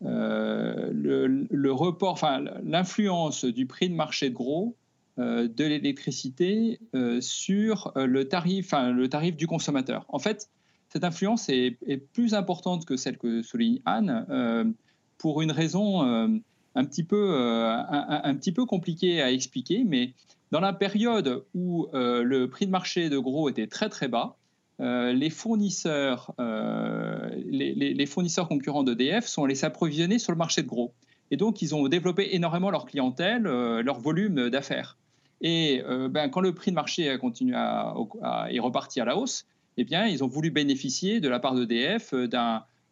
le, 0.01 1.71
report, 1.71 2.13
enfin 2.13 2.43
l'influence 2.63 3.45
du 3.45 3.65
prix 3.65 3.89
de 3.89 3.95
marché 3.95 4.29
de 4.29 4.35
gros 4.35 4.75
euh, 5.19 5.49
de 5.49 5.65
l'électricité 5.65 6.79
euh, 6.95 7.19
sur 7.19 7.91
euh, 7.97 8.05
le 8.05 8.29
tarif, 8.29 8.71
le 8.71 9.09
tarif 9.09 9.35
du 9.35 9.47
consommateur. 9.47 10.05
En 10.07 10.19
fait, 10.19 10.49
cette 10.87 11.03
influence 11.03 11.49
est, 11.49 11.77
plus 12.13 12.33
importante 12.33 12.85
que 12.85 12.95
celle 12.95 13.17
que 13.17 13.41
souligne 13.41 13.81
Anne 13.83 14.73
pour 15.17 15.41
une 15.41 15.51
raison 15.51 16.41
un 16.75 16.85
petit 16.85 17.03
peu, 17.03 17.35
un, 17.35 18.35
petit 18.35 18.51
peu 18.51 18.65
compliquée 18.65 19.21
à 19.21 19.31
expliquer, 19.31 19.83
mais 19.85 20.13
dans 20.51 20.59
la 20.59 20.73
période 20.73 21.43
où 21.53 21.87
le 21.93 22.45
prix 22.45 22.65
de 22.65 22.71
marché 22.71 23.09
de 23.09 23.17
gros 23.17 23.49
était 23.49 23.67
très 23.67 23.89
très 23.89 24.07
bas, 24.07 24.37
les 24.79 25.29
fournisseurs, 25.29 26.33
les, 26.37 28.05
fournisseurs 28.05 28.47
concurrents 28.47 28.83
d'EDF 28.83 29.25
sont 29.25 29.43
allés 29.43 29.55
s'approvisionner 29.55 30.19
sur 30.19 30.31
le 30.31 30.37
marché 30.37 30.61
de 30.61 30.67
gros. 30.67 30.93
Et 31.31 31.37
donc, 31.37 31.61
ils 31.61 31.75
ont 31.75 31.87
développé 31.87 32.35
énormément 32.35 32.69
leur 32.69 32.85
clientèle, 32.85 33.43
leur 33.43 33.99
volume 33.99 34.49
d'affaires. 34.49 34.95
Et 35.41 35.81
euh, 35.85 36.09
ben, 36.09 36.29
quand 36.29 36.41
le 36.41 36.53
prix 36.53 36.71
de 36.71 36.75
marché 36.75 37.09
a 37.09 37.17
continué 37.17 37.55
à, 37.55 37.95
est 38.49 38.59
reparti 38.59 38.99
à 38.99 39.05
la 39.05 39.17
hausse, 39.17 39.45
eh 39.77 39.83
bien, 39.83 40.05
ils 40.05 40.23
ont 40.23 40.27
voulu 40.27 40.51
bénéficier 40.51 41.19
de 41.19 41.29
la 41.29 41.39
part 41.39 41.55
d'EDF 41.55 42.13
euh, 42.13 42.27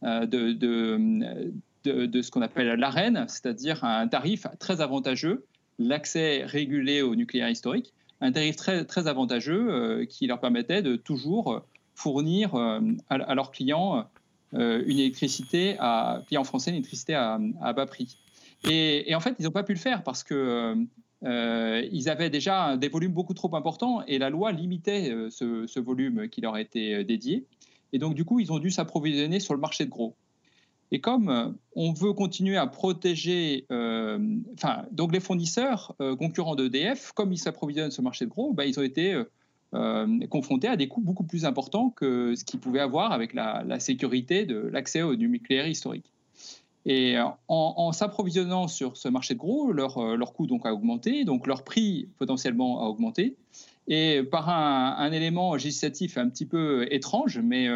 euh, 0.03 0.25
de, 0.25 0.53
de, 0.53 1.51
de, 1.83 2.21
ce 2.21 2.31
qu'on 2.31 2.41
appelle 2.41 2.79
l'arène, 2.79 3.25
c'est-à-dire 3.27 3.83
un 3.83 4.07
tarif 4.07 4.47
très 4.59 4.81
avantageux, 4.81 5.45
l'accès 5.79 6.43
régulé 6.45 7.01
au 7.01 7.15
nucléaire 7.15 7.49
historique, 7.49 7.93
un 8.21 8.31
tarif 8.31 8.55
très, 8.55 8.85
très 8.85 9.07
avantageux 9.07 10.05
qui 10.09 10.27
leur 10.27 10.39
permettait 10.39 10.81
de 10.81 10.95
toujours 10.95 11.63
fournir 11.95 12.55
à, 13.09 13.35
leurs 13.35 13.51
clients 13.51 14.07
une 14.53 14.99
électricité, 14.99 15.75
à, 15.79 16.23
clients 16.27 16.43
français, 16.43 16.71
une 16.71 16.77
électricité 16.77 17.13
à, 17.15 17.39
bas 17.73 17.85
prix. 17.85 18.17
Et, 18.67 19.13
en 19.13 19.19
fait, 19.19 19.35
ils 19.39 19.45
n'ont 19.45 19.51
pas 19.51 19.63
pu 19.63 19.73
le 19.73 19.79
faire 19.79 20.03
parce 20.03 20.23
que 20.23 20.75
euh, 21.23 21.87
ils 21.91 22.09
avaient 22.09 22.29
déjà 22.29 22.77
des 22.77 22.89
volumes 22.89 23.11
beaucoup 23.11 23.33
trop 23.33 23.55
importants 23.55 24.03
et 24.05 24.19
la 24.19 24.29
loi 24.29 24.51
limitait 24.51 25.11
euh, 25.11 25.29
ce, 25.29 25.79
volume 25.79 26.29
qui 26.29 26.41
leur 26.41 26.57
était 26.57 26.93
euh, 26.93 27.03
dédié. 27.03 27.45
Et 27.93 27.99
donc, 27.99 28.13
du 28.13 28.23
coup, 28.23 28.39
ils 28.39 28.51
ont 28.51 28.59
dû 28.59 28.69
s'approvisionner 28.69 29.39
sur 29.39 29.53
le 29.53 29.59
marché 29.59 29.85
de 29.85 29.89
gros. 29.89 30.15
Et 30.91 31.01
comme 31.01 31.55
on 31.75 31.91
veut 31.91 32.13
continuer 32.13 32.55
à 32.55 32.65
protéger, 32.65 33.65
enfin, 33.69 34.85
donc 34.91 35.11
les 35.11 35.19
fournisseurs 35.19 35.95
concurrents 36.17 36.55
d'EDF, 36.55 37.11
comme 37.11 37.33
ils 37.33 37.37
s'approvisionnent 37.37 37.91
sur 37.91 38.01
le 38.01 38.05
marché 38.05 38.23
de 38.25 38.29
gros, 38.29 38.53
bah, 38.53 38.65
ils 38.65 38.79
ont 38.79 38.83
été 38.83 39.21
confrontés 40.29 40.69
à 40.69 40.77
des 40.77 40.87
coûts 40.87 41.01
beaucoup 41.01 41.25
plus 41.25 41.43
importants 41.43 41.89
que 41.89 42.35
ce 42.35 42.45
qu'ils 42.45 42.61
pouvaient 42.61 42.79
avoir 42.79 43.11
avec 43.11 43.33
la, 43.33 43.79
sécurité 43.79 44.45
de 44.45 44.59
l'accès 44.59 45.01
au 45.01 45.15
nucléaire 45.15 45.67
historique. 45.67 46.09
Et 46.89 47.17
en, 47.49 47.91
s'approvisionnant 47.91 48.69
sur 48.69 48.95
ce 48.95 49.09
marché 49.09 49.33
de 49.33 49.39
gros, 49.39 49.73
leur, 49.73 49.97
euh, 49.97 50.15
leur 50.15 50.31
coût 50.31 50.47
donc 50.47 50.65
a 50.65 50.73
augmenté, 50.73 51.25
donc 51.25 51.45
leur 51.45 51.65
prix 51.65 52.07
potentiellement 52.17 52.81
a 52.81 52.85
augmenté. 52.85 53.35
Et 53.89 54.23
par 54.23 54.49
un, 54.49 55.11
élément 55.11 55.53
législatif 55.53 56.17
un 56.17 56.29
petit 56.29 56.45
peu 56.45 56.87
étrange, 56.89 57.39
mais 57.43 57.67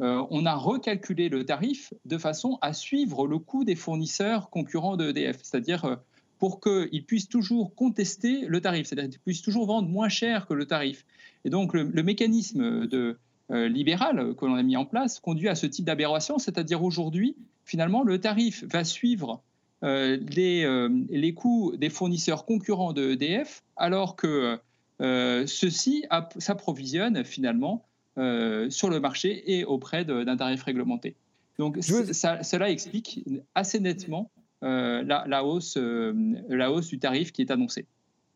euh, 0.00 0.04
euh, 0.04 0.26
on 0.30 0.46
a 0.46 0.54
recalculé 0.54 1.28
le 1.28 1.44
tarif 1.44 1.92
de 2.04 2.18
façon 2.18 2.58
à 2.60 2.72
suivre 2.72 3.26
le 3.26 3.38
coût 3.38 3.64
des 3.64 3.76
fournisseurs 3.76 4.50
concurrents 4.50 4.96
de 4.96 5.10
EDF, 5.10 5.38
c'est-à-dire 5.42 5.98
pour 6.38 6.60
qu'ils 6.60 7.04
puissent 7.04 7.28
toujours 7.28 7.74
contester 7.74 8.46
le 8.46 8.60
tarif, 8.60 8.88
c'est-à-dire 8.88 9.10
qu'ils 9.10 9.20
puissent 9.20 9.42
toujours 9.42 9.66
vendre 9.66 9.88
moins 9.88 10.08
cher 10.08 10.46
que 10.46 10.54
le 10.54 10.66
tarif. 10.66 11.04
Et 11.44 11.50
donc 11.50 11.74
le, 11.74 12.02
mécanisme 12.02 12.86
de, 12.86 13.18
libéral 13.50 14.34
que 14.34 14.44
l'on 14.46 14.54
a 14.54 14.62
mis 14.62 14.76
en 14.76 14.84
place 14.84 15.20
conduit 15.20 15.48
à 15.48 15.54
ce 15.54 15.66
type 15.66 15.84
d'aberration, 15.84 16.38
c'est-à-dire 16.38 16.82
aujourd'hui, 16.82 17.36
finalement, 17.64 18.02
le 18.02 18.18
tarif 18.18 18.64
va 18.64 18.84
suivre 18.84 19.42
euh, 19.84 20.18
euh, 20.38 20.88
les, 21.10 21.34
coûts 21.34 21.74
des 21.76 21.90
fournisseurs 21.90 22.46
concurrents 22.46 22.92
de 22.92 23.12
EDF, 23.12 23.62
alors 23.76 24.16
que 24.16 24.58
euh, 25.02 25.46
ceux-ci 25.46 26.04
s'approvisionnent 26.38 27.24
finalement 27.24 27.84
sur 28.16 28.90
le 28.90 29.00
marché 29.00 29.58
et 29.58 29.64
auprès 29.64 30.04
d'un 30.04 30.36
tarif 30.36 30.62
réglementé. 30.62 31.16
Donc 31.58 31.78
cela 31.82 32.70
explique 32.70 33.24
assez 33.54 33.80
nettement 33.80 34.30
la, 34.62 35.44
hausse, 35.44 35.76
la 35.76 36.72
hausse 36.72 36.88
du 36.88 36.98
tarif 36.98 37.32
qui 37.32 37.42
est 37.42 37.50
annoncée. 37.50 37.86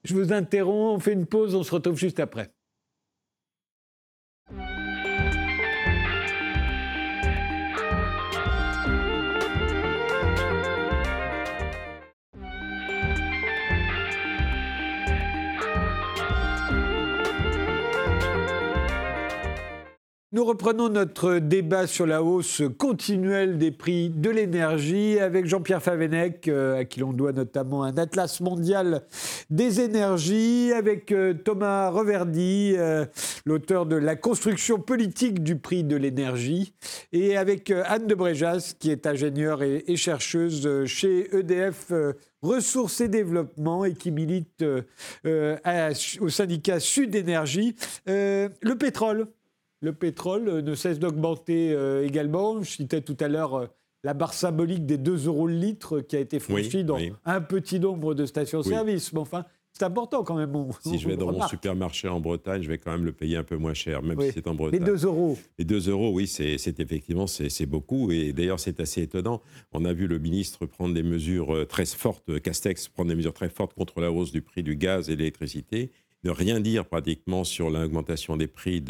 Je 0.05 0.15
vous 0.15 0.33
interromps, 0.33 0.97
on 0.97 1.01
fait 1.01 1.13
une 1.13 1.27
pause, 1.27 1.55
on 1.55 1.63
se 1.63 1.73
retrouve 1.73 1.97
juste 1.97 2.21
après. 2.21 2.51
Nous 20.31 20.45
reprenons 20.45 20.91
notre 20.91 21.39
débat 21.39 21.87
sur 21.87 22.07
la 22.07 22.23
hausse 22.23 22.61
continuelle 22.77 23.57
des 23.57 23.71
prix 23.71 24.11
de 24.11 24.29
l'énergie 24.29 25.19
avec 25.19 25.47
Jean-Pierre 25.47 25.83
Favenec, 25.83 26.49
euh, 26.49 26.81
à 26.81 26.85
qui 26.85 27.01
l'on 27.01 27.15
doit 27.15 27.33
notamment 27.33 27.83
un 27.83 27.97
atlas 27.97 28.43
mondial 28.43 29.07
des 29.49 29.81
énergies, 29.81 30.71
avec 30.77 31.13
euh, 31.13 31.33
Thomas 31.33 31.89
Reverdy, 31.89 32.75
euh, 32.77 33.07
l'auteur 33.47 33.87
de 33.87 33.97
La 33.97 34.17
construction 34.17 34.79
politique 34.79 35.43
du 35.43 35.57
prix 35.57 35.83
de 35.83 35.97
l'énergie, 35.97 36.75
et 37.11 37.39
avec 37.39 37.71
Anne 37.71 38.07
de 38.07 38.15
Bréjas, 38.15 38.75
qui 38.79 38.91
est 38.91 39.07
ingénieure 39.07 39.63
et, 39.63 39.97
chercheuse 39.97 40.85
chez 40.85 41.35
EDF. 41.35 41.91
Ressources 42.41 43.01
et 43.01 43.09
Développement 43.09 43.85
et 43.85 43.95
qui 43.95 44.13
milite 44.13 44.65
au 45.25 46.29
syndicat 46.29 46.79
Sud 46.79 47.17
Énergie. 47.17 47.75
le 48.07 48.75
pétrole, 48.79 49.27
le 49.81 49.93
pétrole 49.93 50.49
euh, 50.49 50.63
ne 50.63 50.75
cesse 50.75 50.99
d'augmenter 50.99 51.73
euh, 51.73 52.07
également. 52.07 52.63
Je 52.63 52.71
citais 52.71 53.01
tout 53.01 53.17
à 53.21 53.29
l'heure 53.29 53.55
euh, 53.55 53.67
la 54.05 54.15
barre 54.15 54.35
symbolique 54.35 54.87
des 54.87 54.99
2 54.99 55.27
euros 55.27 55.47
le 55.47 55.55
litre 55.55 56.01
qui 56.01 56.17
a 56.17 56.21
été 56.21 56.39
franchie 56.39 56.85
dans 56.85 56.99
un 57.25 57.41
petit 57.41 57.81
nombre 57.81 58.15
de 58.15 58.27
stations-service. 58.27 59.13
Mais 59.13 59.19
enfin, 59.19 59.45
c'est 59.73 59.83
important 59.83 60.23
quand 60.23 60.37
même. 60.37 60.55
si 60.83 60.99
je 60.99 61.09
vais 61.09 61.17
dans 61.17 61.33
mon 61.33 61.47
supermarché 61.49 62.07
en 62.07 62.21
Bretagne, 62.21 62.63
je 62.63 62.69
vais 62.69 62.79
quand 62.79 62.93
même 62.93 63.05
le 63.05 63.11
payer 63.11 63.37
un 63.37 63.43
peu 63.43 63.57
moins 63.57 63.75
cher, 63.75 64.03
même 64.03 64.21
si 64.21 64.31
c'est 64.33 64.47
en 64.47 64.55
Bretagne. 64.55 64.79
Les 64.79 64.87
2 64.87 65.05
euros. 65.05 65.37
Les 65.59 65.65
2 65.65 65.91
euros, 65.91 66.13
oui, 66.13 66.29
c'est 66.29 66.55
effectivement 66.55 67.27
c'est 67.27 67.67
beaucoup. 67.67 68.13
Et 68.13 68.33
d'ailleurs, 68.33 68.61
c'est 68.61 68.79
assez 68.79 69.03
étonnant. 69.03 69.43
On 69.73 69.85
a 69.85 69.93
vu 69.93 70.07
le 70.07 70.21
ministre 70.21 70.65
prendre 70.67 70.95
des 70.95 71.03
mesures 71.03 71.67
très 71.67 71.85
fortes, 71.85 72.41
Castex 72.41 72.89
prendre 72.89 73.09
des 73.09 73.17
mesures 73.17 73.35
très 73.35 73.49
fortes 73.49 73.75
contre 73.75 74.01
la 74.01 74.13
hausse 74.13 74.31
du 74.31 74.43
prix 74.43 74.63
du 74.63 74.77
gaz 74.77 75.11
et 75.11 75.15
de 75.15 75.19
l'électricité 75.19 75.91
ne 76.25 76.31
rien 76.31 76.61
dire 76.61 76.85
pratiquement 76.85 77.45
sur 77.45 77.71
l'augmentation 77.71 78.37
des 78.37 78.47
prix 78.47 78.83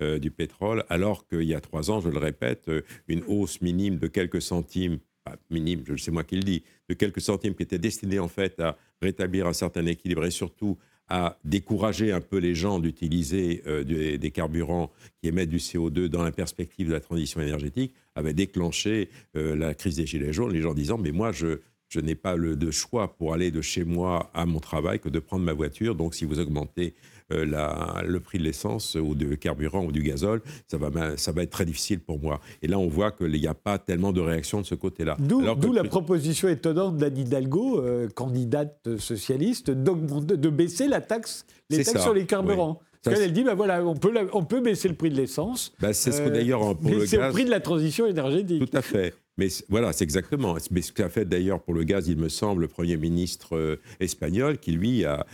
euh, 0.00 0.18
du 0.18 0.30
pétrole, 0.30 0.84
alors 0.88 1.26
qu'il 1.26 1.42
y 1.42 1.54
a 1.54 1.60
trois 1.60 1.90
ans, 1.90 2.00
je 2.00 2.08
le 2.08 2.18
répète, 2.18 2.68
euh, 2.68 2.82
une 3.08 3.22
hausse 3.26 3.60
minime 3.60 3.98
de 3.98 4.06
quelques 4.06 4.42
centimes, 4.42 4.98
pas 5.24 5.36
minime, 5.50 5.84
sais 5.98 6.10
moi 6.10 6.24
qui 6.24 6.36
le 6.36 6.42
dis, 6.42 6.62
de 6.88 6.94
quelques 6.94 7.20
centimes 7.20 7.54
qui 7.54 7.62
était 7.62 7.78
destinée 7.78 8.18
en 8.18 8.28
fait 8.28 8.58
à 8.60 8.76
rétablir 9.00 9.46
un 9.46 9.52
certain 9.52 9.86
équilibre 9.86 10.24
et 10.24 10.30
surtout 10.30 10.78
à 11.08 11.38
décourager 11.44 12.10
un 12.10 12.20
peu 12.20 12.38
les 12.38 12.54
gens 12.54 12.78
d'utiliser 12.78 13.62
euh, 13.66 13.84
des, 13.84 14.30
carburants 14.30 14.90
qui 15.20 15.28
émettent 15.28 15.50
du 15.50 15.58
CO2 15.58 16.06
dans 16.06 16.22
la 16.22 16.32
perspective 16.32 16.88
de 16.88 16.92
la 16.92 17.00
transition 17.00 17.40
énergétique, 17.40 17.92
avait 18.14 18.32
déclenché 18.34 19.08
la 19.34 19.74
crise 19.74 19.96
des 19.96 20.06
Gilets 20.06 20.34
jaunes, 20.34 20.52
les 20.52 20.60
gens 20.60 20.74
disant, 20.74 20.98
mais 20.98 21.12
moi, 21.12 21.32
je, 21.32 21.60
je 21.92 22.00
n'ai 22.00 22.14
pas 22.14 22.36
le 22.36 22.56
de 22.56 22.70
choix 22.70 23.14
pour 23.16 23.34
aller 23.34 23.50
de 23.50 23.60
chez 23.60 23.84
moi 23.84 24.30
à 24.32 24.46
mon 24.46 24.60
travail 24.60 24.98
que 24.98 25.10
de 25.10 25.18
prendre 25.18 25.44
ma 25.44 25.52
voiture. 25.52 25.94
Donc, 25.94 26.14
si 26.14 26.24
vous 26.24 26.40
augmentez 26.40 26.94
euh, 27.32 27.44
la, 27.44 28.02
le 28.06 28.18
prix 28.18 28.38
de 28.38 28.44
l'essence 28.44 28.94
ou 28.94 29.14
du 29.14 29.36
carburant 29.36 29.84
ou 29.84 29.92
du 29.92 30.02
gazole, 30.02 30.40
ça 30.68 30.78
va, 30.78 31.16
ça 31.18 31.32
va 31.32 31.42
être 31.42 31.50
très 31.50 31.66
difficile 31.66 32.00
pour 32.00 32.18
moi. 32.18 32.40
Et 32.62 32.66
là, 32.66 32.78
on 32.78 32.88
voit 32.88 33.12
qu'il 33.12 33.32
n'y 33.32 33.46
a 33.46 33.54
pas 33.54 33.78
tellement 33.78 34.12
de 34.12 34.20
réaction 34.22 34.62
de 34.62 34.66
ce 34.66 34.74
côté-là. 34.74 35.16
D'où 35.18 35.72
la 35.72 35.84
proposition 35.84 36.48
étonnante 36.48 36.96
d'Anne 36.96 37.18
Hidalgo, 37.18 37.80
euh, 37.80 38.08
candidate 38.08 38.96
socialiste, 38.98 39.70
de 39.70 40.48
baisser 40.48 40.88
la 40.88 41.02
taxe, 41.02 41.44
les 41.68 41.84
taxes 41.84 42.02
sur 42.02 42.14
les 42.14 42.24
carburants. 42.24 42.80
Elle 43.04 43.32
dit, 43.32 43.42
ben 43.42 43.54
voilà, 43.54 43.84
on 43.84 43.96
peut, 43.96 44.14
on 44.32 44.44
peut 44.44 44.60
baisser 44.60 44.88
le 44.88 44.94
prix 44.94 45.10
de 45.10 45.16
l'essence. 45.16 45.74
Ben 45.80 45.92
c'est 45.92 46.12
ce 46.12 46.22
que 46.22 46.28
d'ailleurs 46.30 46.76
pour 46.76 46.90
le 46.90 47.00
gaz. 47.00 47.08
C'est 47.08 47.16
le 47.18 47.30
prix 47.30 47.44
de 47.44 47.50
la 47.50 47.60
transition 47.60 48.06
énergétique. 48.06 48.70
Tout 48.70 48.76
à 48.76 48.82
fait. 48.82 49.12
Mais 49.38 49.48
voilà, 49.68 49.92
c'est 49.92 50.04
exactement. 50.04 50.56
Mais 50.70 50.82
ce 50.82 50.92
qu'a 50.92 51.08
fait 51.08 51.24
d'ailleurs 51.24 51.60
pour 51.62 51.74
le 51.74 51.84
gaz, 51.84 52.08
il 52.08 52.18
me 52.18 52.28
semble, 52.28 52.62
le 52.62 52.68
Premier 52.68 52.96
ministre 52.96 53.56
euh, 53.56 53.80
espagnol, 54.00 54.58
qui 54.58 54.72
lui 54.72 55.04
a, 55.04 55.26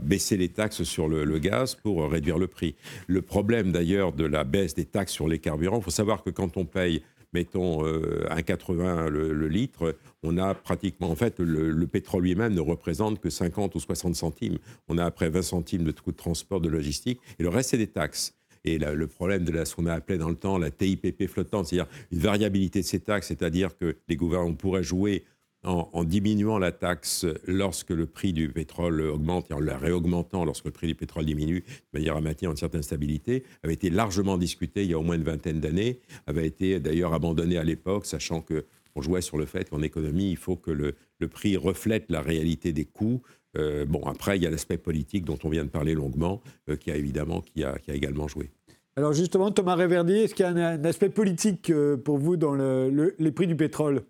baissé 0.00 0.36
les 0.36 0.48
taxes 0.48 0.82
sur 0.84 1.08
le, 1.08 1.38
gaz 1.38 1.74
pour 1.74 2.10
réduire 2.10 2.38
le 2.38 2.46
prix. 2.46 2.74
Le 3.06 3.22
problème 3.22 3.72
d'ailleurs 3.72 4.12
de 4.12 4.24
la 4.24 4.44
baisse 4.44 4.74
des 4.74 4.84
taxes 4.84 5.12
sur 5.12 5.28
les 5.28 5.38
carburants, 5.38 5.78
il 5.78 5.82
faut 5.82 5.90
savoir 5.90 6.22
que 6.22 6.30
quand 6.30 6.56
on 6.56 6.64
paye 6.64 7.02
mettons 7.34 7.84
1,80 7.84 9.08
le, 9.08 9.48
litre, 9.48 9.96
on 10.22 10.38
a 10.38 10.54
pratiquement, 10.54 11.10
en 11.10 11.16
fait, 11.16 11.40
le, 11.40 11.86
pétrole 11.86 12.22
lui-même 12.22 12.54
ne 12.54 12.60
représente 12.60 13.20
que 13.20 13.28
50 13.28 13.74
ou 13.74 13.80
60 13.80 14.14
centimes. 14.14 14.58
On 14.88 14.96
a 14.98 15.04
après 15.04 15.28
20 15.28 15.42
centimes 15.42 15.84
de 15.84 15.92
coût 15.92 16.12
de 16.12 16.16
transport, 16.16 16.60
de 16.60 16.68
logistique, 16.68 17.20
et 17.38 17.42
le 17.42 17.48
reste, 17.48 17.70
c'est 17.70 17.78
des 17.78 17.88
taxes. 17.88 18.34
Et 18.64 18.78
le 18.78 19.06
problème 19.06 19.44
de 19.44 19.52
la, 19.52 19.64
ce 19.64 19.74
qu'on 19.74 19.86
a 19.86 19.92
appelé 19.92 20.18
dans 20.18 20.30
le 20.30 20.36
temps 20.36 20.58
la 20.58 20.70
TIPP 20.70 21.26
flottante, 21.26 21.66
c'est-à-dire 21.66 21.90
une 22.10 22.18
variabilité 22.18 22.80
de 22.80 22.86
ces 22.86 23.00
taxes, 23.00 23.28
c'est-à-dire 23.28 23.76
que 23.76 23.96
les 24.08 24.16
gouvernements 24.16 24.54
pourraient 24.54 24.82
jouer 24.82 25.24
en, 25.64 26.04
diminuant 26.04 26.58
la 26.58 26.72
taxe 26.72 27.26
lorsque 27.46 27.90
le 27.90 28.06
prix 28.06 28.32
du 28.32 28.50
pétrole 28.50 29.00
augmente 29.00 29.50
et 29.50 29.54
en 29.54 29.60
la 29.60 29.78
réaugmentant 29.78 30.44
lorsque 30.44 30.66
le 30.66 30.70
prix 30.70 30.86
du 30.88 30.94
pétrole 30.94 31.24
diminue, 31.24 31.64
de 31.92 31.98
manière 31.98 32.16
à 32.16 32.20
maintenir 32.20 32.50
une 32.50 32.56
certaine 32.56 32.82
stabilité, 32.82 33.44
avait 33.62 33.74
été 33.74 33.88
largement 33.88 34.36
discuté 34.36 34.84
il 34.84 34.90
y 34.90 34.94
a 34.94 34.98
au 34.98 35.02
moins 35.02 35.16
une 35.16 35.24
vingtaine 35.24 35.60
d'années, 35.60 36.00
avait 36.26 36.46
été 36.46 36.80
d'ailleurs 36.80 37.14
abandonné 37.14 37.56
à 37.56 37.64
l'époque, 37.64 38.04
sachant 38.04 38.42
que 38.42 38.66
on 38.96 39.02
jouait 39.02 39.22
sur 39.22 39.36
le 39.36 39.46
fait 39.46 39.70
qu'en 39.70 39.82
économie, 39.82 40.30
il 40.30 40.36
faut 40.36 40.56
que 40.56 40.70
le, 40.70 40.94
prix 41.28 41.56
reflète 41.56 42.04
la 42.10 42.20
réalité 42.20 42.74
des 42.74 42.84
coûts. 42.84 43.22
Euh, 43.56 43.84
bon, 43.84 44.02
après, 44.06 44.36
il 44.36 44.42
y 44.42 44.46
a 44.46 44.50
l'aspect 44.50 44.78
politique 44.78 45.24
dont 45.24 45.38
on 45.44 45.48
vient 45.48 45.64
de 45.64 45.70
parler 45.70 45.94
longuement, 45.94 46.40
euh, 46.68 46.76
qui 46.76 46.90
a 46.90 46.96
évidemment 46.96 47.40
qui 47.40 47.64
a, 47.64 47.78
qui 47.78 47.90
a, 47.90 47.94
également 47.94 48.28
joué. 48.28 48.50
Alors 48.96 49.12
justement, 49.12 49.50
Thomas 49.50 49.74
Réverdi, 49.74 50.14
est-ce 50.14 50.34
qu'il 50.34 50.44
y 50.44 50.48
a 50.48 50.52
un, 50.52 50.84
aspect 50.84 51.08
politique 51.08 51.70
euh, 51.70 51.96
pour 51.96 52.18
vous 52.18 52.36
dans 52.36 52.54
les 52.54 53.32
prix 53.32 53.46
du 53.46 53.56
pétrole? 53.56 54.04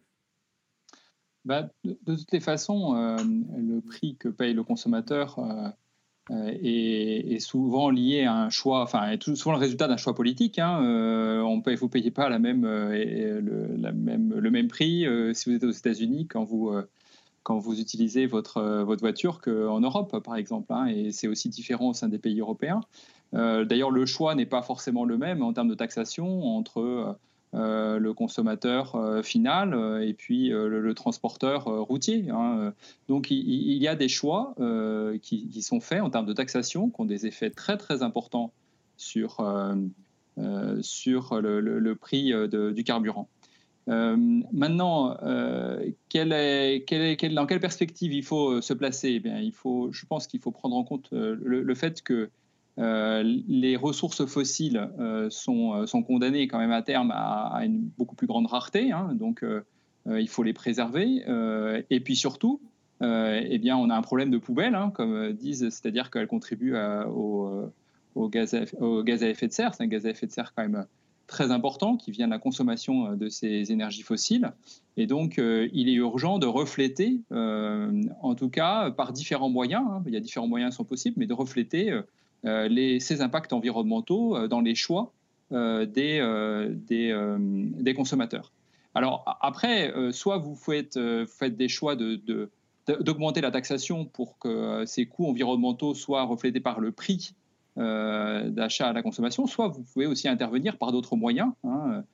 Bah, 1.45 1.69
de, 1.85 1.97
toutes 2.07 2.33
les 2.33 2.41
façons, 2.41 2.95
euh, 2.97 3.17
le 3.19 3.81
prix 3.81 4.17
que 4.19 4.29
paye 4.29 4.55
le 4.55 4.63
consommateur 4.63 5.39
est, 6.31 7.39
souvent 7.41 7.91
lié 7.91 8.25
à 8.25 8.35
un 8.35 8.51
choix, 8.51 8.83
enfin, 8.83 9.11
est 9.11 9.23
souvent 9.23 9.53
le 9.53 9.61
résultat 9.61 9.89
d'un 9.89 9.99
choix 9.99 10.15
politique. 10.15 10.59
Hein. 10.59 10.81
on 11.47 11.61
paye, 11.61 11.77
vous 11.77 11.87
ne 11.87 11.91
payez 11.91 12.11
pas 12.11 12.31
la 12.31 12.39
même, 12.39 12.65
le, 12.65 13.77
la 13.77 13.93
même, 13.93 14.35
le 14.35 14.51
même 14.51 14.69
prix 14.69 15.07
si 15.35 15.51
vous 15.51 15.57
êtes 15.57 15.65
aux 15.65 15.71
États-Unis 15.71 16.27
quand 16.27 16.45
vous, 16.45 16.73
quand 17.45 17.59
vous 17.59 17.81
utilisez 17.81 18.27
votre, 18.27 18.83
votre 18.83 19.01
voiture 19.01 19.41
qu'en 19.41 19.81
Europe, 19.81 20.19
par 20.25 20.35
exemple. 20.35 20.73
Hein. 20.73 20.87
et 20.87 21.13
c'est 21.13 21.29
aussi 21.29 21.49
différent 21.49 21.91
au 21.91 21.95
sein 21.95 22.09
des 22.09 22.19
pays 22.19 22.41
européens. 22.41 22.81
D'ailleurs, 23.33 23.91
le 23.91 24.07
choix 24.07 24.35
n'est 24.35 24.47
pas 24.47 24.63
forcément 24.63 25.05
le 25.05 25.19
même 25.19 25.43
en 25.43 25.53
termes 25.53 25.69
de 25.69 25.75
taxation 25.75 26.45
entre 26.57 27.17
euh, 27.55 28.01
le 28.01 28.13
consommateur 28.15 28.97
euh, 28.97 29.23
final 29.23 29.75
euh, 29.75 30.05
et 30.05 30.13
puis 30.13 30.49
le, 30.49 30.93
transporteur 30.95 31.65
routier. 31.65 32.29
Hein. 32.31 32.73
Donc 33.09 33.31
il, 33.31 33.83
y 33.83 33.87
a 33.87 33.95
des 33.95 34.09
choix 34.09 34.55
qui, 35.23 35.63
sont 35.63 35.81
faits 35.81 36.01
en 36.01 36.11
termes 36.11 36.27
de 36.27 36.33
taxation 36.33 36.89
qui 36.91 37.01
ont 37.01 37.05
des 37.05 37.27
effets 37.27 37.51
très 37.51 37.77
très 37.77 38.03
importants 38.03 38.53
sur, 38.97 39.45
sur 40.83 41.41
le, 41.41 41.95
prix 41.95 42.33
du 42.49 42.85
carburant. 42.85 43.29
Maintenant, 43.87 45.17
quelle 46.09 46.33
est, 46.33 46.85
quelle 46.87 47.35
dans 47.35 47.47
quelle 47.47 47.61
perspective 47.61 48.13
il 48.13 48.25
faut 48.25 48.61
se 48.61 48.73
placer? 48.73 49.21
Eh 49.25 49.29
il 49.43 49.53
faut, 49.53 49.93
Je 49.93 50.07
pense 50.07 50.27
qu'il 50.27 50.41
faut 50.41 50.51
prendre 50.51 50.77
en 50.77 50.85
compte 50.85 51.09
le, 51.13 51.75
fait 51.75 52.03
que 52.03 52.31
euh, 52.79 53.23
les 53.47 53.77
ressources 53.77 54.27
fossiles 54.27 54.91
euh, 54.99 55.31
sont, 55.31 55.75
euh, 55.83 56.03
condamnées 56.03 56.49
quand 56.49 56.59
même 56.59 56.73
à 56.73 56.83
terme 56.83 57.13
à, 57.15 57.61
une 57.65 57.89
beaucoup 57.97 58.17
plus 58.17 58.27
grande 58.27 58.47
rareté, 58.47 58.91
hein, 58.91 59.11
donc 59.15 59.45
il 60.07 60.29
faut 60.29 60.43
les 60.43 60.53
préserver. 60.53 61.23
et 61.91 62.01
puis 62.01 62.17
surtout, 62.17 62.61
eh 63.01 63.59
bien, 63.59 63.77
on 63.77 63.91
a 63.91 63.97
un 63.97 64.03
problème 64.03 64.31
de 64.31 64.39
poubelle, 64.39 64.75
hein, 64.75 64.91
comme 64.95 65.33
disent, 65.33 65.69
c'est-à-dire 65.71 66.11
qu'elles 66.11 66.27
contribuent 66.27 66.77
au, 67.07 67.71
gaz 68.29 68.57
au, 68.81 69.03
gaz 69.03 69.23
à, 69.23 69.29
effet 69.29 69.47
de 69.47 69.53
serre. 69.53 69.75
C'est 69.75 69.83
un 69.83 69.87
gaz 69.87 70.05
à 70.07 70.11
effet 70.11 70.27
de 70.27 70.33
serre 70.33 70.53
quand 70.55 70.63
même 70.63 70.87
très 71.27 71.51
important 71.51 71.97
qui 71.97 72.11
vient 72.11 72.27
de 72.27 72.33
la 72.33 72.39
consommation 72.39 73.17
de 73.17 73.29
ces 73.29 73.73
énergies 73.73 74.03
fossiles. 74.03 74.53
Et 74.97 75.07
donc, 75.07 75.39
il 75.39 75.89
est 75.89 75.95
urgent 75.95 76.39
de 76.39 76.47
refléter, 76.47 77.21
en 77.31 78.35
tout 78.35 78.49
cas 78.49 78.91
par 78.91 79.13
différents 79.13 79.51
moyens, 79.51 79.85
hein, 79.89 80.03
il 80.07 80.13
y 80.13 80.17
a 80.17 80.21
différents 80.21 80.49
moyens 80.49 80.73
qui 80.73 80.77
sont 80.77 80.85
possibles, 80.85 81.17
mais 81.19 81.27
de 81.27 81.35
refléter 81.35 81.93
euh, 82.47 82.99
ces 83.01 83.23
impacts 83.23 83.53
environnementaux 83.53 84.37
euh, 84.37 84.49
dans 84.49 84.61
les 84.61 84.75
choix 84.75 85.13
euh, 85.53 85.87
des, 85.87 86.21
des, 86.89 87.95
consommateurs. 87.95 88.53
Alors 88.95 89.39
après, 89.41 89.93
soit 90.13 90.39
vous 90.39 90.55
faites, 90.55 90.99
faites 91.27 91.57
des 91.57 91.69
choix 91.69 91.97
de, 91.97 92.51
d'augmenter 92.87 93.41
la 93.41 93.51
taxation 93.51 94.05
pour 94.05 94.39
que 94.39 94.85
ces 94.87 95.07
coûts 95.07 95.27
environnementaux 95.27 95.95
soient 95.95 96.25
reflétés 96.25 96.61
par 96.61 96.81
le 96.81 96.93
prix 96.93 97.35
d'achat 97.77 98.89
à 98.89 98.93
la 98.93 99.03
consommation, 99.03 99.47
soit 99.47 99.69
vous 99.69 99.83
pouvez 99.93 100.07
aussi 100.07 100.29
intervenir 100.29 100.77
par 100.79 100.93
d'autres 100.93 101.17
moyens, 101.17 101.53
hein, 101.65 102.05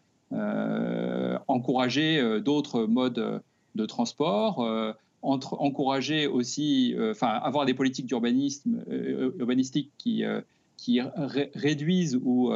encourager 1.49 2.41
d'autres 2.41 2.85
modes 2.85 3.43
de 3.75 3.87
transport, 3.87 4.95
encourager 5.23 6.27
aussi, 6.27 6.95
euh, 6.95 7.13
enfin, 7.13 7.29
avoir 7.29 7.67
des 7.67 7.75
politiques 7.75 8.07
d'urbanisme 8.07 8.83
euh, 8.91 9.33
urbanistiques 9.39 9.93
qui, 9.99 10.25
euh, 10.25 10.41
qui 10.77 11.01
réduisent 11.55 12.19
ou 12.23 12.53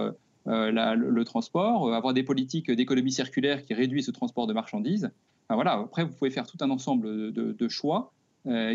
le, 0.47 1.23
transport, 1.25 1.93
avoir 1.93 2.15
des 2.15 2.23
politiques 2.23 2.71
d'économie 2.71 3.13
circulaire 3.13 3.63
qui 3.65 3.75
réduisent 3.75 4.07
le 4.07 4.13
transport 4.13 4.47
de 4.47 4.55
marchandises. 4.55 5.11
voilà. 5.51 5.73
Après, 5.73 6.05
vous 6.05 6.15
pouvez 6.15 6.31
faire 6.31 6.47
tout 6.47 6.57
un 6.61 6.71
ensemble 6.71 7.33
de, 7.33 7.69
choix 7.69 8.13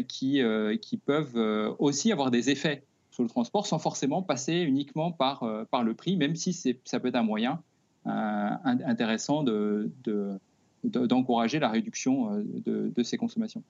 qui, 0.07 0.41
qui 0.81 0.97
peuvent 0.97 1.75
aussi 1.79 2.11
avoir 2.11 2.29
des 2.29 2.51
effets 2.51 2.83
sur 3.19 3.23
le 3.23 3.29
transport 3.29 3.67
sans 3.67 3.79
forcément 3.79 4.21
passer 4.21 4.53
uniquement 4.61 5.11
par, 5.11 5.43
par 5.71 5.83
le 5.83 5.93
prix, 5.93 6.15
même 6.15 6.35
si 6.35 6.53
ça 6.53 6.99
peut 6.99 7.09
être 7.09 7.15
un 7.15 7.23
moyen 7.23 7.61
intéressant 8.05 9.43
de, 9.43 9.91
de 10.03 10.39
d'encourager 10.83 11.59
la 11.59 11.69
réduction 11.69 12.33
euh, 12.33 12.91
de, 12.95 13.03
ces 13.03 13.17
consommations. 13.17 13.63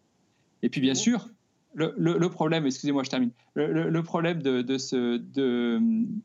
Et 0.62 0.70
puis 0.70 0.82
bien 0.82 0.94
sûr, 0.94 1.30
le, 1.76 2.28
problème, 2.28 2.66
excusez-moi, 2.66 3.04
je 3.04 3.10
termine. 3.10 3.32
Le, 3.56 4.02
problème 4.02 4.42
de, 4.42 4.62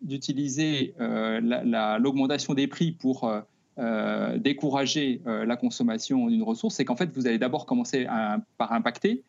d'utiliser 0.02 0.94
euh, 1.00 1.98
l'augmentation 1.98 2.54
des 2.54 2.66
prix 2.66 2.92
pour 2.92 3.30
euh, 3.78 4.38
décourager 4.38 5.20
la 5.26 5.56
consommation 5.56 6.28
d'une 6.28 6.42
ressource, 6.42 6.74
c'est 6.74 6.84
qu'en 6.84 6.96
fait, 6.96 7.10
vous 7.14 7.26
allez 7.26 7.38
d'abord 7.38 7.66
commencer 7.66 8.06
par 8.58 8.72
impacter 8.72 9.22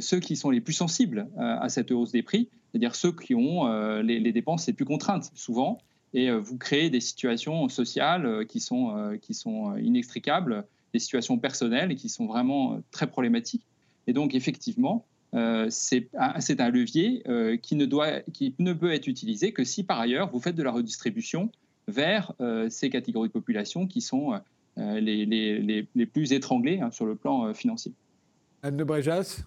ceux 0.00 0.20
qui 0.20 0.36
sont 0.36 0.50
les 0.50 0.60
plus 0.60 0.72
sensibles 0.72 1.28
à 1.38 1.68
cette 1.68 1.90
hausse 1.90 2.12
des 2.12 2.22
prix, 2.22 2.48
c'est-à-dire 2.70 2.94
ceux 2.94 3.12
qui 3.12 3.34
ont 3.34 3.66
les, 4.02 4.20
les, 4.20 4.32
dépenses 4.32 4.66
les 4.66 4.72
plus 4.72 4.84
contraintes, 4.84 5.30
souvent, 5.34 5.78
et 6.14 6.30
vous 6.30 6.58
créez 6.58 6.90
des 6.90 7.00
situations 7.00 7.68
sociales 7.68 8.46
qui 8.46 8.60
sont, 8.60 9.18
qui 9.20 9.34
sont 9.34 9.76
inextricables 9.76 10.64
des 10.92 10.98
situations 10.98 11.38
personnelles 11.38 11.94
qui 11.94 12.08
sont 12.08 12.26
vraiment 12.26 12.74
euh, 12.74 12.78
très 12.90 13.06
problématiques. 13.06 13.64
Et 14.06 14.12
donc, 14.12 14.34
effectivement, 14.34 15.06
euh, 15.34 15.66
c'est 15.70 16.08
un, 16.14 16.70
levier 16.70 17.22
euh, 17.28 17.56
qui, 17.56 17.76
ne 17.76 17.86
doit, 17.86 18.20
qui 18.32 18.54
ne 18.58 18.72
peut 18.72 18.92
être 18.92 19.06
utilisé 19.06 19.52
que 19.52 19.64
si, 19.64 19.84
par 19.84 20.00
ailleurs, 20.00 20.30
vous 20.30 20.40
faites 20.40 20.56
de 20.56 20.62
la 20.62 20.70
redistribution 20.70 21.50
vers 21.88 22.32
ces 22.68 22.90
catégories 22.90 23.26
de 23.26 23.32
population 23.32 23.88
qui 23.88 24.00
sont 24.00 24.40
les, 24.76 25.26
les, 25.26 25.88
les, 25.94 26.06
plus 26.06 26.32
étranglées 26.32 26.78
hein, 26.80 26.92
sur 26.92 27.06
le 27.06 27.16
plan 27.16 27.52
financier. 27.54 27.92
Anne 28.62 28.76
de 28.76 28.84
Bréjas 28.84 29.42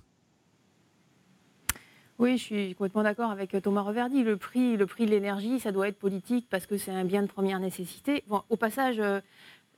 oui, 2.17 2.37
je 2.37 2.43
suis 2.43 2.75
complètement 2.75 3.03
d'accord 3.03 3.31
avec 3.31 3.55
Thomas 3.61 3.81
Reverdy. 3.81 4.23
Le 4.23 4.37
prix, 4.37 4.77
le 4.77 4.85
prix 4.85 5.05
de 5.05 5.11
l'énergie, 5.11 5.59
ça 5.59 5.71
doit 5.71 5.89
être 5.89 5.99
politique 5.99 6.47
parce 6.49 6.65
que 6.65 6.77
c'est 6.77 6.91
un 6.91 7.03
bien 7.03 7.21
de 7.21 7.27
première 7.27 7.59
nécessité. 7.59 8.23
Au 8.49 8.55
passage, 8.55 9.01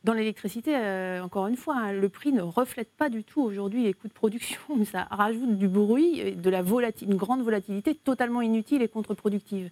dans 0.04 0.14
l'électricité, 0.14 0.76
euh, 0.76 1.22
encore 1.22 1.48
une 1.48 1.58
fois, 1.58 1.76
hein, 1.76 1.92
le 1.92 2.10
prix 2.10 2.32
ne 2.32 2.42
reflète 2.42 2.90
pas 2.96 3.10
du 3.10 3.24
tout 3.24 3.42
aujourd'hui 3.42 3.84
les 3.84 3.94
coûts 3.94 4.08
de 4.08 4.14
production. 4.14 4.60
Ça 4.92 5.08
rajoute 5.12 5.58
du 5.58 5.68
bruit, 5.68 6.36
de 6.36 6.50
la 6.50 6.62
une 7.02 7.16
grande 7.16 7.42
volatilité 7.42 7.96
totalement 7.96 8.42
inutile 8.42 8.82
et 8.82 8.88
contre-productive. 8.88 9.70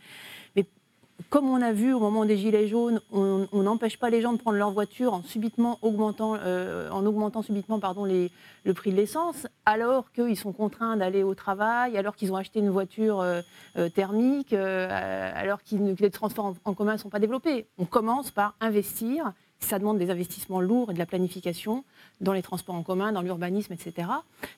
Comme 1.30 1.50
on 1.50 1.62
a 1.62 1.72
vu 1.72 1.94
au 1.94 2.00
moment 2.00 2.26
des 2.26 2.38
Gilets 2.38 2.68
jaunes, 2.68 3.00
on 3.12 3.48
n'empêche 3.52 3.98
pas 3.98 4.10
les 4.10 4.22
gens 4.22 4.34
de 4.34 4.38
prendre 4.38 4.58
leur 4.58 4.72
voiture 4.72 5.14
en, 5.14 5.24
subitement 5.24 5.80
augmentant, 5.82 6.36
euh, 6.36 6.90
en 6.90 7.06
augmentant 7.06 7.42
subitement 7.42 7.80
pardon, 7.80 8.06
le 8.06 8.74
prix 8.74 8.92
de 8.92 8.98
l'essence, 8.98 9.48
alors 9.66 10.12
qu'ils 10.12 10.38
sont 10.38 10.52
contraints 10.52 10.98
d'aller 10.98 11.24
au 11.24 11.34
travail, 11.34 11.98
alors 11.98 12.16
qu'ils 12.16 12.32
ont 12.32 12.36
acheté 12.36 12.60
une 12.60 12.70
voiture 12.70 13.22
euh, 13.22 13.42
thermique, 13.90 14.54
alors 14.54 15.60
que 15.64 16.02
les 16.02 16.12
transports 16.12 16.54
en 16.64 16.74
commun 16.74 16.94
ne 16.94 17.00
sont 17.00 17.10
pas 17.10 17.20
développés. 17.20 17.68
On 17.78 17.86
commence 17.86 18.32
par 18.32 18.56
investir 18.60 19.34
ça 19.60 19.80
demande 19.80 19.98
des 19.98 20.12
investissements 20.12 20.62
lourds 20.62 20.92
et 20.92 20.94
de 20.94 21.00
la 21.00 21.06
planification 21.06 21.84
dans 22.22 22.34
les 22.34 22.42
transports 22.42 22.76
en 22.76 22.84
commun, 22.84 23.12
dans 23.12 23.22
l'urbanisme, 23.22 23.74
etc. 23.74 24.10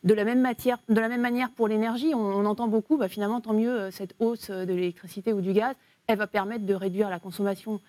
De 0.03 0.13
la 0.13 0.23
même, 0.23 0.41
matière, 0.41 0.77
de 0.89 0.99
la 0.99 1.07
même 1.07 1.21
manière 1.21 1.49
pour 1.51 1.67
l'énergie, 1.67 2.13
on, 2.13 2.45
entend 2.45 2.67
beaucoup, 2.67 2.97
bah, 2.97 3.07
finalement, 3.07 3.41
tant 3.41 3.53
mieux, 3.53 3.71
euh, 3.71 3.91
cette 3.91 4.15
hausse 4.19 4.49
de 4.49 4.73
l'électricité 4.73 5.33
ou 5.33 5.41
du 5.41 5.53
gaz, 5.53 5.75
elle 6.07 6.17
va 6.17 6.27
permettre 6.27 6.65
de 6.65 6.73
réduire 6.73 7.09
la 7.09 7.19
consommation 7.19 7.81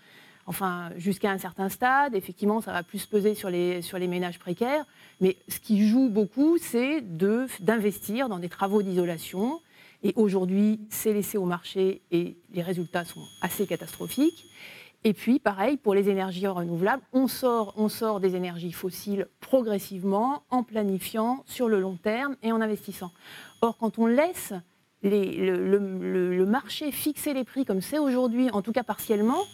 enfin 0.48 0.90
jusqu'à 0.96 1.30
un 1.30 1.38
certain 1.38 1.68
stade. 1.68 2.14
Effectivement, 2.14 2.60
ça 2.60 2.72
va 2.72 2.82
plus 2.82 3.06
peser 3.06 3.34
sur 3.34 3.50
les, 3.50 4.08
ménages 4.08 4.38
précaires. 4.38 4.84
Mais 5.20 5.36
ce 5.48 5.60
qui 5.60 5.86
joue 5.86 6.08
beaucoup, 6.08 6.58
c'est 6.58 7.00
d'investir 7.00 8.28
dans 8.28 8.38
des 8.38 8.48
travaux 8.48 8.82
d'isolation. 8.82 9.60
Et 10.02 10.12
aujourd'hui, 10.16 10.80
c'est 10.90 11.12
laissé 11.12 11.38
au 11.38 11.44
marché 11.44 12.02
et 12.10 12.36
les 12.52 12.62
résultats 12.62 13.04
sont 13.04 13.24
assez 13.42 13.66
catastrophiques. 13.66 14.46
Et 15.04 15.12
puis, 15.12 15.38
pareil, 15.38 15.76
pour 15.76 15.94
les 15.94 16.08
énergies 16.08 16.46
renouvelables, 16.46 17.02
on 17.12 17.28
sort, 17.28 17.72
on 17.76 17.88
sort 17.88 18.18
des 18.18 18.34
énergies 18.34 18.72
fossiles 18.72 19.28
progressivement, 19.40 20.42
en 20.50 20.64
planifiant 20.64 21.44
sur 21.46 21.68
le 21.68 21.80
long 21.80 21.96
terme 21.96 22.36
et 22.42 22.50
en 22.50 22.60
investissant. 22.60 23.12
Or, 23.60 23.76
quand 23.76 23.98
on 23.98 24.06
laisse 24.06 24.54
le, 25.02 26.44
marché 26.44 26.90
fixer 26.90 27.34
les 27.34 27.44
prix 27.44 27.64
comme 27.64 27.80
c'est 27.80 27.98
aujourd'hui, 27.98 28.50
en 28.50 28.62
tout 28.62 28.72
cas 28.72 28.82
partiellement, 28.82 29.44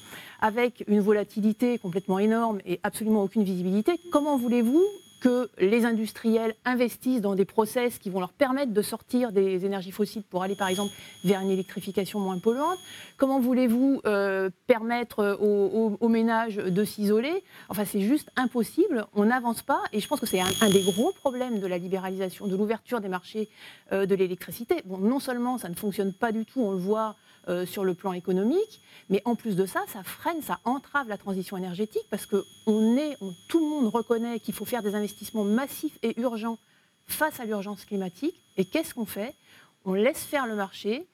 avec 0.40 0.84
une 0.86 1.00
volatilité 1.00 1.78
complètement 1.78 2.18
énorme 2.18 2.60
et 2.64 2.80
absolument 2.82 3.22
aucune 3.22 3.44
visibilité, 3.44 4.00
comment 4.10 4.36
voulez-vous 4.36 4.84
que 5.20 5.50
les 5.58 5.84
industriels 5.84 6.54
investissent 6.64 7.20
dans 7.20 7.34
des 7.34 7.44
process 7.44 7.98
qui 7.98 8.10
vont 8.10 8.20
leur 8.20 8.32
permettre 8.32 8.72
de 8.72 8.82
sortir 8.82 9.32
des 9.32 9.64
énergies 9.64 9.90
fossiles 9.90 10.22
pour 10.22 10.42
aller 10.42 10.54
par 10.54 10.68
exemple 10.68 10.92
vers 11.24 11.40
une 11.40 11.50
électrification 11.50 12.20
moins 12.20 12.38
polluante 12.38 12.78
Comment 13.16 13.38
voulez-vous 13.38 14.00
euh, 14.06 14.50
permettre 14.66 15.38
aux, 15.40 16.08
ménages 16.08 16.56
de 16.56 16.84
s'isoler? 16.84 17.44
Enfin, 17.68 17.84
c'est 17.84 18.00
juste 18.00 18.30
impossible. 18.36 19.06
On 19.14 19.26
n'avance 19.26 19.62
pas. 19.62 19.80
Et 19.92 20.00
je 20.00 20.08
pense 20.08 20.20
que 20.20 20.26
c'est 20.26 20.40
un, 20.40 20.70
des 20.70 20.82
gros 20.82 21.12
problèmes 21.12 21.60
de 21.60 21.66
la 21.66 21.78
libéralisation, 21.78 22.46
de 22.46 22.56
l'ouverture 22.56 23.00
des 23.00 23.08
marchés 23.08 23.48
euh, 23.92 24.06
de 24.06 24.14
l'électricité. 24.14 24.82
Bon, 24.84 24.98
non 24.98 25.20
seulement 25.20 25.58
ça 25.58 25.68
ne 25.68 25.74
fonctionne 25.74 26.12
pas 26.12 26.32
du 26.32 26.44
tout, 26.44 26.60
on 26.60 26.72
le 26.72 26.78
voit 26.78 27.14
euh, 27.48 27.66
sur 27.66 27.84
le 27.84 27.94
plan 27.94 28.12
économique, 28.12 28.80
mais 29.10 29.22
en 29.24 29.34
plus 29.34 29.56
de 29.56 29.66
ça, 29.66 29.80
ça 29.88 30.02
freine, 30.02 30.42
ça 30.42 30.60
entrave 30.64 31.08
la 31.08 31.18
transition 31.18 31.56
énergétique 31.56 32.04
parce 32.10 32.26
que 32.26 32.44
tout 32.66 33.60
le 33.60 33.68
monde 33.68 33.88
reconnaît 33.88 34.40
qu'il 34.40 34.54
faut 34.54 34.64
faire 34.64 34.82
des 34.82 34.94
investissements 34.94 35.44
massifs 35.44 35.98
et 36.02 36.18
urgents 36.20 36.58
face 37.06 37.40
à 37.40 37.44
l'urgence 37.44 37.84
climatique. 37.84 38.40
Et 38.56 38.64
qu'est-ce 38.64 38.94
qu'on 38.94 39.06
fait? 39.06 39.34
On 39.84 39.94
laisse 39.94 40.22
faire 40.24 40.46
le 40.46 40.54
marché. 40.54 41.06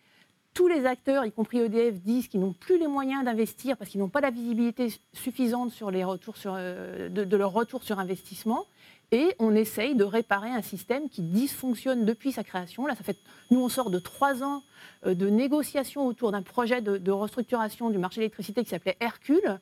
Tous 0.54 0.66
les 0.66 0.84
acteurs, 0.84 1.24
y 1.24 1.32
compris 1.32 1.58
EDF, 1.58 1.94
disent 2.00 2.28
qu'ils 2.28 2.40
n'ont 2.40 2.52
plus 2.52 2.78
les 2.78 2.88
moyens 2.88 3.24
d'investir 3.24 3.76
parce 3.76 3.90
qu'ils 3.90 4.00
n'ont 4.00 4.08
pas 4.08 4.20
la 4.20 4.30
visibilité 4.30 4.92
suffisante 5.12 5.70
sur 5.70 5.90
les 5.90 6.02
retours 6.02 6.34
euh, 6.46 7.08
de, 7.08 7.36
leur 7.36 7.52
retour 7.52 7.82
sur 7.82 7.98
investissement 7.98 8.66
et 9.12 9.34
on 9.38 9.54
essaye 9.54 9.94
de 9.94 10.04
réparer 10.04 10.50
un 10.50 10.62
système 10.62 11.08
qui 11.08 11.22
dysfonctionne 11.22 12.04
depuis 12.04 12.32
sa 12.32 12.44
création. 12.44 12.86
Là, 12.86 12.94
ça 12.94 13.02
fait, 13.02 13.18
nous, 13.50 13.60
on 13.60 13.68
sort 13.68 13.90
de 13.90 13.98
trois 13.98 14.42
ans 14.42 14.62
euh, 15.06 15.14
de 15.14 15.28
négociations 15.28 16.06
autour 16.06 16.32
d'un 16.32 16.42
projet 16.42 16.80
de, 16.80 17.10
restructuration 17.10 17.90
du 17.90 17.98
marché 17.98 18.16
de 18.16 18.20
l'électricité 18.22 18.62
qui 18.62 18.70
s'appelait 18.70 18.96
Hercule. 19.00 19.60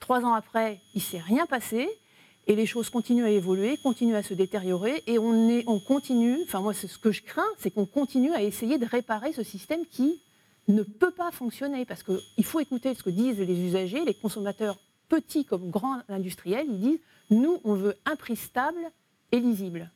Trois 0.00 0.22
ans 0.22 0.34
après, 0.34 0.80
il 0.94 0.98
ne 0.98 1.02
s'est 1.02 1.18
rien 1.18 1.46
passé. 1.46 1.88
Et 2.46 2.56
les 2.56 2.66
choses 2.66 2.90
continuent 2.90 3.24
à 3.24 3.30
évoluer, 3.30 3.78
continuent 3.78 4.16
à 4.16 4.22
se 4.22 4.34
détériorer, 4.34 5.02
et 5.06 5.18
on, 5.18 5.48
est, 5.48 5.64
on 5.66 5.80
continue, 5.80 6.42
enfin 6.42 6.60
moi 6.60 6.74
ce 6.74 6.98
que 6.98 7.10
je 7.10 7.22
crains, 7.22 7.42
c'est 7.56 7.70
qu'on 7.70 7.86
continue 7.86 8.34
à 8.34 8.42
essayer 8.42 8.76
de 8.76 8.84
réparer 8.84 9.32
ce 9.32 9.42
système 9.42 9.86
qui 9.86 10.20
ne 10.68 10.82
peut 10.82 11.10
pas 11.10 11.30
fonctionner, 11.30 11.86
parce 11.86 12.02
qu'il 12.02 12.44
faut 12.44 12.60
écouter 12.60 12.94
ce 12.94 13.02
que 13.02 13.08
disent 13.08 13.38
les 13.38 13.58
usagers, 13.60 14.04
les 14.04 14.12
consommateurs 14.12 14.76
petits 15.08 15.46
comme 15.46 15.70
grands 15.70 16.02
industriels, 16.10 16.66
ils 16.68 16.80
disent 16.80 17.00
nous, 17.30 17.60
on 17.64 17.74
veut 17.74 17.94
un 18.04 18.16
prix 18.16 18.36
stable 18.36 18.90
et 19.32 19.40
lisible. 19.40 19.90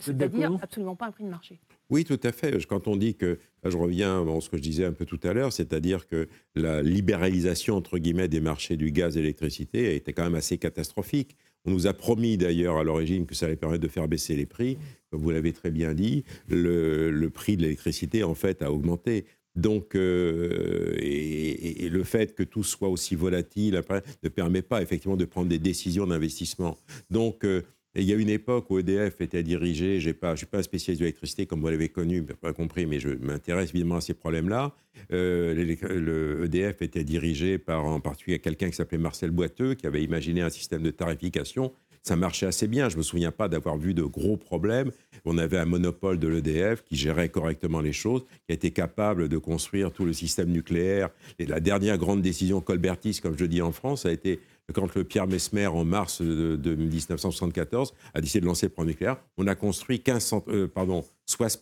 C'est-à-dire 0.00 0.56
absolument 0.62 0.96
pas 0.96 1.06
un 1.06 1.12
prix 1.12 1.24
de 1.24 1.28
marché. 1.28 1.60
Oui, 1.90 2.04
tout 2.04 2.20
à 2.22 2.30
fait. 2.30 2.64
Quand 2.66 2.86
on 2.86 2.96
dit 2.96 3.16
que, 3.16 3.38
je 3.64 3.76
reviens 3.76 4.22
à 4.22 4.40
ce 4.40 4.48
que 4.48 4.56
je 4.56 4.62
disais 4.62 4.84
un 4.84 4.92
peu 4.92 5.04
tout 5.04 5.18
à 5.24 5.32
l'heure, 5.32 5.52
c'est-à-dire 5.52 6.06
que 6.06 6.28
la 6.54 6.82
libéralisation, 6.82 7.76
entre 7.76 7.98
guillemets, 7.98 8.28
des 8.28 8.40
marchés 8.40 8.76
du 8.76 8.92
gaz 8.92 9.16
et 9.16 9.20
de 9.20 9.24
l'électricité 9.24 9.88
a 9.88 9.92
été 9.92 10.12
quand 10.12 10.22
même 10.22 10.36
assez 10.36 10.56
catastrophique. 10.56 11.36
On 11.66 11.72
nous 11.72 11.86
a 11.86 11.92
promis 11.92 12.38
d'ailleurs 12.38 12.78
à 12.78 12.84
l'origine 12.84 13.26
que 13.26 13.34
ça 13.34 13.46
allait 13.46 13.56
permettre 13.56 13.82
de 13.82 13.88
faire 13.88 14.08
baisser 14.08 14.36
les 14.36 14.46
prix. 14.46 14.78
Comme 15.10 15.20
vous 15.20 15.30
l'avez 15.30 15.52
très 15.52 15.70
bien 15.70 15.92
dit, 15.92 16.24
le, 16.48 17.28
prix 17.28 17.56
de 17.56 17.62
l'électricité, 17.62 18.22
en 18.22 18.34
fait, 18.34 18.62
a 18.62 18.72
augmenté. 18.72 19.26
Donc, 19.56 19.94
euh, 19.94 20.94
et, 20.98 21.88
le 21.88 22.04
fait 22.04 22.34
que 22.34 22.42
tout 22.42 22.62
soit 22.62 22.88
aussi 22.88 23.14
volatile 23.16 23.82
ne 24.22 24.28
permet 24.28 24.62
pas 24.62 24.80
effectivement 24.80 25.16
de 25.16 25.24
prendre 25.24 25.48
des 25.48 25.58
décisions 25.58 26.06
d'investissement. 26.06 26.78
Donc, 27.10 27.44
euh, 27.44 27.62
il 27.96 28.04
y 28.04 28.12
a 28.12 28.16
une 28.16 28.28
époque 28.28 28.70
où 28.70 28.78
EDF 28.78 29.20
était 29.20 29.42
dirigé, 29.42 29.98
je 29.98 30.10
ne 30.10 30.36
suis 30.36 30.46
pas 30.46 30.58
un 30.58 30.62
spécialiste 30.62 31.00
de 31.00 31.06
l'électricité 31.06 31.46
comme 31.46 31.60
vous 31.60 31.68
l'avez 31.68 31.88
connu, 31.88 32.22
pas 32.22 32.52
compris, 32.52 32.86
mais 32.86 33.00
je 33.00 33.08
m'intéresse 33.08 33.70
évidemment 33.70 33.96
à 33.96 34.00
ces 34.00 34.14
problèmes-là. 34.14 34.76
Euh, 35.12 35.52
le 35.52 36.44
EDF 36.44 36.82
était 36.82 37.02
dirigé 37.02 37.58
par 37.58 37.84
en 37.84 37.98
particulier 37.98 38.38
quelqu'un 38.38 38.70
qui 38.70 38.76
s'appelait 38.76 38.98
Marcel 38.98 39.32
Boiteux, 39.32 39.74
qui 39.74 39.88
avait 39.88 40.04
imaginé 40.04 40.40
un 40.42 40.50
système 40.50 40.82
de 40.82 40.90
tarification 40.90 41.72
ça 42.02 42.16
marchait 42.16 42.46
assez 42.46 42.66
bien. 42.66 42.88
Je 42.88 42.94
ne 42.94 42.98
me 42.98 43.02
souviens 43.02 43.32
pas 43.32 43.48
d'avoir 43.48 43.76
vu 43.76 43.94
de 43.94 44.02
gros 44.02 44.36
problèmes. 44.36 44.90
On 45.24 45.38
avait 45.38 45.58
un 45.58 45.66
monopole 45.66 46.18
de 46.18 46.28
l'EDF 46.28 46.82
qui 46.84 46.96
gérait 46.96 47.28
correctement 47.28 47.80
les 47.80 47.92
choses, 47.92 48.24
qui 48.46 48.52
a 48.52 48.54
été 48.54 48.70
capable 48.70 49.28
de 49.28 49.38
construire 49.38 49.92
tout 49.92 50.04
le 50.04 50.12
système 50.12 50.48
nucléaire. 50.48 51.10
Et 51.38 51.46
la 51.46 51.60
dernière 51.60 51.98
grande 51.98 52.22
décision 52.22 52.60
colbertiste, 52.60 53.20
comme 53.20 53.36
je 53.36 53.44
dis 53.44 53.62
en 53.62 53.72
France, 53.72 54.06
a 54.06 54.12
été 54.12 54.40
quand 54.72 54.94
le 54.94 55.02
Pierre 55.04 55.26
Mesmer, 55.26 55.66
en 55.66 55.84
mars 55.84 56.22
de, 56.22 56.74
1974, 56.74 57.92
a 58.14 58.20
décidé 58.20 58.40
de 58.40 58.46
lancer 58.46 58.66
le 58.66 58.72
plan 58.72 58.84
nucléaire. 58.84 59.16
On 59.36 59.46
a 59.48 59.54
construit 59.54 60.00
15, 60.00 60.34
euh, 60.48 60.68
pardon, 60.68 61.04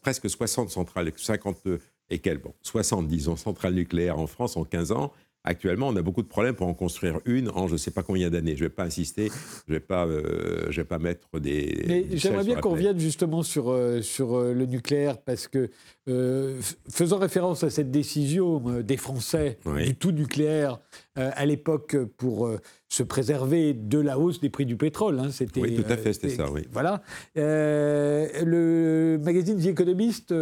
presque 0.02 0.28
60 0.28 0.70
centrales, 0.70 1.10
50 1.16 1.66
et 2.10 2.18
quelles, 2.18 2.38
bon, 2.38 2.54
70 2.62 3.08
disons, 3.08 3.36
centrales 3.36 3.74
nucléaires 3.74 4.18
en 4.18 4.26
France 4.26 4.56
en 4.56 4.64
15 4.64 4.92
ans. 4.92 5.12
Actuellement, 5.44 5.88
on 5.88 5.96
a 5.96 6.02
beaucoup 6.02 6.22
de 6.22 6.28
problèmes 6.28 6.54
pour 6.54 6.66
en 6.66 6.74
construire 6.74 7.20
une 7.24 7.48
en 7.48 7.68
je 7.68 7.72
ne 7.72 7.78
sais 7.78 7.92
pas 7.92 8.02
combien 8.02 8.28
d'années. 8.28 8.56
Je 8.56 8.64
ne 8.64 8.68
vais 8.68 8.74
pas 8.74 8.84
insister, 8.84 9.30
je 9.66 9.72
ne 9.72 9.78
vais, 9.78 9.80
pas, 9.80 10.04
euh, 10.04 10.66
je 10.68 10.80
vais 10.80 10.86
pas 10.86 10.98
mettre 10.98 11.38
des. 11.38 11.84
Mais 11.86 12.06
j'aimerais 12.14 12.44
bien 12.44 12.56
qu'on 12.56 12.70
revienne 12.70 12.98
justement 12.98 13.42
sur, 13.42 13.70
euh, 13.70 14.02
sur 14.02 14.36
euh, 14.36 14.52
le 14.52 14.66
nucléaire, 14.66 15.18
parce 15.22 15.46
que 15.46 15.70
faisant 16.90 17.18
référence 17.18 17.62
à 17.62 17.70
cette 17.70 17.90
décision 17.90 18.80
des 18.80 18.96
Français 18.96 19.58
du 19.66 19.94
tout 19.94 20.10
nucléaire 20.10 20.80
à 21.16 21.44
l'époque 21.44 21.96
pour 22.16 22.50
se 22.88 23.02
préserver 23.02 23.74
de 23.74 23.98
la 23.98 24.18
hausse 24.18 24.40
des 24.40 24.48
prix 24.48 24.64
du 24.64 24.76
pétrole. 24.76 25.20
Hein, 25.20 25.30
c'était, 25.30 25.60
oui, 25.60 25.76
tout 25.76 25.92
à 25.92 25.98
fait, 25.98 26.14
c'était 26.14 26.30
ça, 26.30 26.50
oui. 26.50 26.62
Voilà. 26.72 27.02
le 27.36 29.18
magazine 29.22 29.60
The 29.60 29.66
Economist 29.66 30.32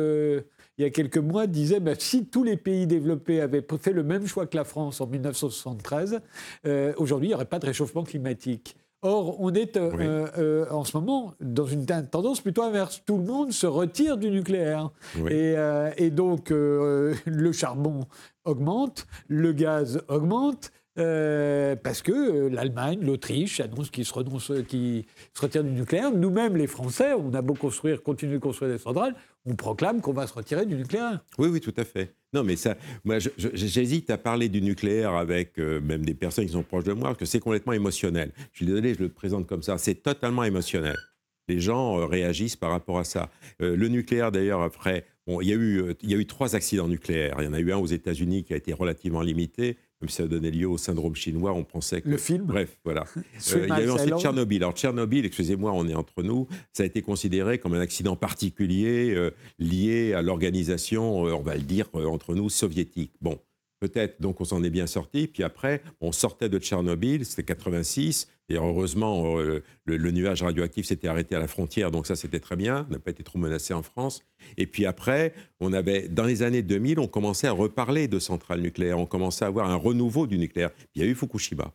il 0.79 0.83
y 0.83 0.85
a 0.85 0.91
quelques 0.91 1.18
mois, 1.18 1.47
disait 1.47 1.81
bah, 1.81 1.93
si 1.99 2.27
tous 2.27 2.45
les 2.45 2.57
pays 2.57 2.87
développés 2.87 3.41
avaient 3.41 3.64
fait 3.81 3.93
le 3.93 4.03
même 4.03 4.27
choix 4.27 4.47
que 4.47 4.57
la 4.57 4.64
France 4.64 5.01
en 5.01 5.07
1973, 5.07 6.20
euh, 6.66 6.93
aujourd'hui, 6.99 7.29
il 7.29 7.31
n'y 7.31 7.35
aurait 7.35 7.47
pas 7.47 7.59
de 7.59 7.66
réchauffement 7.66 8.05
climatique. 8.05 8.77
Or, 9.03 9.41
on 9.41 9.53
est 9.53 9.77
euh, 9.77 10.27
euh, 10.39 10.66
en 10.70 10.85
ce 10.85 10.97
moment 10.97 11.35
dans 11.41 11.66
une 11.66 11.87
tendance 11.87 12.41
plutôt 12.41 12.62
inverse. 12.62 13.03
Tout 13.07 13.18
le 13.18 13.24
monde 13.24 13.53
se 13.53 13.66
retire 13.66 14.16
du 14.16 14.31
nucléaire. 14.31 14.91
Et, 15.31 15.55
et, 15.97 16.11
donc, 16.11 16.51
le 16.51 17.53
charbon 17.53 18.07
augmente, 18.45 19.07
le 19.29 19.53
gaz 19.53 20.03
augmente, 20.09 20.72
parce 20.97 22.03
que 22.03 22.49
l'Allemagne, 22.49 22.99
l'Autriche 23.03 23.61
annoncent 23.61 23.91
qu'ils 23.91 24.07
se, 24.07 24.12
se 24.12 25.41
retirent 25.41 25.64
du 25.64 25.72
nucléaire. 25.72 26.11
Nous-mêmes, 26.11 26.57
les 26.57 26.66
Français, 26.66 27.12
on 27.12 27.33
a 27.35 27.43
beau 27.43 27.55
construire, 27.55 28.03
continuer 28.03 28.35
de 28.35 28.43
construire 28.43 28.72
des 28.72 28.79
centrales, 28.79 29.14
on 29.47 29.55
proclame 29.55 30.01
qu'on 30.01 30.12
va 30.12 30.26
se 30.26 30.34
retirer 30.34 30.66
du 30.66 30.74
nucléaire. 30.74 31.20
Oui, 31.38 31.49
oui, 31.49 31.61
tout 31.61 31.74
à 31.76 31.84
fait. 31.84 32.14
Non, 32.32 32.44
mais 32.44 32.57
ça, 32.57 32.76
moi, 33.05 33.18
j'hésite 33.38 34.11
à 34.11 34.18
parler 34.18 34.49
du 34.49 34.61
nucléaire 34.61 35.14
avec 35.14 35.59
euh, 35.59 35.80
même 35.80 36.05
des 36.05 36.14
personnes 36.14 36.47
qui 36.47 36.53
sont 36.53 36.62
proches 36.62 36.84
de 36.84 36.92
moi, 36.92 37.09
parce 37.09 37.18
que 37.18 37.24
c'est 37.24 37.40
complètement 37.40 37.72
émotionnel. 37.72 38.32
Je 38.53 38.59
suis 38.59 38.66
désolé, 38.66 38.94
je 38.94 39.01
le 39.01 39.09
présente 39.09 39.47
comme 39.47 39.62
ça. 39.62 39.78
C'est 39.78 39.94
totalement 39.94 40.44
émotionnel. 40.44 40.97
Les 41.49 41.61
gens 41.61 42.07
réagissent 42.07 42.57
par 42.57 42.70
rapport 42.70 42.99
à 42.99 43.05
ça. 43.05 43.30
le 43.61 43.86
nucléaire, 43.86 44.32
d'ailleurs, 44.32 44.62
après, 44.62 45.05
il, 45.28 45.47
y 45.47 45.53
a 45.53 45.57
eu, 45.57 45.94
y 46.03 46.14
a 46.14 46.16
eu 46.16 46.26
trois 46.26 46.57
accidents 46.57 46.88
nucléaires. 46.88 47.36
Il 47.38 47.44
y 47.44 47.47
en 47.47 47.53
a 47.53 47.61
eu 47.61 47.72
un 47.72 47.76
aux 47.76 47.86
États-Unis 47.86 48.42
qui 48.42 48.53
a 48.53 48.57
été 48.57 48.72
relativement 48.72 49.22
limité 49.22 49.76
même 50.01 50.09
si 50.09 50.16
ça 50.16 50.26
donnait 50.26 50.51
lieu 50.51 50.68
au 50.68 50.76
syndrome 50.76 51.14
chinois, 51.14 51.53
on 51.53 51.64
pensait 51.64 52.03
que... 52.03 52.09
Le 52.09 52.18
film 52.18 52.44
Bref, 52.44 52.78
voilà. 52.84 53.05
Euh, 53.55 53.66
il 53.66 53.68
y 53.68 53.72
a 53.72 53.82
eu 53.82 53.90
ensuite 53.90 54.18
Tchernobyl. 54.18 54.62
Alors 54.62 54.74
Tchernobyl, 54.74 55.24
excusez-moi, 55.24 55.72
on 55.72 55.86
est 55.88 55.94
entre 55.94 56.22
nous, 56.22 56.49
ça 56.72 56.82
a 56.82 56.86
été 56.86 57.01
considéré 57.01 57.59
comme 57.59 57.74
un 57.74 57.80
accident 57.80 58.16
particulier 58.16 59.14
euh, 59.14 59.30
lié 59.59 60.14
à 60.14 60.22
l'organisation, 60.22 61.26
euh, 61.26 61.32
on 61.32 61.42
va 61.42 61.55
le 61.55 61.62
dire, 61.62 61.88
entre 61.94 62.34
nous, 62.34 62.51
soviétique. 62.51 63.12
Bon, 63.20 63.38
peut-être, 63.80 64.20
donc 64.20 64.40
on 64.40 64.44
s'en 64.44 64.62
est 64.62 64.70
bien 64.70 64.86
sorti. 64.86 65.26
Puis 65.28 65.42
après, 65.42 65.82
on 66.01 66.12
sortait 66.12 66.49
de 66.49 66.59
Tchernobyl, 66.59 67.24
c'était 67.24 67.44
86. 67.44 68.28
Et 68.49 68.57
heureusement, 68.57 69.38
euh, 69.38 69.62
le, 69.86 70.11
nuage 70.12 70.42
radioactif 70.42 70.86
s'était 70.86 71.09
arrêté 71.09 71.34
à 71.34 71.40
la 71.40 71.49
frontière, 71.49 71.90
donc 71.90 72.07
ça 72.07 72.14
c'était 72.14 72.38
très 72.38 72.55
bien, 72.55 72.86
on 72.88 72.92
n'a 72.92 72.99
pas 73.01 73.11
été 73.11 73.24
trop 73.24 73.38
menacé 73.38 73.74
en 73.74 73.82
France. 73.82 74.22
Et 74.57 74.66
puis 74.66 74.86
après, 74.86 75.34
on 75.59 75.72
avait, 75.72 76.09
dans 76.09 76.24
les 76.24 76.42
années 76.42 76.62
2000, 76.62 77.01
on 77.01 77.09
commençait 77.09 77.49
à 77.49 77.53
reparler 77.53 78.07
de 78.07 78.20
centrales 78.20 78.61
nucléaires, 78.61 79.01
on 79.01 79.07
commençait 79.07 79.44
à 79.44 79.49
avoir 79.49 79.68
un 79.68 79.74
renouveau 79.74 80.28
du 80.28 80.38
nucléaire. 80.38 80.70
Il 80.94 81.03
y 81.03 81.05
a 81.05 81.09
eu 81.09 81.14
Fukushima. 81.14 81.72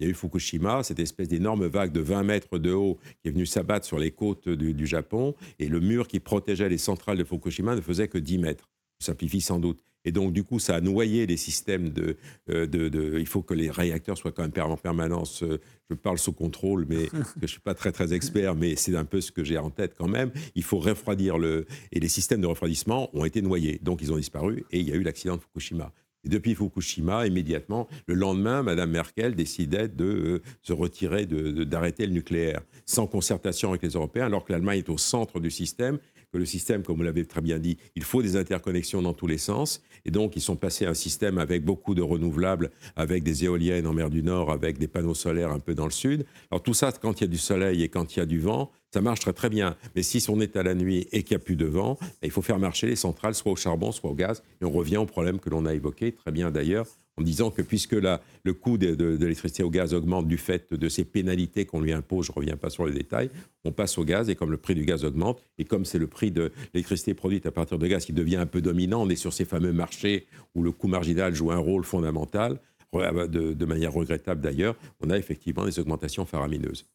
Il 0.00 0.06
y 0.06 0.08
a 0.08 0.10
eu 0.10 0.14
Fukushima, 0.14 0.82
cette 0.82 0.98
espèce 0.98 1.28
d'énorme 1.28 1.66
vague 1.66 1.92
de 1.92 2.00
20 2.00 2.22
mètres 2.24 2.58
de 2.58 2.72
haut 2.72 2.98
qui 3.20 3.28
est 3.28 3.32
venue 3.32 3.46
s'abattre 3.46 3.86
sur 3.86 3.98
les 3.98 4.10
côtes 4.10 4.48
du, 4.48 4.86
Japon, 4.86 5.34
et 5.58 5.68
le 5.68 5.80
mur 5.80 6.08
qui 6.08 6.20
protégeait 6.20 6.68
les 6.68 6.78
centrales 6.78 7.18
de 7.18 7.24
Fukushima 7.24 7.76
ne 7.76 7.80
faisait 7.80 8.08
que 8.08 8.18
10 8.18 8.38
mètres. 8.38 8.68
Simplifie 9.00 9.40
sans 9.40 9.60
doute. 9.60 9.84
Et 10.08 10.10
donc, 10.10 10.32
du 10.32 10.42
coup, 10.42 10.58
ça 10.58 10.74
a 10.74 10.80
noyé 10.80 11.26
les 11.26 11.36
systèmes 11.36 11.90
de, 11.90 12.16
euh, 12.48 12.66
de, 12.66 13.18
Il 13.18 13.26
faut 13.26 13.42
que 13.42 13.52
les 13.52 13.70
réacteurs 13.70 14.16
soient 14.16 14.32
quand 14.32 14.42
même 14.42 14.70
en 14.70 14.78
permanence. 14.78 15.42
Euh, 15.42 15.60
je 15.90 15.94
parle 15.94 16.16
sous 16.16 16.32
contrôle, 16.32 16.86
mais 16.88 17.10
je 17.36 17.42
ne 17.42 17.46
suis 17.46 17.60
pas 17.60 17.74
très, 17.74 17.92
très 17.92 18.14
expert, 18.14 18.54
mais 18.54 18.74
c'est 18.74 18.96
un 18.96 19.04
peu 19.04 19.20
ce 19.20 19.30
que 19.30 19.44
j'ai 19.44 19.58
en 19.58 19.68
tête 19.68 19.94
quand 19.98 20.08
même. 20.08 20.30
Il 20.54 20.62
faut 20.62 20.78
refroidir 20.78 21.36
le. 21.36 21.66
Et 21.92 22.00
les 22.00 22.08
systèmes 22.08 22.40
de 22.40 22.46
refroidissement 22.46 23.14
ont 23.14 23.26
été 23.26 23.42
noyés. 23.42 23.80
Donc, 23.82 24.00
ils 24.00 24.10
ont 24.10 24.16
disparu 24.16 24.64
et 24.70 24.80
il 24.80 24.88
y 24.88 24.92
a 24.92 24.94
eu 24.94 25.02
l'accident 25.02 25.36
de 25.36 25.42
Fukushima. 25.42 25.92
Et 26.24 26.30
depuis 26.30 26.54
Fukushima, 26.54 27.26
immédiatement, 27.26 27.86
le 28.06 28.14
lendemain, 28.14 28.62
Mme 28.62 28.90
Merkel 28.90 29.34
décidait 29.34 29.88
de 29.88 30.04
euh, 30.04 30.42
se 30.62 30.72
retirer, 30.72 31.26
d'arrêter 31.26 32.06
le 32.06 32.14
nucléaire, 32.14 32.62
sans 32.86 33.06
concertation 33.06 33.68
avec 33.68 33.82
les 33.82 33.90
Européens, 33.90 34.24
alors 34.24 34.46
que 34.46 34.52
l'Allemagne 34.54 34.78
est 34.78 34.88
au 34.88 34.96
centre 34.96 35.38
du 35.38 35.50
système 35.50 35.98
que 36.32 36.38
le 36.38 36.46
système, 36.46 36.82
comme 36.82 36.96
vous 36.96 37.02
l'avez 37.02 37.24
très 37.24 37.40
bien 37.40 37.58
dit, 37.58 37.78
il 37.94 38.04
faut 38.04 38.22
des 38.22 38.36
interconnexions 38.36 39.02
dans 39.02 39.14
tous 39.14 39.26
les 39.26 39.38
sens. 39.38 39.82
Et 40.04 40.10
donc, 40.10 40.36
ils 40.36 40.42
sont 40.42 40.56
passés 40.56 40.86
à 40.86 40.90
un 40.90 40.94
système 40.94 41.38
avec 41.38 41.64
beaucoup 41.64 41.94
de 41.94 42.02
renouvelables, 42.02 42.70
avec 42.96 43.22
des 43.22 43.44
éoliennes 43.44 43.86
en 43.86 43.94
mer 43.94 44.10
du 44.10 44.22
Nord, 44.22 44.50
avec 44.50 44.78
des 44.78 44.88
panneaux 44.88 45.14
solaires 45.14 45.50
un 45.50 45.60
peu 45.60 45.74
dans 45.74 45.86
le 45.86 45.90
sud. 45.90 46.26
Alors, 46.50 46.62
tout 46.62 46.74
ça, 46.74 46.92
quand 46.92 47.20
il 47.20 47.24
y 47.24 47.24
a 47.24 47.28
du 47.28 47.38
soleil 47.38 47.82
et 47.82 47.88
quand 47.88 48.16
il 48.16 48.18
y 48.18 48.22
a 48.22 48.26
du 48.26 48.40
vent, 48.40 48.70
ça 48.92 49.00
marche 49.00 49.20
très 49.20 49.32
très 49.32 49.50
bien. 49.50 49.76
Mais 49.96 50.02
si 50.02 50.24
on 50.28 50.40
est 50.40 50.56
à 50.56 50.62
la 50.62 50.74
nuit 50.74 51.08
et 51.12 51.22
qu'il 51.22 51.36
n'y 51.36 51.42
a 51.42 51.44
plus 51.44 51.56
de 51.56 51.66
vent, 51.66 51.98
ben, 52.00 52.08
il 52.24 52.30
faut 52.30 52.42
faire 52.42 52.58
marcher 52.58 52.86
les 52.86 52.96
centrales 52.96 53.34
soit 53.34 53.52
au 53.52 53.56
charbon, 53.56 53.92
soit 53.92 54.10
au 54.10 54.14
gaz. 54.14 54.42
Et 54.60 54.64
on 54.64 54.70
revient 54.70 54.98
au 54.98 55.06
problème 55.06 55.38
que 55.38 55.50
l'on 55.50 55.66
a 55.66 55.74
évoqué 55.74 56.12
très 56.12 56.32
bien 56.32 56.50
d'ailleurs 56.50 56.86
en 57.18 57.22
disant 57.22 57.50
que 57.50 57.62
puisque 57.62 57.92
le 57.94 58.52
coût 58.52 58.78
de, 58.78 59.16
l'électricité 59.16 59.62
au 59.62 59.70
gaz 59.70 59.92
augmente 59.92 60.28
du 60.28 60.38
fait 60.38 60.72
de 60.72 60.88
ces 60.88 61.04
pénalités 61.04 61.66
qu'on 61.66 61.80
lui 61.80 61.92
impose, 61.92 62.26
je 62.26 62.32
ne 62.32 62.36
reviens 62.36 62.56
pas 62.56 62.70
sur 62.70 62.86
les 62.86 62.92
détails, 62.92 63.30
on 63.64 63.72
passe 63.72 63.98
au 63.98 64.04
gaz 64.04 64.30
et 64.30 64.36
comme 64.36 64.50
le 64.50 64.56
prix 64.56 64.74
du 64.74 64.84
gaz 64.84 65.04
augmente 65.04 65.42
et 65.58 65.64
comme 65.64 65.84
c'est 65.84 65.98
le 65.98 66.06
prix 66.06 66.30
de 66.30 66.52
l'électricité 66.74 67.14
produite 67.14 67.46
à 67.46 67.50
partir 67.50 67.78
de 67.78 67.86
gaz 67.86 68.04
qui 68.04 68.12
devient 68.12 68.36
un 68.36 68.46
peu 68.46 68.60
dominant, 68.60 69.02
on 69.02 69.08
est 69.08 69.16
sur 69.16 69.32
ces 69.32 69.44
fameux 69.44 69.72
marchés 69.72 70.26
où 70.54 70.62
le 70.62 70.70
coût 70.70 70.88
marginal 70.88 71.34
joue 71.34 71.50
un 71.50 71.58
rôle 71.58 71.84
fondamental, 71.84 72.60
de, 72.92 73.52
de 73.52 73.64
manière 73.66 73.92
regrettable 73.92 74.40
d'ailleurs, 74.40 74.76
on 75.00 75.10
a 75.10 75.18
effectivement 75.18 75.64
des 75.64 75.78
augmentations 75.78 76.24
faramineuses. 76.24 76.86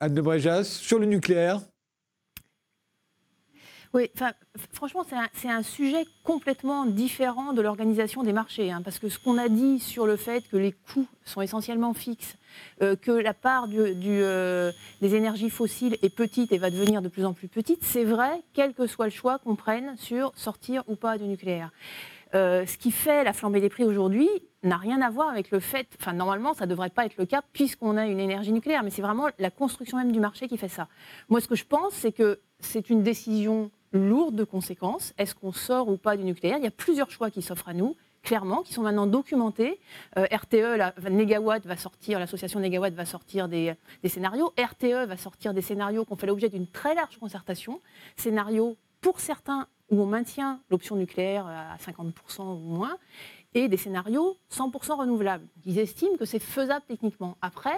Anne 0.00 0.14
de 0.14 0.20
Bréjas, 0.20 0.64
sur 0.64 0.98
le 0.98 1.06
nucléaire 1.06 1.60
oui, 3.94 4.10
franchement, 4.72 5.04
c'est 5.34 5.48
un, 5.48 5.62
sujet 5.62 6.06
complètement 6.24 6.86
différent 6.86 7.52
de 7.52 7.60
l'organisation 7.60 8.22
des 8.22 8.32
marchés. 8.32 8.70
Hein, 8.70 8.80
parce 8.82 8.98
que 8.98 9.10
ce 9.10 9.18
qu'on 9.18 9.36
a 9.36 9.50
dit 9.50 9.80
sur 9.80 10.06
le 10.06 10.16
fait 10.16 10.48
que 10.48 10.56
les 10.56 10.72
coûts 10.72 11.06
sont 11.24 11.42
essentiellement 11.42 11.92
fixes, 11.92 12.36
euh, 12.80 12.96
que 12.96 13.10
la 13.10 13.34
part 13.34 13.66
euh, 13.74 14.72
des 15.02 15.14
énergies 15.14 15.50
fossiles 15.50 15.98
est 16.00 16.14
petite 16.14 16.52
et 16.52 16.58
va 16.58 16.70
devenir 16.70 17.02
de 17.02 17.08
plus 17.08 17.26
en 17.26 17.34
plus 17.34 17.48
petite, 17.48 17.84
c'est 17.84 18.04
vrai, 18.04 18.42
quel 18.54 18.72
que 18.72 18.86
soit 18.86 19.04
le 19.04 19.12
choix 19.12 19.38
qu'on 19.38 19.56
prenne 19.56 19.94
sur 19.98 20.32
sortir 20.36 20.84
ou 20.88 20.96
pas 20.96 21.18
du 21.18 21.24
nucléaire. 21.24 21.70
Euh, 22.34 22.64
ce 22.64 22.78
qui 22.78 22.92
fait 22.92 23.24
la 23.24 23.34
flambée 23.34 23.60
des 23.60 23.68
prix 23.68 23.84
aujourd'hui 23.84 24.28
n'a 24.62 24.78
rien 24.78 25.02
à 25.02 25.10
voir 25.10 25.28
avec 25.28 25.50
le 25.50 25.60
fait, 25.60 25.86
enfin 26.00 26.14
normalement 26.14 26.54
ça 26.54 26.64
ne 26.64 26.70
devrait 26.70 26.88
pas 26.88 27.04
être 27.04 27.18
le 27.18 27.26
cas 27.26 27.42
puisqu'on 27.52 27.98
a 27.98 28.06
une 28.06 28.20
énergie 28.20 28.52
nucléaire, 28.52 28.82
mais 28.82 28.90
c'est 28.90 29.02
vraiment 29.02 29.28
la 29.38 29.50
construction 29.50 29.98
même 29.98 30.12
du 30.12 30.20
marché 30.20 30.48
qui 30.48 30.56
fait 30.56 30.68
ça. 30.68 30.88
Moi 31.28 31.42
ce 31.42 31.48
que 31.48 31.56
je 31.56 31.66
pense 31.66 31.92
c'est 31.92 32.12
que 32.12 32.40
c'est 32.58 32.88
une 32.88 33.02
décision 33.02 33.70
lourde 33.92 34.34
de 34.34 34.44
conséquences. 34.44 35.14
Est-ce 35.18 35.34
qu'on 35.34 35.52
sort 35.52 35.88
ou 35.88 35.96
pas 35.96 36.16
du 36.16 36.24
nucléaire? 36.24 36.58
Il 36.58 36.64
y 36.64 36.68
a 36.68 36.72
plusieurs 36.72 37.10
choix 37.10 37.30
qui 37.30 37.42
s'offrent 37.42 37.68
à 37.68 37.74
nous 37.74 37.96
clairement, 38.22 38.62
qui 38.62 38.72
sont 38.72 38.82
maintenant 38.82 39.06
documentés. 39.06 39.80
Euh, 40.16 40.26
RTE, 40.30 40.76
la, 40.76 40.94
Negawatt 41.10 41.66
va 41.66 41.76
sortir, 41.76 42.18
l'association 42.18 42.60
Negawatt 42.60 42.94
va 42.94 43.04
sortir 43.04 43.48
des, 43.48 43.74
scénarios. 44.04 44.52
RTE 44.58 45.06
va 45.06 45.16
sortir 45.16 45.52
des 45.52 45.62
scénarios 45.62 46.04
qui 46.04 46.12
ont 46.12 46.16
fait 46.16 46.26
l'objet 46.26 46.48
d'une 46.48 46.66
très 46.66 46.94
large 46.94 47.18
concertation. 47.18 47.80
Scénarios, 48.16 48.76
pour 49.00 49.20
certains, 49.20 49.66
où 49.90 50.00
on 50.00 50.06
maintient 50.06 50.60
l'option 50.70 50.96
nucléaire 50.96 51.46
à 51.46 51.76
50% 51.76 52.42
ou 52.42 52.58
moins, 52.58 52.96
et 53.54 53.68
des 53.68 53.76
scénarios 53.76 54.38
100% 54.50 54.98
renouvelables. 54.98 55.46
Ils 55.66 55.78
estiment 55.78 56.16
que 56.16 56.24
c'est 56.24 56.38
faisable 56.38 56.84
techniquement. 56.88 57.36
Après, 57.42 57.76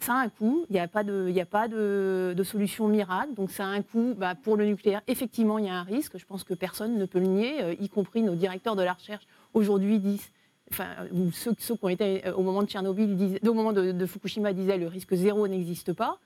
ça 0.00 0.14
a 0.14 0.16
un 0.18 0.28
coût, 0.28 0.64
il 0.70 0.74
n'y 0.74 0.80
a 0.80 0.88
pas, 0.88 1.02
de, 1.02 2.42
solution 2.44 2.88
miracle, 2.88 3.34
donc 3.34 3.50
ça 3.50 3.64
a 3.64 3.68
un 3.68 3.82
coût 3.82 4.14
bah, 4.16 4.34
pour 4.34 4.56
le 4.56 4.64
nucléaire. 4.64 5.02
Effectivement, 5.06 5.58
il 5.58 5.66
y 5.66 5.68
a 5.68 5.74
un 5.74 5.82
risque, 5.82 6.18
je 6.18 6.24
pense 6.24 6.44
que 6.44 6.54
personne 6.54 6.96
ne 6.96 7.04
peut 7.04 7.18
le 7.18 7.26
nier, 7.26 7.62
euh, 7.62 7.74
y 7.80 7.88
compris 7.88 8.22
nos 8.22 8.34
directeurs 8.34 8.76
de 8.76 8.82
la 8.82 8.92
recherche 8.92 9.26
aujourd'hui 9.54 9.98
disent 9.98 10.30
enfin, 10.70 10.86
ceux, 11.32 11.54
qui 11.54 11.72
ont 11.82 11.88
été 11.88 12.26
euh, 12.26 12.34
au 12.34 12.42
moment 12.42 12.62
de 12.62 12.68
Tchernobyl, 12.68 13.38
au 13.46 13.54
moment 13.54 13.72
de, 13.72 14.06
Fukushima 14.06 14.52
disaient 14.52 14.78
le 14.78 14.86
risque 14.86 15.14
zéro 15.14 15.46
n'existe 15.48 15.92
pas. 15.92 16.18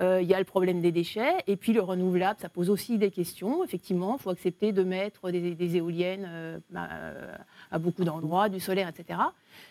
Euh, 0.00 0.20
il 0.22 0.28
y 0.28 0.34
a 0.34 0.38
le 0.38 0.44
problème 0.44 0.80
des 0.80 0.92
déchets 0.92 1.34
et 1.46 1.56
puis 1.56 1.72
le 1.72 1.80
renouvelable, 1.80 2.38
ça 2.40 2.48
pose 2.48 2.70
aussi 2.70 2.98
des 2.98 3.10
questions. 3.10 3.64
Effectivement, 3.64 4.16
il 4.18 4.22
faut 4.22 4.30
accepter 4.30 4.72
de 4.72 4.82
mettre 4.82 5.30
des, 5.30 5.76
éoliennes 5.76 6.60
bah, 6.70 6.88
à 7.70 7.78
beaucoup 7.78 8.04
d'endroits, 8.04 8.48
du 8.48 8.60
solaire, 8.60 8.88
etc. 8.88 9.18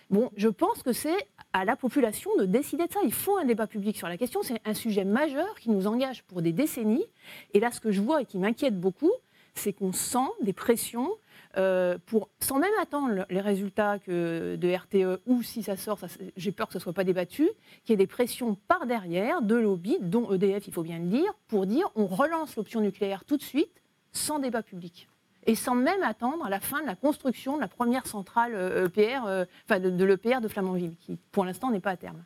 Bon, 0.10 0.32
je 0.36 0.48
pense 0.48 0.84
que 0.84 0.94
c'est 0.94 1.28
à 1.54 1.66
la 1.66 1.76
population 1.76 2.32
de 2.38 2.46
décider 2.46 2.88
de 2.88 2.92
ça. 2.92 3.00
Il 3.04 3.14
faut 3.14 3.38
un 3.38 3.46
débat 3.46 3.68
public 3.68 3.98
sur 3.98 4.08
la 4.08 4.18
question. 4.18 4.42
C'est 4.44 4.62
un 4.66 4.74
sujet 4.74 5.06
majeur 5.06 5.56
qui 5.60 5.70
nous 5.70 5.88
engage 5.88 6.24
pour 6.24 6.42
des 6.42 6.54
décennies. 6.54 7.06
Et 7.54 7.60
là, 7.60 7.72
ce 7.72 7.80
que 7.80 7.92
je 7.92 8.02
vois 8.02 8.22
et 8.22 8.26
qui 8.26 8.38
m'inquiète 8.38 8.80
beaucoup, 8.80 9.12
c'est 9.56 9.74
qu'on 9.74 9.94
sent 9.94 10.30
des 10.42 10.54
pressions 10.54 11.10
euh, 11.58 11.98
pour, 12.06 12.30
sans 12.40 12.60
même 12.60 12.72
attendre 12.80 13.26
les 13.30 13.42
résultats 13.42 13.98
que 14.00 14.56
de 14.56 14.74
RTE 14.74 15.22
ou 15.26 15.42
si 15.42 15.64
ça 15.64 15.76
sort, 15.76 16.00
j'ai 16.36 16.52
peur 16.52 16.68
que 16.68 16.74
ce 16.74 16.78
ne 16.78 16.84
soit 16.84 16.94
pas 16.94 17.04
débattu, 17.04 17.50
qu'il 17.84 17.92
y 17.92 17.94
ait 17.94 17.98
des 17.98 18.08
pressions 18.08 18.56
par 18.68 18.86
derrière 18.86 19.42
de 19.42 19.56
lobbies, 19.56 19.98
dont 20.02 20.32
EDF, 20.32 20.68
il 20.68 20.74
faut 20.74 20.84
bien 20.84 21.00
le 21.00 21.08
dire, 21.08 21.34
pour 21.48 21.66
dire 21.66 21.90
on 21.96 22.06
relance 22.06 22.56
l'option 22.56 22.82
nucléaire 22.82 23.26
tout 23.26 23.38
de 23.38 23.44
suite 23.44 23.82
sans 24.12 24.40
débat 24.40 24.62
public 24.62 25.08
et 25.48 25.56
sans 25.56 25.76
même 25.76 26.04
attendre 26.04 26.46
à 26.46 26.50
la 26.50 26.60
fin 26.60 26.82
de 26.82 26.86
la 26.86 26.96
construction 26.96 27.56
de 27.56 27.62
la 27.62 27.68
première 27.68 28.06
centrale 28.06 28.52
EPR, 28.86 29.26
euh, 29.26 29.44
e 29.44 29.48
enfin 29.66 29.80
de, 29.80 30.06
l'EPR 30.06 30.42
de 30.42 30.48
Flamanville, 30.48 30.96
qui 31.00 31.18
pour 31.32 31.46
l'instant 31.46 31.72
n'est 31.72 31.80
pas 31.80 31.92
à 31.92 31.98
terme. 31.98 32.24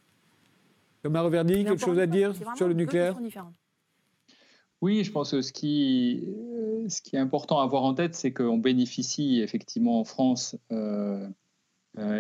Thomas 1.04 1.22
Reverdy, 1.22 1.64
quelque 1.64 1.84
chose 1.84 2.00
à 2.00 2.08
dire 2.08 2.34
sur 2.56 2.68
le 2.68 2.74
nucléaire 2.74 3.16
oui, 4.82 5.04
je 5.04 5.12
pense 5.12 5.32
que 5.32 5.42
ce 5.42 5.54
qui, 5.54 6.24
euh, 6.28 6.90
ce 6.90 7.02
qui 7.02 7.16
est 7.16 7.20
important 7.20 7.60
à 7.60 7.64
avoir 7.64 7.84
en 7.84 7.94
tête, 7.94 8.16
c'est 8.16 8.34
qu'on 8.34 8.58
bénéficie 8.58 9.42
effectivement 9.42 10.00
en 10.00 10.04
France 10.04 10.58
euh, 10.72 11.28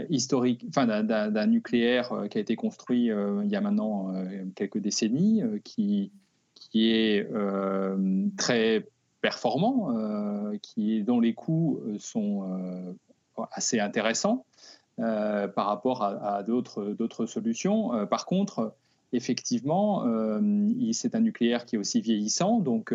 historique, 0.09 0.66
enfin, 0.70 0.86
d'un 0.86 1.47
nucléaire 1.47 2.28
qui 2.30 2.38
a 2.38 2.41
été 2.41 2.55
construit 2.55 3.05
il 3.05 3.47
y 3.49 3.55
a 3.55 3.62
maintenant 3.62 4.14
quelques 4.53 4.80
décennies, 4.80 5.43
qui, 5.64 6.12
qui 6.55 6.89
est 6.91 7.26
très 8.36 8.86
performant, 9.22 9.95
euh, 9.95 10.57
qui, 10.62 11.03
dont 11.03 11.20
les 11.20 11.34
coûts 11.34 11.80
euh, 11.86 11.97
sont 11.99 12.43
euh, 12.43 13.43
assez 13.51 13.80
intéressants 13.80 14.45
par 14.97 15.66
rapport 15.66 16.03
à, 16.03 16.43
d'autres 16.43 17.26
solutions. 17.26 18.05
par 18.05 18.28
contre, 18.28 18.76
effectivement, 19.14 20.05
c'est 20.93 21.16
un 21.16 21.20
nucléaire 21.20 21.66
qui 21.66 21.76
est 21.76 21.80
aussi 21.80 22.01
vieillissant, 22.01 22.59
donc 22.59 22.93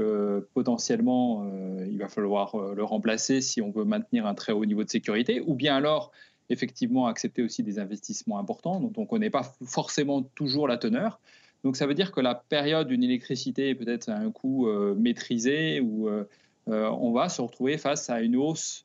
potentiellement, 0.54 1.46
il 1.88 1.98
va 1.98 2.08
falloir 2.08 2.56
le 2.74 2.84
remplacer 2.84 3.40
si 3.40 3.60
on 3.60 3.70
veut 3.70 3.84
maintenir 3.84 4.26
un 4.26 4.34
très 4.34 4.52
haut 4.52 4.64
niveau 4.64 4.82
de 4.82 4.90
sécurité, 4.90 5.42
ou 5.46 5.54
bien 5.54 5.76
alors, 5.76 6.12
effectivement, 6.48 7.06
accepter 7.06 7.42
aussi 7.42 7.62
des 7.62 7.78
investissements 7.78 8.38
importants 8.38 8.80
dont 8.80 8.92
on 8.96 9.02
ne 9.02 9.06
connaît 9.06 9.30
pas 9.30 9.54
forcément 9.64 10.22
toujours 10.22 10.68
la 10.68 10.78
teneur. 10.78 11.20
Donc 11.66 11.76
ça 11.76 11.86
veut 11.86 11.94
dire 11.94 12.12
que 12.12 12.20
la 12.20 12.36
période 12.36 12.86
d'une 12.86 13.02
électricité 13.02 13.70
est 13.70 13.74
peut-être 13.74 14.08
à 14.08 14.16
un 14.16 14.30
coût 14.30 14.68
euh, 14.68 14.94
maîtrisé 14.94 15.80
où 15.80 16.08
euh, 16.08 16.24
euh, 16.68 16.88
on 16.90 17.10
va 17.10 17.28
se 17.28 17.42
retrouver 17.42 17.76
face 17.76 18.08
à 18.08 18.20
une 18.20 18.36
hausse 18.36 18.84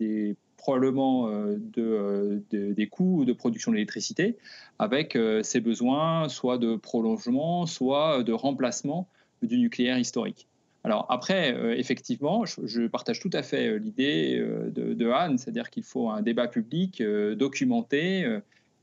des 0.00 0.34
probablement 0.58 1.28
de, 1.28 2.42
des 2.50 2.86
coûts 2.88 3.24
de 3.24 3.32
production 3.32 3.72
d'électricité 3.72 4.36
avec 4.78 5.16
ses 5.42 5.60
besoins 5.60 6.28
soit 6.28 6.58
de 6.58 6.76
prolongement, 6.76 7.64
soit 7.64 8.22
de 8.22 8.32
remplacement 8.32 9.08
du 9.42 9.58
nucléaire 9.58 9.98
historique. 9.98 10.46
Alors 10.84 11.06
après, 11.08 11.78
effectivement, 11.78 12.44
je, 12.44 12.86
partage 12.86 13.20
tout 13.20 13.30
à 13.32 13.42
fait 13.42 13.78
l'idée 13.78 14.38
de, 14.38 14.92
de, 14.92 15.10
Anne, 15.10 15.38
c'est-à-dire 15.38 15.70
qu'il 15.70 15.84
faut 15.84 16.10
un 16.10 16.22
débat 16.22 16.48
public 16.48 17.02
documenté, 17.02 18.26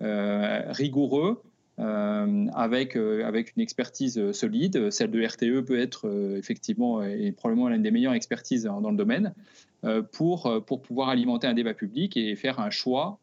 rigoureux, 0.01 1.43
euh, 1.77 2.47
avec, 2.53 2.95
euh, 2.95 3.25
avec 3.25 3.53
une 3.57 3.61
expertise 3.61 4.17
euh, 4.17 4.31
solide. 4.31 4.91
Celle 4.91 5.11
de 5.11 5.21
RTE 5.21 5.59
peut 5.65 5.77
être 5.77 6.09
effectivement 6.37 7.03
et 7.03 7.33
probablement 7.33 7.67
l'une 7.67 7.81
des 7.81 7.91
meilleures 7.91 8.13
expertises 8.13 8.63
dans, 8.63 8.91
le 8.91 8.95
domaine 8.95 9.33
pour, 10.13 10.63
pour 10.65 10.81
pouvoir 10.81 11.09
alimenter 11.09 11.47
un 11.47 11.53
débat 11.53 11.73
public 11.73 12.17
et 12.17 12.35
faire 12.35 12.59
un 12.59 12.71
choix, 12.71 13.19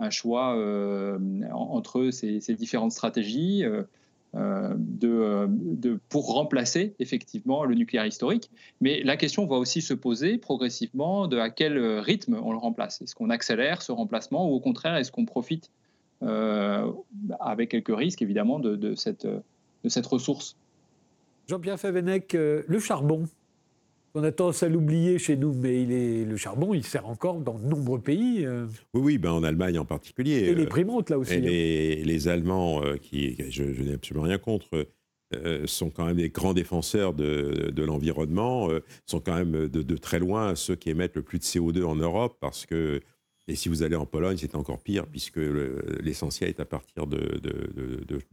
un 0.00 0.10
choix 0.10 0.56
entre 1.52 2.10
ces, 2.10 2.40
ces, 2.40 2.54
différentes 2.54 2.92
stratégies. 2.92 3.64
de, 4.34 5.46
de, 5.48 6.00
pour 6.08 6.32
remplacer 6.32 6.94
effectivement 6.98 7.64
le 7.64 7.74
nucléaire 7.74 8.06
historique. 8.06 8.50
Mais 8.80 9.02
la 9.02 9.16
question 9.16 9.46
va 9.46 9.56
aussi 9.56 9.80
se 9.80 9.94
poser 9.94 10.36
progressivement 10.38 11.28
de 11.28 11.38
à 11.38 11.48
quel 11.50 11.78
rythme 12.00 12.40
on 12.42 12.52
le 12.52 12.58
remplace. 12.58 13.00
Est-ce 13.02 13.14
qu'on 13.14 13.30
accélère 13.30 13.82
ce 13.82 13.92
remplacement 13.92 14.50
ou 14.50 14.54
au 14.54 14.60
contraire 14.60 14.96
est-ce 14.96 15.12
qu'on 15.12 15.26
profite 15.26 15.70
avec 16.20 17.70
quelques 17.70 17.96
risques 17.96 18.22
évidemment 18.22 18.58
de, 18.58 18.94
cette, 18.94 19.26
de 19.26 19.88
cette 19.88 20.06
ressource. 20.06 20.56
Jean-Pierre 21.48 21.80
Favenec, 21.80 22.34
euh, 22.34 22.62
le 22.66 22.78
charbon, 22.78 23.24
on 24.14 24.22
a 24.22 24.30
tendance 24.30 24.62
à 24.62 24.68
l'oublier 24.68 25.18
chez 25.18 25.34
nous, 25.34 25.54
mais 25.54 25.82
il 25.82 25.92
est, 25.92 26.24
le 26.24 26.36
charbon, 26.36 26.74
il 26.74 26.84
sert 26.84 27.08
encore 27.08 27.40
dans 27.40 27.58
de 27.58 27.64
nombreux 27.66 28.00
pays. 28.00 28.44
Euh. 28.44 28.66
Oui, 28.92 29.00
oui, 29.02 29.18
ben 29.18 29.32
en 29.32 29.42
Allemagne 29.42 29.78
en 29.78 29.86
particulier. 29.86 30.40
Et 30.40 30.54
les 30.54 30.66
prix 30.66 30.84
montent 30.84 31.08
là 31.08 31.18
aussi. 31.18 31.34
Et 31.34 31.38
hein. 31.38 32.02
les, 32.04 32.28
Allemands, 32.28 32.82
qui, 33.00 33.36
je, 33.50 33.64
n'ai 33.64 33.94
absolument 33.94 34.26
rien 34.26 34.36
contre, 34.36 34.86
sont 35.64 35.88
quand 35.88 36.04
même 36.04 36.16
des 36.16 36.28
grands 36.28 36.54
défenseurs 36.54 37.14
de, 37.14 37.70
de 37.74 37.82
l'environnement, 37.82 38.68
sont 39.06 39.20
quand 39.20 39.34
même 39.34 39.68
de, 39.68 39.82
de, 39.82 39.96
très 39.96 40.18
loin 40.18 40.54
ceux 40.54 40.74
qui 40.74 40.90
émettent 40.90 41.16
le 41.16 41.22
plus 41.22 41.38
de 41.38 41.44
CO2 41.44 41.82
en 41.84 41.96
Europe, 41.96 42.36
parce 42.40 42.66
que 42.66 43.00
Et 43.48 43.56
si 43.56 43.70
vous 43.70 43.82
allez 43.82 43.96
en 43.96 44.04
Pologne, 44.04 44.36
c'est 44.38 44.54
encore 44.54 44.78
pire, 44.78 45.06
puisque 45.06 45.40
l'essentiel 46.00 46.50
est 46.50 46.60
à 46.60 46.66
partir 46.66 47.06
de, 47.06 47.18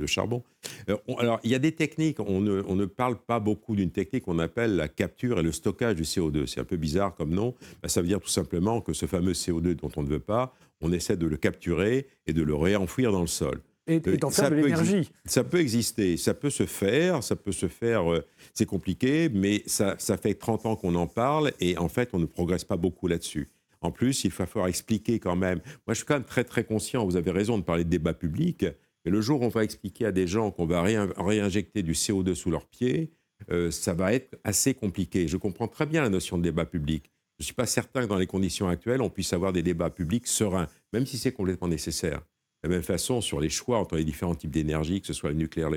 charbon. 0.05 0.43
Euh, 0.89 0.97
alors, 1.17 1.39
il 1.43 1.51
y 1.51 1.55
a 1.55 1.59
des 1.59 1.71
techniques, 1.71 2.19
on 2.19 2.41
ne, 2.41 2.85
parle 2.85 3.15
pas 3.15 3.39
beaucoup 3.39 3.75
d'une 3.75 3.91
technique 3.91 4.25
qu'on 4.25 4.39
appelle 4.39 4.75
la 4.75 4.89
capture 4.89 5.39
et 5.39 5.43
le 5.43 5.53
stockage 5.53 5.95
du 5.95 6.03
CO2. 6.03 6.45
C'est 6.45 6.59
un 6.59 6.65
peu 6.65 6.75
bizarre 6.75 7.15
comme 7.15 7.33
nom. 7.33 7.55
Ben, 7.81 7.87
ça 7.87 8.01
veut 8.01 8.07
dire 8.07 8.19
tout 8.19 8.29
simplement 8.29 8.81
que 8.81 8.93
ce 8.93 9.05
fameux 9.05 9.31
CO2 9.31 9.75
dont 9.75 9.91
on 9.95 10.03
ne 10.03 10.09
veut 10.09 10.19
pas, 10.19 10.53
on 10.81 10.91
essaie 10.91 11.15
de 11.15 11.25
le 11.25 11.37
capturer 11.37 12.07
et 12.27 12.33
de 12.33 12.43
le 12.43 12.53
réenfouir 12.53 13.13
dans 13.13 13.21
le 13.21 13.27
sol. 13.27 13.61
Et, 13.87 13.95
et 13.95 14.17
d'en 14.17 14.31
faire 14.31 14.49
de 14.49 14.55
l'énergie. 14.55 15.11
Ça 15.25 15.43
peut 15.43 15.59
exister, 15.59 16.17
ça 16.17 16.33
peut 16.33 16.49
se 16.49 16.65
faire, 16.65 17.23
ça 17.23 17.35
peut 17.35 17.51
se 17.51 17.67
faire, 17.67 18.11
euh, 18.11 18.25
c'est 18.53 18.65
compliqué, 18.65 19.29
mais 19.31 19.61
ça, 19.67 19.95
ça 19.99 20.17
fait 20.17 20.33
30 20.33 20.65
ans 20.65 20.75
qu'on 20.75 20.95
en 20.95 21.07
parle 21.07 21.51
et 21.59 21.77
en 21.77 21.87
fait, 21.87 22.09
on 22.13 22.19
ne 22.19 22.25
progresse 22.25 22.63
pas 22.63 22.77
beaucoup 22.77 23.07
là-dessus. 23.07 23.47
En 23.85 23.91
plus, 23.91 24.23
il 24.23 24.31
va 24.31 24.45
falloir 24.45 24.67
expliquer 24.67 25.19
quand 25.19 25.35
même. 25.35 25.61
Moi, 25.87 25.93
je 25.93 25.95
suis 25.95 26.05
quand 26.05 26.15
même 26.15 26.25
très, 26.25 26.43
très 26.43 26.63
conscient, 26.63 27.05
vous 27.05 27.15
avez 27.15 27.31
raison 27.31 27.57
de 27.57 27.63
parler 27.63 27.83
de 27.83 27.89
débat 27.89 28.13
public, 28.13 28.65
mais 29.05 29.11
le 29.11 29.21
jour 29.21 29.41
où 29.41 29.45
on 29.45 29.49
va 29.49 29.63
expliquer 29.63 30.07
à 30.07 30.11
des 30.11 30.25
gens 30.27 30.51
qu'on 30.51 30.65
va 30.65 30.81
réinjecter 30.81 31.83
du 31.83 31.93
CO2 31.93 32.33
sous 32.33 32.49
leurs 32.49 32.65
pieds, 32.65 33.11
euh, 33.51 33.69
ça 33.69 33.93
va 33.93 34.13
être 34.13 34.35
assez 34.43 34.73
compliqué. 34.73 35.27
Je 35.27 35.37
comprends 35.37 35.67
très 35.67 35.85
bien 35.85 36.01
la 36.01 36.09
notion 36.09 36.37
de 36.37 36.43
débat 36.43 36.65
public. 36.65 37.11
Je 37.37 37.43
ne 37.43 37.45
suis 37.45 37.53
pas 37.53 37.65
certain 37.65 38.03
que 38.03 38.07
dans 38.07 38.17
les 38.17 38.27
conditions 38.27 38.67
actuelles, 38.67 39.01
on 39.01 39.09
puisse 39.09 39.33
avoir 39.33 39.53
des 39.53 39.61
débats 39.61 39.89
publics 39.89 40.25
sereins, 40.25 40.67
même 40.93 41.05
si 41.05 41.17
c'est 41.17 41.33
complètement 41.33 41.67
nécessaire. 41.67 42.21
De 42.63 42.69
la 42.69 42.75
même 42.75 42.83
façon, 42.83 43.21
sur 43.21 43.39
les 43.39 43.49
choix 43.49 43.77
entre 43.77 43.97
les 43.97 44.05
différents 44.05 44.33
types 44.33 44.49
d'énergie, 44.49 45.01
que 45.01 45.07
ce 45.07 45.13
soit 45.13 45.29
le 45.29 45.35
nucléaire 45.35 45.69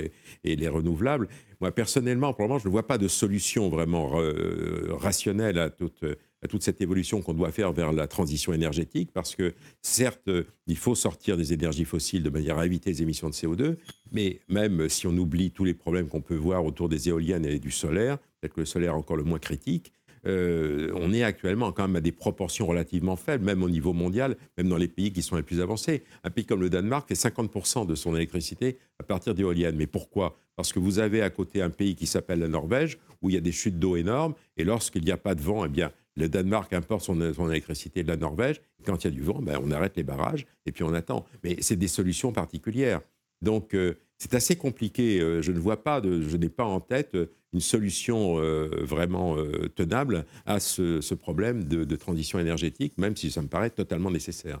et 0.43 0.55
les 0.55 0.67
renouvelables, 0.67 1.27
moi, 1.59 1.71
personnellement, 1.71 2.33
pour 2.33 2.43
le 2.43 2.47
moment, 2.47 2.59
je 2.59 2.67
ne 2.67 2.71
vois 2.71 2.87
pas 2.87 2.97
de 2.97 3.07
solution 3.07 3.69
vraiment 3.69 4.19
euh, 4.21 4.87
rationnelle 4.93 5.59
à 5.59 5.69
toute 5.69 6.03
à 6.41 6.47
toute 6.47 6.63
cette 6.63 6.81
évolution 6.81 7.21
qu'on 7.21 7.33
doit 7.33 7.51
faire 7.51 7.73
vers 7.73 7.91
la 7.91 8.07
transition 8.07 8.53
énergétique, 8.53 9.11
parce 9.13 9.35
que 9.35 9.53
certes, 9.81 10.29
il 10.67 10.77
faut 10.77 10.95
sortir 10.95 11.37
des 11.37 11.53
énergies 11.53 11.85
fossiles 11.85 12.23
de 12.23 12.29
manière 12.29 12.57
à 12.57 12.65
éviter 12.65 12.91
les 12.91 13.01
émissions 13.01 13.29
de 13.29 13.35
CO2, 13.35 13.75
mais 14.11 14.39
même 14.47 14.89
si 14.89 15.07
on 15.07 15.17
oublie 15.17 15.51
tous 15.51 15.65
les 15.65 15.73
problèmes 15.73 16.07
qu'on 16.07 16.21
peut 16.21 16.35
voir 16.35 16.65
autour 16.65 16.89
des 16.89 17.09
éoliennes 17.09 17.45
et 17.45 17.59
du 17.59 17.71
solaire, 17.71 18.17
peut-être 18.39 18.53
que 18.53 18.61
le 18.61 18.65
solaire 18.65 18.93
est 18.93 18.97
encore 18.97 19.17
le 19.17 19.23
moins 19.23 19.39
critique, 19.39 19.91
euh, 20.25 20.91
on 20.95 21.13
est 21.13 21.23
actuellement 21.23 21.71
quand 21.71 21.87
même 21.87 21.95
à 21.95 22.01
des 22.01 22.11
proportions 22.11 22.67
relativement 22.67 23.15
faibles, 23.15 23.45
même 23.45 23.63
au 23.63 23.69
niveau 23.69 23.93
mondial, 23.93 24.35
même 24.57 24.69
dans 24.69 24.77
les 24.77 24.87
pays 24.87 25.11
qui 25.11 25.21
sont 25.21 25.35
les 25.35 25.43
plus 25.43 25.61
avancés. 25.61 26.03
Un 26.23 26.29
pays 26.29 26.45
comme 26.45 26.61
le 26.61 26.69
Danemark 26.69 27.07
fait 27.07 27.15
50% 27.15 27.85
de 27.85 27.95
son 27.95 28.15
électricité 28.15 28.77
à 28.99 29.03
partir 29.03 29.33
d'éoliennes. 29.33 29.75
Mais 29.75 29.87
pourquoi? 29.87 30.37
Parce 30.55 30.73
que 30.73 30.79
vous 30.79 30.99
avez 30.99 31.21
à 31.21 31.29
côté 31.29 31.61
un 31.61 31.69
pays 31.69 31.95
qui 31.95 32.05
s'appelle 32.05 32.39
la 32.39 32.49
Norvège, 32.49 32.99
où 33.21 33.29
il 33.29 33.35
y 33.35 33.37
a 33.37 33.41
des 33.41 33.51
chutes 33.51 33.79
d'eau 33.79 33.95
énormes, 33.95 34.33
et 34.57 34.63
lorsqu'il 34.63 35.03
n'y 35.03 35.11
a 35.11 35.17
pas 35.17 35.35
de 35.35 35.41
vent, 35.41 35.65
eh 35.65 35.69
bien, 35.69 35.91
le 36.15 36.27
Danemark 36.27 36.73
importe 36.73 37.03
son, 37.03 37.49
électricité 37.49 38.03
de 38.03 38.07
la 38.07 38.17
Norvège. 38.17 38.61
Quand 38.85 39.03
il 39.03 39.05
y 39.05 39.07
a 39.07 39.11
du 39.11 39.21
vent, 39.21 39.41
ben, 39.41 39.59
on 39.63 39.71
arrête 39.71 39.95
les 39.95 40.03
barrages 40.03 40.45
et 40.65 40.71
puis 40.71 40.83
on 40.83 40.93
attend. 40.93 41.25
Mais 41.43 41.57
c'est 41.61 41.75
des 41.75 41.87
solutions 41.87 42.31
particulières. 42.31 43.01
Donc, 43.41 43.73
euh, 43.73 43.95
c'est 44.17 44.33
assez 44.33 44.57
compliqué. 44.57 45.19
Euh, 45.21 45.41
je 45.41 45.51
ne 45.51 45.59
vois 45.59 45.83
pas, 45.83 46.01
de, 46.01 46.21
je 46.21 46.35
n'ai 46.37 46.49
pas 46.49 46.65
en 46.65 46.81
tête 46.81 47.15
euh, 47.15 47.31
une 47.53 47.61
solution 47.61 48.35
vraiment 48.83 49.35
tenable 49.73 50.23
à 50.45 50.59
ce, 50.59 51.13
problème 51.15 51.63
de, 51.63 51.95
transition 51.95 52.37
énergétique, 52.37 52.95
même 52.99 53.15
si 53.15 53.31
ça 53.31 53.41
me 53.41 53.47
paraît 53.47 53.71
totalement 53.71 54.11
nécessaire. 54.11 54.59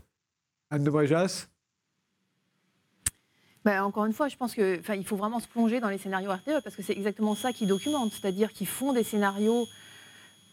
Anne 0.71 0.83
de 0.83 0.89
Bréjas? 0.89 1.49
Ben, 3.63 3.83
encore 3.83 4.05
une 4.05 4.13
fois, 4.13 4.27
je 4.27 4.37
pense 4.37 4.55
qu'il 4.55 5.05
faut 5.05 5.17
vraiment 5.17 5.39
se 5.39 5.47
plonger 5.47 5.79
dans 5.79 5.89
les 5.89 5.99
scénarios 5.99 6.31
RTE 6.31 6.63
parce 6.63 6.75
que 6.75 6.81
c'est 6.81 6.93
exactement 6.93 7.35
ça 7.35 7.53
qui 7.53 7.67
documente, 7.67 8.11
c'est-à-dire 8.11 8.51
qu'ils 8.53 8.65
font 8.65 8.91
des 8.91 9.03
scénarios 9.03 9.67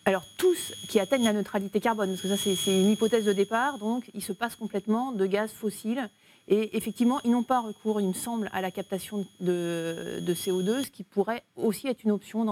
alors 0.07 0.25
tous 0.39 0.73
qui 0.89 1.01
atteignent 1.01 1.25
la 1.25 1.33
neutralité 1.33 1.81
carbone, 1.81 2.11
parce 2.11 2.23
que 2.23 2.29
ça 2.29 2.37
c'est 2.37 2.81
une 2.81 2.91
hypothèse 2.91 3.25
de 3.25 3.33
départ, 3.33 3.79
donc 3.79 4.09
ils 4.15 4.23
se 4.23 4.33
passent 4.33 4.55
complètement 4.55 5.11
de 5.13 5.27
gaz 5.27 5.51
fossile. 5.51 6.09
Et 6.49 6.77
effectivement, 6.77 7.19
ils 7.25 7.33
n'ont 7.33 7.43
pas 7.43 7.61
recours, 7.61 8.01
il 8.01 8.07
me 8.07 8.13
semble, 8.13 8.49
à 8.53 8.61
la 8.61 8.71
captation 8.71 9.27
de, 9.41 10.23
CO2, 10.29 10.85
ce 10.85 10.91
qui 10.93 11.03
pourrait 11.03 11.43
aussi 11.57 11.89
être 11.89 12.05
une 12.05 12.13
option 12.13 12.47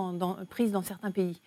prise 0.50 0.72
dans 0.72 0.82
certains 0.82 1.12
pays. 1.12 1.40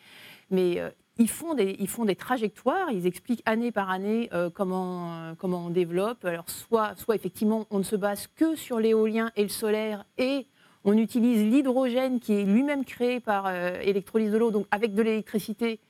Mais 0.49 0.79
euh, 0.79 0.89
ils, 1.17 1.29
font 1.29 1.55
des, 1.55 1.75
ils 1.77 1.89
font 1.89 2.05
des 2.05 2.15
trajectoires, 2.15 2.89
ils 2.89 3.05
expliquent 3.05 3.43
année 3.45 3.73
par 3.73 3.89
année 3.89 4.29
euh, 4.31 4.49
comment, 4.49 5.13
euh, 5.13 5.33
comment 5.37 5.65
on 5.65 5.69
développe. 5.69 6.23
Alors 6.23 6.49
soit, 6.49 6.95
soit 6.95 7.15
effectivement 7.15 7.67
on 7.69 7.79
ne 7.79 7.83
se 7.83 7.97
base 7.97 8.27
que 8.33 8.55
sur 8.55 8.79
l'éolien 8.79 9.29
et 9.35 9.43
le 9.43 9.49
solaire 9.49 10.05
et 10.17 10.47
on 10.85 10.97
utilise 10.97 11.43
l'hydrogène 11.43 12.21
qui 12.21 12.31
est 12.31 12.45
lui-même 12.45 12.85
créé 12.85 13.19
par 13.19 13.53
électrolyse 13.53 14.31
de 14.31 14.37
l'eau, 14.37 14.51
donc 14.51 14.67
avec 14.71 14.93
de 14.93 15.01
l'électricité 15.01 15.81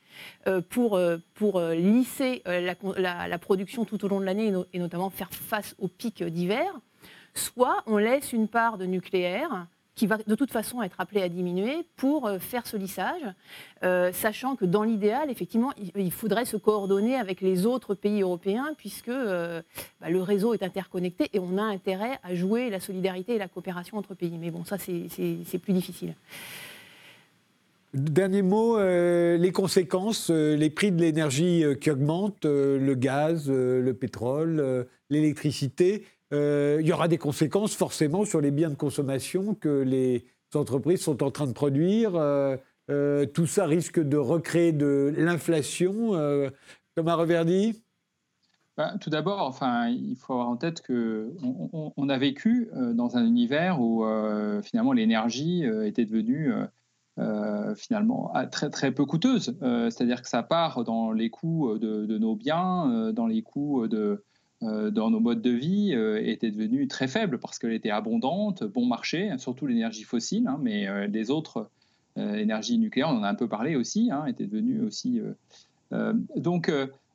pour, 0.70 0.96
euh, 0.96 1.18
pour 1.34 1.58
euh, 1.58 1.76
lisser 1.76 2.42
la, 2.46 3.38
production 3.40 3.86
tout 3.86 4.04
au 4.04 4.08
long 4.08 4.20
de 4.20 4.26
l'année 4.26 4.54
et, 4.74 4.80
notamment 4.80 5.10
faire 5.10 5.30
face 5.32 5.76
aux 5.80 5.88
pics 5.88 6.24
d'hiver, 6.24 6.66
soit 7.34 7.84
on 7.86 7.98
laisse 7.98 8.34
une 8.34 8.48
part 8.48 8.78
de 8.78 8.86
nucléaire 8.86 9.68
qui 9.96 10.06
va 10.06 10.18
de 10.18 10.36
toute 10.36 10.52
façon 10.52 10.84
être 10.84 11.00
appelée 11.00 11.24
à 11.24 11.30
diminuer 11.30 11.88
pour 11.96 12.30
faire 12.40 12.68
ce 12.68 12.78
lissage, 12.78 13.22
sachant 14.14 14.56
que 14.56 14.64
dans 14.64 14.84
l'idéal, 14.84 15.32
effectivement, 15.32 15.72
il, 15.96 16.12
faudrait 16.12 16.46
se 16.46 16.56
coordonner 16.56 17.16
avec 17.16 17.42
les 17.42 17.66
autres 17.66 17.96
pays 17.96 18.22
européens 18.22 18.76
puisque 18.78 19.10
bah, 19.10 20.10
le 20.10 20.22
réseau 20.22 20.54
est 20.54 20.62
interconnecté 20.62 21.30
et 21.34 21.40
on 21.40 21.58
a 21.58 21.64
intérêt 21.64 22.20
à 22.22 22.36
jouer 22.36 22.70
la 22.70 22.80
solidarité 22.80 23.36
et 23.36 23.38
la 23.40 23.48
coopération 23.48 23.98
entre 23.98 24.14
pays. 24.14 24.38
Mais 24.38 24.52
bon, 24.52 24.66
ça, 24.66 24.78
c'est 24.78 25.60
plus 25.60 25.74
difficile. 25.74 26.14
Dernier 27.94 28.42
mot, 28.42 28.78
euh, 28.78 29.38
les 29.38 29.54
conséquences, 29.54 30.30
euh, 30.30 30.58
les 30.58 30.70
prix 30.70 30.92
de 30.92 31.00
l'énergie 31.00 31.64
euh, 31.64 31.74
qui 31.74 31.90
augmentent, 31.90 32.44
le 32.44 32.94
gaz, 32.96 33.50
le 33.50 33.94
pétrole, 33.94 34.86
l'électricité. 35.10 36.06
il 36.32 36.86
y 36.86 36.92
aura 36.92 37.08
des 37.08 37.18
conséquences 37.18 37.76
forcément 37.76 38.26
sur 38.26 38.42
les 38.42 38.52
biens 38.52 38.70
de 38.70 38.76
consommation 38.76 39.56
que 39.56 39.70
les 39.70 40.26
entreprises 40.54 41.02
sont 41.02 41.24
en 41.24 41.32
train 41.32 41.48
de 41.48 41.54
produire. 41.54 42.12
tout 43.34 43.48
ça 43.48 43.66
risque 43.66 44.00
de 44.00 44.18
recréer 44.18 44.74
de 44.74 45.14
l'inflation. 45.18 46.12
Thomas 46.96 47.16
Reverdy? 47.16 47.82
Bah, 48.76 48.94
tout 49.00 49.10
d'abord, 49.10 49.42
enfin, 49.42 49.88
il 49.88 50.18
faut 50.18 50.34
avoir 50.34 50.50
en 50.50 50.58
tête 50.58 50.86
qu'on 50.86 51.94
on, 51.96 52.10
a 52.10 52.18
vécu 52.18 52.70
dans 52.94 53.16
un 53.16 53.26
univers 53.26 53.80
où 53.80 54.06
finalement 54.62 54.92
l'énergie 54.92 55.64
était 55.86 56.06
devenue 56.06 56.52
euh, 57.20 57.74
finalement 57.74 58.32
très 58.52 58.70
très 58.70 58.92
peu 58.92 59.06
coûteuse. 59.06 59.58
Euh, 59.64 59.90
c'est-à-dire 59.90 60.22
que 60.22 60.30
ça 60.30 60.44
part 60.44 60.84
dans 60.84 61.12
les 61.12 61.32
coûts 61.32 61.76
de, 61.80 62.18
nos 62.18 62.36
biens, 62.36 62.92
euh, 62.92 63.12
dans 63.12 63.26
les 63.26 63.42
coûts 63.42 63.88
de 63.88 64.24
dans 64.62 65.12
nos 65.12 65.20
modes 65.20 65.44
de 65.44 65.52
vie 65.52 65.92
était 65.92 66.50
devenue 66.50 66.88
très 66.88 67.08
faible 67.08 67.38
parce 67.38 67.60
qu'elle 67.60 67.74
était 67.74 67.92
abondante, 67.92 68.64
bon 68.64 68.88
marché, 68.88 69.32
surtout 69.38 69.68
l'énergie 69.68 70.02
fossile, 70.02 70.48
hein, 70.48 70.58
mais 70.60 71.08
les 71.08 71.30
autres 71.30 71.70
énergies 72.16 72.80
nucléaires, 72.80 73.10
on 73.10 73.18
en 73.18 73.24
a 73.24 73.30
un 73.30 73.36
peu 73.36 73.48
parlé 73.48 73.76
aussi, 73.76 74.10
hein, 74.12 74.26
étaient 74.26 74.48
devenues 74.48 74.82
aussi. 74.82 75.22
donc 76.36 76.72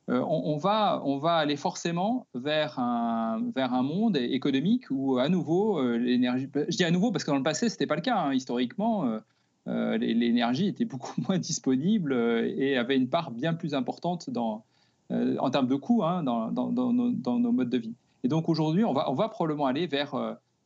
on, 0.07 0.55
va, 0.55 1.01
on 1.03 1.17
va 1.17 1.35
aller 1.35 1.57
forcément 1.57 2.27
vers 2.33 2.79
un, 2.79 3.43
vers 3.53 3.73
un 3.73 3.83
monde 3.83 4.15
économique 4.15 4.85
où 4.89 5.17
à 5.17 5.27
nouveau 5.27 5.81
l'énergie. 5.97 6.47
Je 6.69 6.77
dis 6.77 6.85
à 6.85 6.91
nouveau 6.91 7.11
parce 7.11 7.25
que 7.25 7.31
dans 7.31 7.37
le 7.37 7.43
passé, 7.43 7.67
ce 7.67 7.73
n'était 7.73 7.87
pas 7.87 7.97
le 7.97 8.01
cas. 8.01 8.19
Hein, 8.19 8.33
historiquement, 8.33 9.03
euh, 9.03 9.19
l'énergie 9.65 10.67
était 10.67 10.85
beaucoup 10.85 11.13
moins 11.27 11.37
disponible 11.37 12.13
euh, 12.13 12.53
et 12.57 12.77
avait 12.77 12.95
une 12.95 13.09
part 13.09 13.31
bien 13.31 13.53
plus 13.53 13.73
importante 13.73 14.29
euh, 15.11 15.37
en 15.37 15.49
termes 15.49 15.67
de 15.67 15.75
coûts 15.75 16.03
hein, 16.03 16.23
dans, 16.23 16.51
nos, 16.51 17.51
modes 17.51 17.69
de 17.69 17.77
vie. 17.77 17.95
Et 18.23 18.27
donc 18.27 18.49
aujourd'hui, 18.49 18.83
on 18.85 18.93
va, 18.93 19.29
probablement 19.29 19.65
aller 19.65 19.85
vers, 19.85 20.15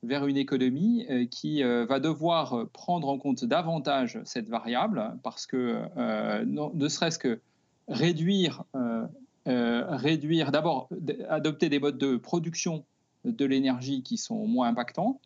une 0.04 0.38
économie 0.38 1.08
qui 1.32 1.64
va 1.64 2.00
devoir 2.00 2.68
prendre 2.72 3.10
en 3.10 3.18
compte 3.18 3.44
davantage 3.46 4.20
cette 4.26 4.48
variable 4.48 5.18
parce 5.24 5.48
que 5.48 5.82
ne 6.46 6.88
serait-ce 6.88 7.18
que 7.18 7.40
réduire 7.88 8.64
d'abord, 10.52 10.88
adopter 11.30 11.70
des 11.70 11.80
modes 11.80 11.98
de 11.98 12.16
production 12.16 12.86
de 13.26 13.44
l'énergie 13.44 14.04
qui 14.04 14.18
sont 14.18 14.46
moins 14.46 14.68
impactants, 14.68 15.20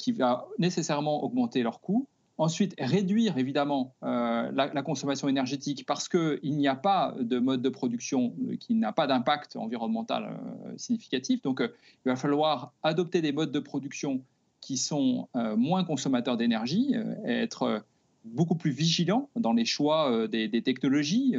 qui 0.00 0.10
va 0.10 0.48
nécessairement 0.58 1.22
augmenter 1.22 1.62
leurs 1.62 1.80
coûts, 1.80 2.08
Ensuite, 2.40 2.76
réduire 2.78 3.36
évidemment 3.36 3.96
euh, 4.04 4.52
la, 4.52 4.82
consommation 4.82 5.28
énergétique 5.28 5.84
parce 5.84 6.08
qu'il 6.08 6.56
n'y 6.56 6.68
a 6.68 6.76
pas 6.76 7.16
de 7.18 7.40
mode 7.40 7.62
de 7.62 7.68
production 7.68 8.32
euh, 8.46 8.54
qui 8.54 8.76
n'a 8.76 8.92
pas 8.92 9.08
d'impact 9.08 9.56
environnemental 9.56 10.38
euh, 10.66 10.72
significatif. 10.76 11.42
Donc, 11.42 11.60
il 11.60 12.08
va 12.08 12.14
falloir 12.14 12.72
adopter 12.84 13.22
des 13.22 13.32
modes 13.32 13.50
de 13.50 13.58
production 13.58 14.22
qui 14.60 14.76
sont 14.76 15.28
moins 15.56 15.84
consommateurs 15.84 16.36
d'énergie, 16.36 16.92
être 17.24 17.84
beaucoup 18.24 18.56
plus 18.56 18.72
vigilant 18.72 19.30
dans 19.36 19.52
les 19.52 19.64
choix 19.64 20.26
des, 20.26 20.62
technologies 20.62 21.36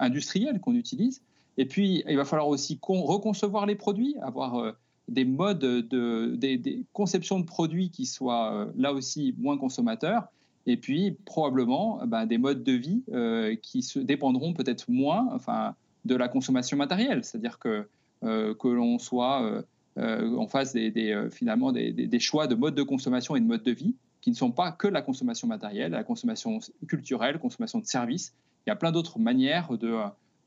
industrielles 0.00 0.60
qu'on 0.60 0.74
utilise. 0.74 1.22
Et 1.56 1.66
puis, 1.66 2.02
il 2.08 2.16
va 2.16 2.24
falloir 2.24 2.48
aussi 2.48 2.78
reconcevoir 2.82 3.64
les 3.64 3.76
produits, 3.76 4.16
avoir 4.20 4.74
des 5.08 5.24
modes 5.24 5.58
de 5.58 6.36
des, 6.36 6.84
conceptions 6.92 7.40
de 7.40 7.44
produits 7.44 7.90
qui 7.90 8.06
soient 8.06 8.52
euh, 8.52 8.66
là 8.76 8.92
aussi 8.92 9.34
moins 9.38 9.56
consommateurs 9.58 10.28
et 10.66 10.76
puis 10.76 11.16
probablement 11.24 12.00
ben, 12.06 12.26
des 12.26 12.38
modes 12.38 12.62
de 12.62 12.72
vie 12.72 13.02
euh, 13.12 13.56
qui 13.62 13.86
dépendront 13.96 14.52
peut-être 14.52 14.90
moins 14.90 15.28
enfin 15.32 15.74
de 16.04 16.14
la 16.14 16.28
consommation 16.28 16.76
matérielle 16.76 17.24
c'est-à-dire 17.24 17.58
que 17.58 17.88
que 18.20 18.66
l'on 18.66 18.98
soit 18.98 19.64
en 19.96 20.48
face 20.48 20.72
des, 20.72 21.28
finalement 21.30 21.70
des, 21.70 22.18
choix 22.18 22.48
de 22.48 22.56
mode 22.56 22.74
de 22.74 22.82
consommation 22.82 23.36
et 23.36 23.40
de 23.40 23.46
mode 23.46 23.62
de 23.62 23.70
vie 23.70 23.94
qui 24.20 24.30
ne 24.30 24.34
sont 24.34 24.50
pas 24.50 24.72
que 24.72 24.88
la 24.88 25.02
consommation 25.02 25.46
matérielle, 25.46 25.92
la 25.92 26.02
consommation 26.02 26.58
culturelle, 26.88 27.38
consommation 27.38 27.78
de 27.78 27.86
services. 27.86 28.34
Il 28.66 28.70
y 28.70 28.72
a 28.72 28.76
plein 28.76 28.90
d'autres 28.90 29.20
manières 29.20 29.70
de, 29.78 29.94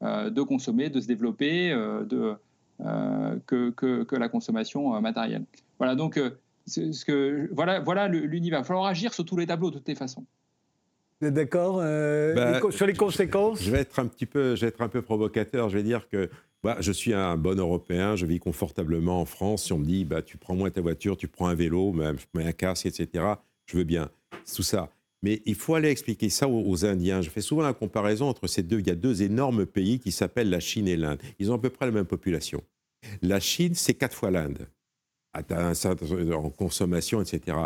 de 0.01 0.41
consommer, 0.41 0.89
de 0.89 0.99
se 0.99 1.07
développer, 1.07 1.69
de, 1.69 2.35
que, 3.45 3.69
que, 3.71 4.03
que, 4.03 4.15
la 4.15 4.29
consommation 4.29 4.99
matérielle. 5.01 5.45
Voilà, 5.77 5.95
donc 5.95 6.19
ce 6.67 7.05
que, 7.05 7.49
voilà, 7.53 7.79
voilà 7.79 8.07
l'univers. 8.07 8.59
Il 8.59 8.61
va 8.61 8.63
falloir 8.63 8.85
agir 8.85 9.13
sur 9.13 9.25
tous 9.25 9.37
les 9.37 9.47
tableaux 9.47 9.71
de 9.71 9.77
toutes 9.77 9.87
les 9.87 9.95
façons. 9.95 10.25
Vous 11.19 11.27
êtes 11.27 11.33
d'accord 11.33 11.79
euh, 11.79 12.33
bah, 12.33 12.71
sur 12.71 12.87
les 12.87 12.93
conséquences 12.93 13.61
je, 13.61 13.69
vais 13.69 13.81
être 13.81 13.99
un 13.99 14.07
petit 14.07 14.25
peu, 14.25 14.55
je 14.55 14.61
vais 14.61 14.69
être 14.69 14.81
un 14.81 14.89
peu 14.89 15.03
provocateur. 15.03 15.69
Je 15.69 15.77
vais 15.77 15.83
dire 15.83 16.09
que 16.09 16.29
bah, 16.63 16.77
je 16.79 16.91
suis 16.91 17.13
un 17.13 17.37
bon 17.37 17.59
Européen, 17.59 18.15
je 18.15 18.25
vis 18.25 18.39
confortablement 18.39 19.21
en 19.21 19.25
France. 19.25 19.65
Si 19.65 19.73
on 19.73 19.77
me 19.77 19.85
dit, 19.85 20.03
bah, 20.03 20.21
tu 20.21 20.37
prends 20.37 20.55
moins 20.55 20.71
ta 20.71 20.81
voiture, 20.81 21.17
tu 21.17 21.27
prends 21.27 21.47
un 21.47 21.55
vélo, 21.55 21.91
même 21.91 22.17
un 22.35 22.51
casque, 22.51 22.87
etc., 22.87 23.25
je 23.65 23.77
veux 23.77 23.83
bien. 23.83 24.09
Tout 24.53 24.63
ça. 24.63 24.89
Mais 25.23 25.41
il 25.45 25.55
faut 25.55 25.75
aller 25.75 25.89
expliquer 25.89 26.29
ça 26.29 26.47
aux, 26.47 26.85
Indiens. 26.85 27.21
Je 27.21 27.29
fais 27.29 27.41
souvent 27.41 27.61
la 27.61 27.73
comparaison 27.73 28.27
entre 28.27 28.47
ces 28.47 28.63
deux. 28.63 28.79
Il 28.79 28.87
y 28.87 28.91
a 28.91 28.95
deux 28.95 29.21
énormes 29.21 29.65
pays 29.65 29.99
qui 29.99 30.11
s'appellent 30.11 30.49
la 30.49 30.59
Chine 30.59 30.87
et 30.87 30.97
l'Inde. 30.97 31.21
Ils 31.37 31.51
ont 31.51 31.55
à 31.55 31.59
peu 31.59 31.69
près 31.69 31.85
la 31.85 31.91
même 31.91 32.05
population. 32.05 32.63
La 33.21 33.39
Chine, 33.39 33.75
c'est 33.75 33.93
quatre 33.93 34.15
fois 34.15 34.31
l'Inde 34.31 34.67
en 35.33 36.49
consommation, 36.49 37.21
etc. 37.21 37.57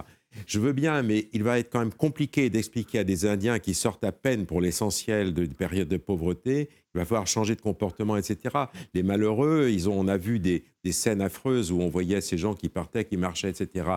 Je 0.46 0.60
veux 0.60 0.74
bien, 0.74 1.02
mais 1.02 1.30
il 1.34 1.44
va 1.44 1.60
être 1.60 1.72
quand 1.72 1.80
même 1.80 1.94
compliqué 1.94 2.50
d'expliquer 2.50 3.00
à 3.00 3.04
des 3.04 3.26
Indiens 3.26 3.60
qui 3.60 3.74
sortent 3.74 4.04
à 4.04 4.12
peine 4.12 4.46
pour 4.46 4.62
l'essentiel 4.62 5.34
de 5.34 5.46
périodes 5.46 5.88
de 5.88 5.98
pauvreté. 5.98 6.70
Il 6.94 7.00
va 7.00 7.06
falloir 7.06 7.26
changer 7.26 7.56
de 7.56 7.62
comportement, 7.62 8.18
etc. 8.18 8.56
Les 8.94 9.02
malheureux, 9.02 9.70
ils 9.72 9.90
ont, 9.90 10.00
on 10.00 10.08
a 10.08 10.18
vu 10.18 10.40
des, 10.40 10.64
scènes 10.92 11.22
affreuses 11.22 11.72
où 11.72 11.82
on 11.82 11.90
voyait 11.90 12.22
ces 12.22 12.38
gens 12.38 12.54
qui 12.54 12.70
partaient, 12.70 13.06
qui 13.06 13.18
marchaient, 13.18 13.50
etc. 13.50 13.88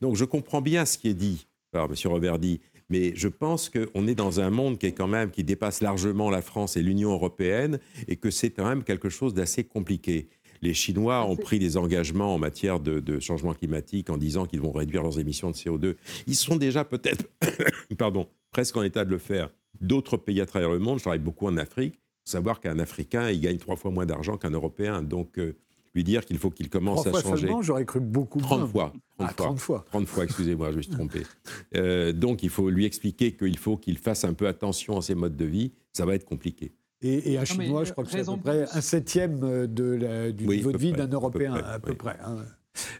Donc 0.00 0.16
je 0.16 0.24
comprends 0.24 0.62
bien 0.62 0.86
ce 0.86 0.96
qui 0.96 1.08
est 1.08 1.14
dit 1.14 1.46
par 1.70 1.86
M. 1.86 1.94
Roverdi, 2.04 2.60
mais 2.90 3.12
je 3.14 3.28
pense 3.28 3.70
qu'on 3.70 4.06
est 4.06 4.14
dans 4.14 4.40
un 4.40 4.50
monde 4.50 4.78
qui 4.78 4.86
est 4.86 4.92
quand 4.92 5.08
même 5.08 5.30
qui 5.30 5.44
dépasse 5.44 5.80
largement 5.80 6.30
la 6.30 6.42
France 6.42 6.76
et 6.76 6.82
l'Union 6.82 7.12
européenne 7.12 7.78
et 8.06 8.16
que 8.16 8.30
c'est 8.30 8.50
quand 8.50 8.68
même 8.68 8.84
quelque 8.84 9.08
chose 9.08 9.34
d'assez 9.34 9.64
compliqué. 9.64 10.28
Les 10.60 10.74
Chinois 10.74 11.24
ont 11.24 11.36
pris 11.36 11.58
des 11.58 11.76
engagements 11.76 12.34
en 12.34 12.38
matière 12.38 12.80
de, 12.80 13.20
changement 13.20 13.54
climatique 13.54 14.10
en 14.10 14.16
disant 14.16 14.46
qu'ils 14.46 14.60
vont 14.60 14.72
réduire 14.72 15.02
leurs 15.02 15.20
émissions 15.20 15.50
de 15.50 15.56
CO2. 15.56 15.94
Ils 16.26 16.34
sont 16.34 16.56
déjà 16.56 16.84
peut-être, 16.84 17.26
pardon, 17.98 18.28
presque 18.50 18.76
en 18.76 18.82
état 18.82 19.04
de 19.04 19.10
le 19.10 19.18
faire. 19.18 19.50
D'autres 19.80 20.16
pays 20.16 20.40
à 20.40 20.46
travers 20.46 20.70
le 20.70 20.78
monde, 20.78 20.98
je 20.98 21.04
travaille 21.04 21.20
beaucoup 21.20 21.46
en 21.46 21.56
Afrique, 21.56 22.00
savoir 22.24 22.60
qu'un 22.60 22.80
Africain, 22.80 23.30
il 23.30 23.40
gagne 23.40 23.58
trois 23.58 23.76
fois 23.76 23.92
moins 23.92 24.06
d'argent 24.06 24.36
qu'un 24.36 24.50
Européen. 24.50 25.02
Donc, 25.02 25.38
euh, 25.38 25.56
lui 25.98 26.04
dire 26.04 26.24
qu'il 26.24 26.38
faut 26.38 26.50
qu'il 26.50 26.70
commence 26.70 27.06
à 27.06 27.12
changer. 27.20 27.50
j'aurais 27.60 27.84
cru 27.84 28.00
beaucoup 28.00 28.40
30 28.40 28.70
fois. 28.70 28.92
30 29.18 29.34
ah, 29.36 29.56
fois. 29.56 29.84
30 29.90 30.06
fois, 30.06 30.24
excusez-moi, 30.24 30.70
je 30.70 30.76
me 30.76 30.82
suis 30.82 30.92
trompé. 30.92 31.22
Euh, 31.76 32.12
donc, 32.12 32.42
il 32.42 32.50
faut 32.50 32.70
lui 32.70 32.84
expliquer 32.84 33.32
qu'il 33.32 33.58
faut 33.58 33.76
qu'il 33.76 33.98
fasse 33.98 34.24
un 34.24 34.32
peu 34.32 34.46
attention 34.46 34.96
à 34.96 35.02
ses 35.02 35.14
modes 35.14 35.36
de 35.36 35.44
vie. 35.44 35.72
Ça 35.92 36.06
va 36.06 36.14
être 36.14 36.24
compliqué. 36.24 36.72
Et, 37.02 37.36
un 37.36 37.44
Chinois, 37.44 37.84
je 37.84 37.92
crois 37.92 38.04
que 38.04 38.10
c'est 38.10 38.20
à 38.20 38.24
peu 38.24 38.36
près 38.38 38.64
un 38.72 38.80
septième 38.80 39.40
euh, 39.42 39.66
de 39.66 40.30
du 40.30 40.46
niveau 40.46 40.72
de 40.72 40.78
vie 40.78 40.92
d'un 40.92 41.08
Européen, 41.08 41.54
à 41.54 41.78
peu 41.78 41.94
près. 41.94 42.16
Hein. 42.24 42.36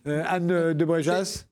Euh, 0.07 0.23
Anne 0.27 0.73
de 0.75 0.85
Brejas 0.85 1.47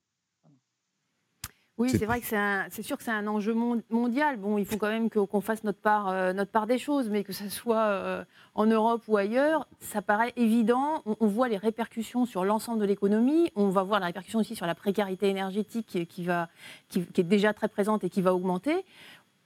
oui, 1.78 1.90
c'est 1.90 2.06
vrai 2.06 2.20
que 2.20 2.26
c'est 2.26 2.82
sûr 2.82 2.96
que 2.96 3.02
c'est 3.02 3.10
un 3.10 3.26
enjeu 3.26 3.54
mondial. 3.90 4.36
Bon, 4.38 4.58
il 4.58 4.64
faut 4.64 4.78
quand 4.78 4.88
même 4.88 5.10
qu'on 5.10 5.40
fasse 5.40 5.62
notre 5.64 5.80
part, 5.80 6.08
euh, 6.08 6.32
notre 6.32 6.50
part 6.50 6.66
des 6.66 6.78
choses, 6.78 7.08
mais 7.10 7.22
que 7.22 7.32
ce 7.32 7.48
soit 7.48 8.24
en 8.56 8.64
Europe 8.64 9.02
ou 9.06 9.18
ailleurs, 9.18 9.68
ça 9.80 10.00
paraît 10.00 10.32
évident. 10.36 11.02
On, 11.20 11.26
voit 11.26 11.48
les 11.48 11.58
répercussions 11.58 12.24
sur 12.24 12.44
l'ensemble 12.44 12.80
de 12.80 12.86
l'économie. 12.86 13.50
On 13.54 13.68
va 13.68 13.82
voir 13.82 14.00
la 14.00 14.06
répercussion 14.06 14.38
aussi 14.38 14.56
sur 14.56 14.66
la 14.66 14.74
précarité 14.74 15.28
énergétique 15.28 16.08
qui, 16.08 16.24
va, 16.24 16.48
qui, 16.88 17.00
est 17.00 17.22
déjà 17.22 17.52
très 17.52 17.68
présente 17.68 18.02
et 18.02 18.08
qui 18.08 18.22
va 18.22 18.34
augmenter 18.34 18.84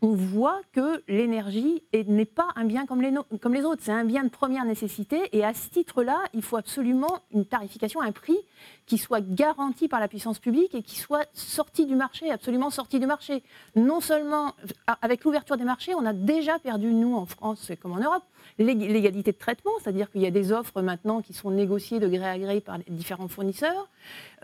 on 0.03 0.15
voit 0.15 0.61
que 0.73 1.03
l'énergie 1.09 1.83
n'est 1.93 2.25
pas 2.25 2.49
un 2.57 2.65
bien 2.65 2.87
comme 2.87 3.03
les, 3.03 3.65
autres, 3.65 3.83
c'est 3.83 3.93
un 3.93 4.05
bien 4.05 4.25
de 4.25 4.31
première 4.31 4.65
nécessité. 4.65 5.21
Et 5.33 5.45
à 5.45 5.53
ce 5.53 5.69
titre-là, 5.69 6.19
il 6.33 6.43
faut 6.43 6.57
absolument 6.57 7.21
une 7.33 7.45
tarification, 7.45 8.01
un 8.01 8.13
prix 8.13 8.39
qui 8.87 8.97
soit 8.99 9.21
garanti 9.21 9.89
par 9.89 10.01
la 10.01 10.09
puissance 10.09 10.39
publique 10.39 10.75
et 10.75 10.83
qui 10.83 10.99
soit 10.99 11.27
sorti 11.35 11.87
du 11.87 11.97
marché, 11.97 12.31
absolument 12.31 12.71
sorti 12.71 12.99
du 12.99 13.07
marché. 13.07 13.43
Non 13.77 14.01
seulement, 14.01 14.55
avec 15.03 15.25
l'ouverture 15.25 15.57
des 15.57 15.65
marchés, 15.65 15.95
on 15.95 16.07
a 16.07 16.13
déjà 16.13 16.59
perdu, 16.59 16.93
nous, 16.93 17.15
en 17.15 17.27
France 17.27 17.71
comme 17.81 17.93
en 17.93 17.99
Europe, 17.99 18.25
l'égalité 18.59 19.33
de 19.33 19.39
traitement, 19.39 19.73
c'est-à-dire 19.83 20.11
qu'il 20.11 20.23
y 20.23 20.27
a 20.27 20.31
des 20.31 20.53
offres 20.53 20.81
maintenant 20.83 21.21
qui 21.21 21.35
sont 21.35 21.51
négociées 21.51 22.01
de 22.01 22.09
gré 22.09 22.27
à 22.27 22.39
gré 22.39 22.61
par 22.61 22.79
les 22.79 22.85
différents 22.89 23.29
fournisseurs, 23.29 23.89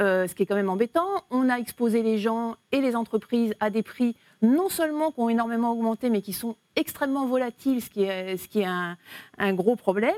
euh, 0.00 0.26
ce 0.26 0.34
qui 0.34 0.42
est 0.42 0.46
quand 0.46 0.54
même 0.54 0.70
embêtant. 0.70 1.08
On 1.30 1.48
a 1.48 1.56
exposé 1.56 2.02
les 2.02 2.18
gens 2.18 2.56
et 2.72 2.80
les 2.80 2.94
entreprises 2.94 3.54
à 3.60 3.70
des 3.70 3.82
prix 3.82 4.16
non 4.42 4.68
seulement 4.68 5.12
qui 5.12 5.20
ont 5.20 5.28
énormément 5.28 5.72
augmenté, 5.72 6.10
mais 6.10 6.22
qui 6.22 6.32
sont 6.32 6.56
extrêmement 6.74 7.26
volatiles, 7.26 7.82
ce 7.82 7.88
qui 7.88 8.02
est, 8.02 8.64
un, 8.64 9.54
gros 9.54 9.76
problème. 9.76 10.14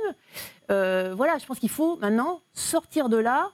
Euh, 0.71 1.15
voilà, 1.17 1.39
je 1.39 1.47
pense 1.47 1.59
qu'il 1.59 1.71
faut 1.71 1.97
maintenant 1.97 2.41
sortir 2.53 3.09
de 3.09 3.17
là, 3.17 3.53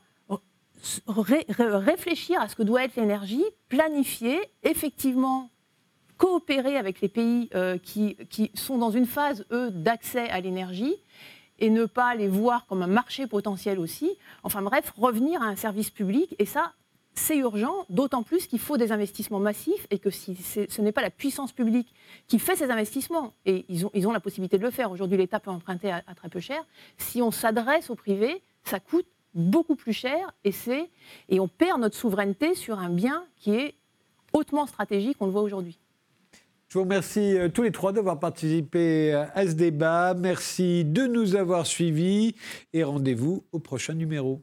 réfléchir 1.07 2.41
à 2.41 2.49
ce 2.49 2.57
que 2.57 2.63
doit 2.63 2.85
être 2.85 2.97
l'énergie, 2.97 3.45
planifier, 3.69 4.41
effectivement 4.63 5.51
coopérer 6.17 6.77
avec 6.77 7.01
les 7.01 7.09
pays 7.09 7.51
euh, 7.55 7.77
qui, 7.77 8.17
qui, 8.31 8.51
sont 8.55 8.79
dans 8.79 8.91
une 8.91 9.07
phase, 9.07 9.45
d'accès 9.51 10.29
à 10.31 10.41
l'énergie 10.41 10.95
et 11.59 11.71
ne 11.71 11.87
pas 11.87 12.15
les 12.15 12.29
voir 12.29 12.67
comme 12.67 12.83
un 12.83 12.89
marché 12.89 13.27
potentiel 13.27 13.79
aussi. 13.79 14.11
Enfin 14.43 14.63
bref, 14.63 14.93
revenir 14.97 15.43
à 15.43 15.47
un 15.47 15.57
service 15.57 15.91
public. 15.91 16.35
Et 16.39 16.47
ça, 16.47 16.73
c'est 17.15 17.37
urgent, 17.37 17.87
d'autant 17.91 18.23
plus 18.23 18.47
qu'il 18.47 18.59
faut 18.59 18.77
des 18.77 18.93
investissements 18.93 19.39
massifs 19.39 19.87
et 19.91 19.99
que 19.99 20.11
si 20.11 20.35
ce 20.37 20.81
n'est 20.83 20.93
pas 20.93 21.03
la 21.03 21.11
puissance 21.11 21.53
publique 21.53 21.95
qui 22.27 22.39
fait 22.39 22.57
ces 22.57 22.71
investissements, 22.71 23.33
et 23.47 23.65
ils 23.69 23.87
ont, 23.87 23.91
ils 23.95 24.09
ont 24.09 24.13
la 24.13 24.21
possibilité 24.21 24.59
de 24.59 24.63
le 24.63 24.71
faire, 24.71 24.91
aujourd'hui 24.91 25.17
l'État 25.17 25.41
peut 25.41 25.51
emprunter 25.51 25.93
à, 25.93 26.03
très 26.17 26.29
peu 26.29 26.41
cher, 26.41 26.65
si 26.99 27.23
on 27.23 27.31
s'adresse 27.31 27.91
au 27.91 27.95
privé, 27.95 28.43
ça 28.65 28.81
coûte 28.81 29.07
beaucoup 29.35 29.77
plus 29.77 29.93
cher 29.93 30.33
et, 30.45 30.53
et 31.29 31.41
on 31.41 31.49
perd 31.49 31.81
notre 31.81 31.97
souveraineté 31.97 32.55
sur 32.55 32.79
un 32.79 32.89
bien 32.89 33.25
qui 33.37 33.55
est 33.55 33.75
hautement 34.33 34.67
stratégique, 34.67 35.17
on 35.21 35.27
le 35.27 35.33
voit 35.33 35.43
aujourd'hui. 35.43 35.79
Je 36.69 36.79
vous 36.79 36.85
remercie 36.85 37.39
euh, 37.39 37.49
tous 37.49 37.63
les 37.63 37.71
trois 37.71 37.93
d'avoir 37.93 38.19
participé 38.19 39.13
à 39.13 39.47
ce 39.47 39.53
débat. 39.53 40.15
Merci 40.15 40.85
de 40.85 41.07
nous 41.07 41.37
avoir 41.37 41.67
suivis 41.67 42.35
et 42.73 42.83
rendez-vous 42.83 43.45
au 43.53 43.61
prochain 43.61 43.95
numéro. 43.95 44.43